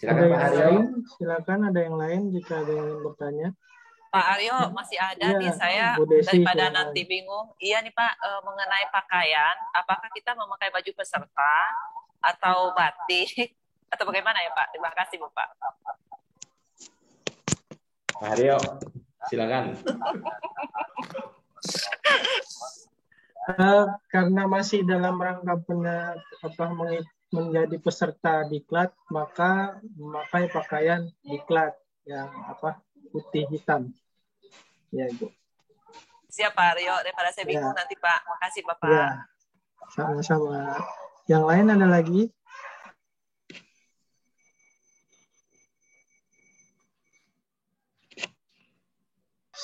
Silakan 0.00 0.24
ada 0.24 0.32
Pak 0.32 0.40
Aryo. 0.48 0.60
Lain? 0.60 0.84
Silakan 1.16 1.60
ada 1.68 1.80
yang 1.84 1.96
lain 2.00 2.20
jika 2.32 2.64
ada 2.64 2.72
yang 2.72 2.86
ingin 2.88 3.00
bertanya. 3.04 3.48
Pak 4.10 4.26
Aryo 4.34 4.74
masih 4.74 4.98
ada 4.98 5.22
ya, 5.22 5.38
nih 5.38 5.52
saya 5.54 5.86
Desi, 6.02 6.26
daripada 6.26 6.66
silakan. 6.66 6.74
nanti 6.74 7.00
bingung. 7.06 7.46
Iya 7.62 7.78
nih 7.78 7.94
Pak 7.94 8.12
eh, 8.18 8.40
mengenai 8.42 8.86
pakaian, 8.90 9.56
apakah 9.70 10.10
kita 10.10 10.34
memakai 10.34 10.74
baju 10.74 10.90
peserta 10.98 11.54
atau 12.18 12.74
batik 12.74 13.30
atau 13.94 14.04
bagaimana 14.10 14.42
ya 14.42 14.50
Pak? 14.50 14.74
Terima 14.74 14.90
kasih 14.90 15.16
Bapak. 15.22 15.48
Mario, 18.20 18.58
silakan. 19.30 19.78
Uh, 23.50 23.88
karena 24.12 24.42
masih 24.44 24.84
dalam 24.84 25.16
rangka 25.16 25.54
benar 25.64 26.18
apa 26.44 26.64
menjadi 27.30 27.76
peserta 27.78 28.46
diklat 28.46 28.92
maka 29.08 29.80
memakai 29.96 30.50
pakaian 30.52 31.08
diklat 31.24 31.72
yang 32.04 32.28
apa 32.46 32.78
putih 33.10 33.44
hitam 33.50 33.90
ya 34.94 35.06
ibu 35.10 35.26
siap 36.30 36.54
Pak 36.54 36.78
Rio 36.78 36.94
daripada 37.02 37.34
saya 37.34 37.44
bingung 37.46 37.74
ya. 37.74 37.78
nanti 37.78 37.94
Pak 37.98 38.20
makasih 38.26 38.62
Bapak 38.62 38.90
ya. 38.90 39.08
sama-sama 39.92 40.78
yang 41.26 41.42
lain 41.46 41.74
ada 41.74 41.86
lagi 41.86 42.30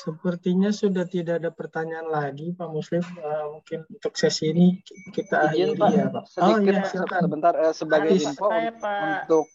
Sepertinya 0.07 0.71
sudah 0.71 1.03
tidak 1.03 1.43
ada 1.43 1.51
pertanyaan 1.51 2.07
lagi, 2.07 2.55
Pak 2.55 2.71
Muslim. 2.71 3.03
Uh, 3.19 3.59
mungkin 3.59 3.83
untuk 3.91 4.15
sesi 4.15 4.55
ini 4.55 4.79
kita 5.11 5.51
akhiri 5.51 5.75
Pak, 5.75 5.91
ya, 5.91 6.07
Pak. 6.15 6.25
Sedikit, 6.31 6.55
oh, 6.55 6.59
iya, 6.63 6.81
silakan. 6.87 7.21
Sebentar, 7.27 7.53
eh, 7.59 7.75
sebagai 7.75 8.15
Aris, 8.15 8.27
info 8.31 8.47
saya, 8.47 8.71
untuk 8.71 9.47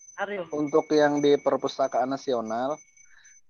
untuk 0.52 0.86
yang 0.92 1.24
di 1.24 1.40
perpustakaan 1.40 2.12
nasional, 2.12 2.76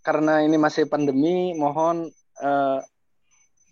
karena 0.02 0.41
ini 0.41 0.58
masih 0.58 0.89
pandemi, 0.89 1.54
mohon 1.58 2.10
eh, 2.41 2.80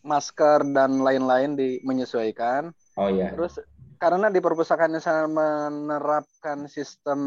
masker 0.06 0.64
dan 0.72 1.02
lain-lain 1.04 1.58
di 1.58 1.84
menyesuaikan. 1.84 2.72
Oh 2.96 3.10
iya. 3.10 3.34
Terus 3.36 3.60
karena 4.00 4.32
di 4.32 4.40
perpustakaan 4.40 4.96
nasional 4.96 5.28
menerapkan 5.28 6.70
sistem 6.72 7.20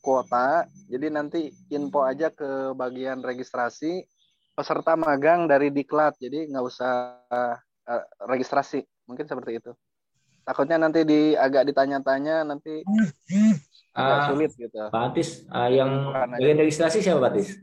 kuota, 0.00 0.64
jadi 0.88 1.12
nanti 1.12 1.52
info 1.68 2.08
aja 2.08 2.32
ke 2.32 2.72
bagian 2.72 3.20
registrasi 3.20 4.00
peserta 4.56 4.96
magang 4.96 5.44
dari 5.44 5.68
diklat 5.68 6.16
jadi 6.16 6.48
nggak 6.48 6.64
usah 6.64 7.20
uh, 7.28 7.56
registrasi 8.24 8.80
mungkin 9.04 9.28
seperti 9.28 9.60
itu 9.60 9.76
Takutnya 10.46 10.78
nanti 10.78 11.02
di 11.02 11.34
agak 11.34 11.66
ditanya-tanya 11.66 12.46
nanti 12.46 12.86
agak 13.90 14.18
uh, 14.22 14.26
sulit 14.30 14.50
gitu. 14.54 14.78
Pak 14.94 15.02
Atis, 15.10 15.42
uh, 15.50 15.66
yang 15.66 16.14
bagian 16.14 16.62
registrasi 16.62 17.02
siapa 17.02 17.18
Pak 17.18 17.30
Atis? 17.34 17.58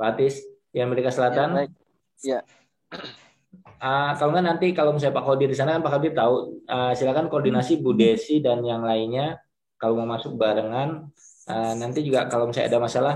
Pak 0.00 0.16
Atis, 0.16 0.40
yang 0.72 0.88
Merdeka 0.88 1.12
Selatan? 1.12 1.48
Ya, 1.52 1.56
baik. 1.60 1.72
ya. 2.24 2.40
Uh, 3.76 4.10
kalau 4.18 4.32
nggak 4.32 4.46
nanti 4.48 4.72
kalau 4.72 4.96
misalnya 4.96 5.20
Pak 5.20 5.24
Kodir 5.28 5.52
di 5.52 5.56
sana 5.56 5.76
kan 5.76 5.84
Pak 5.84 5.92
Kodir 6.00 6.12
tahu, 6.16 6.64
uh, 6.64 6.92
silakan 6.96 7.28
koordinasi 7.28 7.84
Bu 7.84 7.92
Desi 7.92 8.40
dan 8.40 8.64
yang 8.64 8.80
lainnya 8.80 9.36
kalau 9.76 10.00
mau 10.00 10.16
masuk 10.16 10.40
barengan. 10.40 11.12
Uh, 11.44 11.76
nanti 11.76 12.00
juga 12.00 12.24
kalau 12.32 12.48
misalnya 12.48 12.72
ada 12.72 12.80
masalah, 12.80 13.14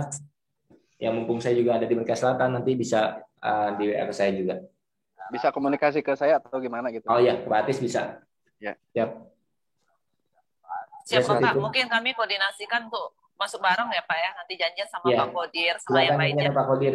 yang 1.01 1.16
mumpung 1.16 1.41
saya 1.41 1.57
juga 1.57 1.80
ada 1.80 1.89
di 1.89 1.97
Merdeka 1.97 2.20
Selatan 2.20 2.61
nanti 2.61 2.76
bisa 2.76 3.24
uh, 3.41 3.72
di 3.80 3.89
WA 3.89 4.05
saya 4.12 4.37
juga 4.37 4.61
bisa 5.32 5.49
komunikasi 5.51 6.05
ke 6.05 6.12
saya 6.18 6.37
atau 6.37 6.61
gimana 6.61 6.93
gitu? 6.93 7.09
Oh 7.09 7.20
ya, 7.20 7.39
Pak 7.41 7.64
Atis 7.64 7.80
bisa. 7.80 8.20
Ya. 8.61 8.76
Siap. 8.93 9.11
Siap, 11.09 11.22
Pak. 11.24 11.41
Itu. 11.41 11.61
Mungkin 11.61 11.87
kami 11.89 12.12
koordinasikan 12.12 12.89
untuk 12.89 13.16
masuk 13.35 13.61
bareng 13.61 13.89
ya, 13.91 14.03
Pak 14.05 14.18
ya. 14.18 14.30
Nanti 14.37 14.53
janjian 14.59 14.89
sama 14.89 15.07
ya. 15.11 15.18
Pak 15.24 15.28
Kodir, 15.35 15.74
sama 15.82 16.01
yang 16.03 16.18
lainnya. 16.18 16.51
Pak 16.51 16.64
Kodir. 16.66 16.95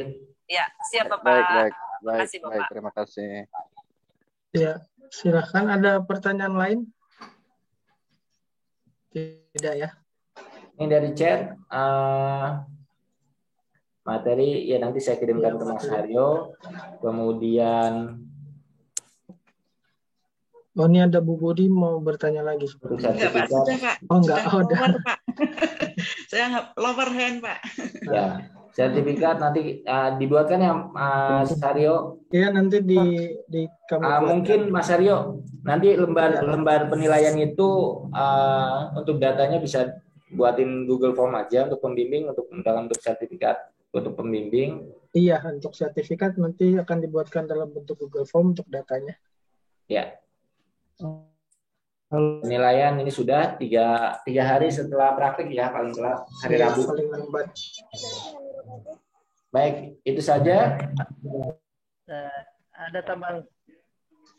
Ya, 0.49 0.65
siap, 0.89 1.05
Bapak. 1.11 1.25
Baik, 1.25 1.47
baik. 1.53 1.73
Baik, 1.99 2.19
kasih, 2.25 2.37
Bapak. 2.39 2.51
baik 2.51 2.65
terima 2.71 2.91
kasih. 2.95 3.31
Ya, 4.49 4.73
silakan 5.13 5.65
ada 5.69 5.91
pertanyaan 6.01 6.55
lain? 6.55 6.79
Tidak 9.13 9.75
ya. 9.77 9.89
Ini 10.79 10.85
dari 10.87 11.09
chat. 11.13 11.53
Uh, 11.67 12.63
materi 14.07 14.65
ya 14.65 14.81
nanti 14.81 14.97
saya 15.03 15.21
kirimkan 15.21 15.59
ke 15.59 15.63
Mas 15.67 15.85
Haryo. 15.85 16.57
Kemudian 17.03 18.25
Oh 20.79 20.87
ini 20.87 21.03
ada 21.03 21.19
Bu 21.19 21.35
Budi 21.35 21.67
mau 21.67 21.99
bertanya 21.99 22.39
lagi. 22.39 22.63
Enggak 22.79 23.35
Pak, 23.35 23.51
sudah 23.51 23.77
Pak. 23.83 23.95
Oh 24.07 24.17
enggak, 24.23 24.39
oh, 24.47 24.63
udah. 24.63 24.79
Pak. 25.03 25.18
Saya 26.31 26.73
lower 26.77 27.09
hand 27.11 27.41
Pak. 27.43 27.59
Ya, 28.05 28.49
sertifikat 28.73 29.41
nanti 29.41 29.81
uh, 29.83 30.15
dibuatkan 30.15 30.59
ya 30.61 30.73
Mas 30.93 31.53
Haryo. 31.59 32.23
Iya 32.29 32.53
nanti 32.53 32.81
di 32.85 33.01
di 33.49 33.61
uh, 33.67 34.21
mungkin 34.23 34.69
Mas 34.69 34.89
Haryo 34.89 35.43
nanti 35.65 35.93
lembar 35.97 36.41
lembar 36.45 36.87
penilaian 36.87 37.35
itu 37.37 38.03
uh, 38.13 38.93
untuk 38.95 39.19
datanya 39.19 39.59
bisa 39.59 39.99
buatin 40.29 40.85
Google 40.85 41.17
Form 41.17 41.33
aja 41.33 41.65
untuk 41.65 41.81
pembimbing 41.81 42.29
untuk 42.29 42.45
dalam 42.61 42.85
untuk 42.85 43.01
sertifikat 43.01 43.69
untuk 43.89 44.13
pembimbing? 44.13 44.85
Iya, 45.09 45.41
untuk 45.49 45.73
sertifikat 45.73 46.37
nanti 46.37 46.77
akan 46.77 46.97
dibuatkan 47.01 47.49
dalam 47.49 47.73
bentuk 47.73 47.97
Google 47.97 48.29
Form 48.29 48.53
untuk 48.53 48.69
datanya. 48.69 49.17
Ya. 49.89 50.21
Penilaian 52.09 52.97
ini 52.97 53.13
sudah 53.13 53.53
tiga, 53.61 54.17
tiga 54.25 54.41
hari 54.41 54.73
setelah 54.73 55.13
praktik 55.13 55.53
ya 55.53 55.69
paling 55.69 55.93
telat 55.93 56.25
hari 56.41 56.57
ya, 56.57 56.65
Rabu. 56.65 56.81
Paling 56.89 57.07
lambat. 57.13 57.47
Baik, 59.53 60.01
itu 60.01 60.17
saja. 60.17 60.81
Uh, 62.09 62.41
ada 62.73 62.99
tambahan 63.05 63.45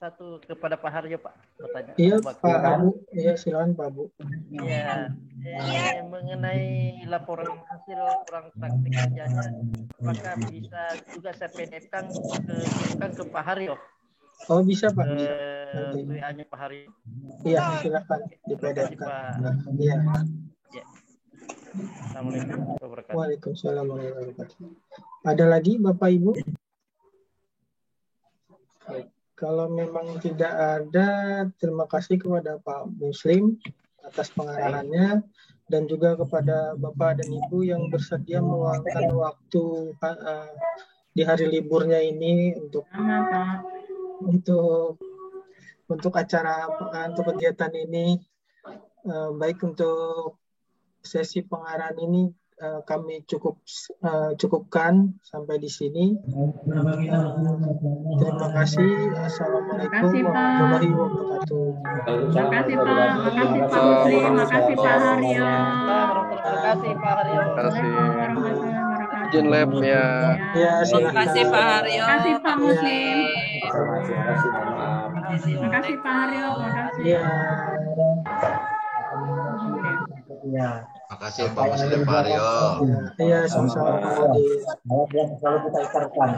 satu 0.01 0.41
kepada 0.49 0.81
Pak 0.81 0.91
Haryo 0.91 1.21
Pak 1.21 1.35
bertanya. 1.61 1.93
Iya 2.01 2.16
Pak 2.25 2.41
Abu, 2.43 3.05
iya 3.12 3.33
silakan 3.37 3.77
Pak 3.77 3.87
Abu. 3.93 4.09
Iya, 4.49 5.12
eh, 5.45 6.01
mengenai 6.09 7.05
laporan 7.05 7.61
hasil 7.68 8.01
kurang 8.25 8.49
praktik 8.57 8.93
kerjanya, 8.97 9.45
apakah 10.01 10.35
bisa 10.49 10.83
juga 11.12 11.31
saya 11.37 11.51
PDF-kan 11.53 12.09
ke, 12.49 12.57
ke 12.99 13.23
Pak 13.29 13.45
Haryo? 13.45 13.77
Oh 14.49 14.64
bisa 14.64 14.88
Pak. 14.95 15.07
Ke 15.11 16.01
WA-nya 16.01 16.45
Pak 16.49 16.59
Haryo. 16.59 16.88
Iya 17.45 17.82
silakan 17.84 18.20
di 18.49 18.55
PDF-kan. 18.57 19.11
Iya. 19.76 19.97
Ya. 20.72 20.84
Assalamualaikum 22.09 22.59
warahmatullahi. 22.80 23.14
Waalaikumsalam 23.14 23.84
warahmatullahi 23.84 24.32
wabarakatuh. 24.32 24.57
Ada 25.28 25.45
lagi 25.45 25.72
Bapak 25.76 26.09
Ibu? 26.16 26.30
Baik. 28.88 29.09
Kalau 29.38 29.66
memang 29.72 30.20
tidak 30.20 30.53
ada, 30.53 31.09
terima 31.57 31.88
kasih 31.88 32.20
kepada 32.20 32.61
Pak 32.61 32.93
Muslim 33.01 33.57
atas 34.05 34.28
pengarahannya 34.36 35.24
dan 35.70 35.82
juga 35.86 36.18
kepada 36.18 36.74
Bapak 36.76 37.22
dan 37.22 37.28
Ibu 37.30 37.64
yang 37.64 37.88
bersedia 37.88 38.43
meluangkan 38.43 39.07
waktu 39.14 39.95
uh, 40.03 40.51
di 41.14 41.22
hari 41.22 41.47
liburnya 41.47 42.03
ini 42.03 42.59
untuk 42.59 42.84
untuk 44.21 45.01
untuk 45.91 46.12
acara 46.14 46.71
untuk 47.11 47.35
kegiatan 47.35 47.73
ini 47.75 48.21
uh, 49.09 49.35
baik 49.35 49.64
untuk 49.66 50.39
sesi 51.01 51.43
pengarahan 51.43 51.97
ini 51.99 52.29
uh, 52.61 52.81
kami 52.85 53.25
cukup 53.25 53.59
uh, 54.05 54.37
cukupkan 54.37 55.16
sampai 55.25 55.57
di 55.59 55.71
sini. 55.73 56.14
Uh, 56.29 56.53
terima 58.21 58.49
kasih. 58.55 58.93
Assalamualaikum 59.16 60.12
warahmatullahi 60.29 60.91
wabarakatuh. 60.93 61.66
Terima 62.05 62.45
kasih 62.53 62.77
Pak. 62.77 63.11
Terima 63.25 63.33
kasih 63.35 63.61
Pak 63.64 63.81
Putri. 63.81 64.16
Terima 64.21 64.45
kasih 64.47 64.75
Pak 64.77 64.97
Haryo. 65.01 65.49
Terima 66.31 66.61
kasih 66.61 66.93
Pak 66.95 67.12
Haryo. 67.16 67.41
Terima 67.41 67.62
kasih. 67.64 67.89
Izin 69.31 69.47
lab 69.47 69.71
ya. 69.79 70.07
Ya, 70.59 70.73
terima 70.85 71.12
kasih 71.14 71.43
Pak 71.49 71.64
Haryo. 71.64 72.03
Terima 72.03 72.11
kasih 72.12 72.33
Pak 72.45 72.57
Muslim. 72.61 73.16
Terima 73.71 73.93
kasih. 74.03 74.14
Terima 75.55 75.71
kasih 75.71 75.95
Pak 76.03 76.14
Haryo. 76.14 76.49
Terima 76.59 76.73
kasih. 76.75 77.03
Ya. 77.07 77.25
Ya. 80.51 80.71
Makasih 81.11 81.51
Pak 81.53 81.64
Muslim 81.75 82.01
Pak 82.07 82.18
Aryo. 82.23 82.47
Iya, 83.18 83.41
sama-sama 83.51 83.99
Pak 83.99 84.35
Yang 85.11 85.31
selalu 85.43 85.59
kita 85.68 85.79
ikarkan 85.91 86.31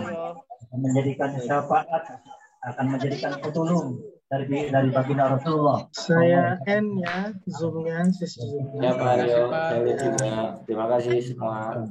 menjadikan 0.73 1.31
syafaat 1.45 2.05
akan 2.63 2.87
menjadikan 2.89 3.33
petulung 3.43 4.01
dari 4.33 4.73
dari 4.73 4.89
baginda 4.89 5.37
Rasulullah. 5.37 5.87
Saya 5.93 6.57
N 6.65 7.05
ya, 7.05 7.37
zoomnya, 7.53 8.09
Ya 8.81 8.91
Pak 8.97 9.09
Aryo, 9.21 9.53
saya 9.53 9.93
juga. 10.01 10.33
Terima 10.65 10.87
kasih 10.97 11.21
semua. 11.21 11.85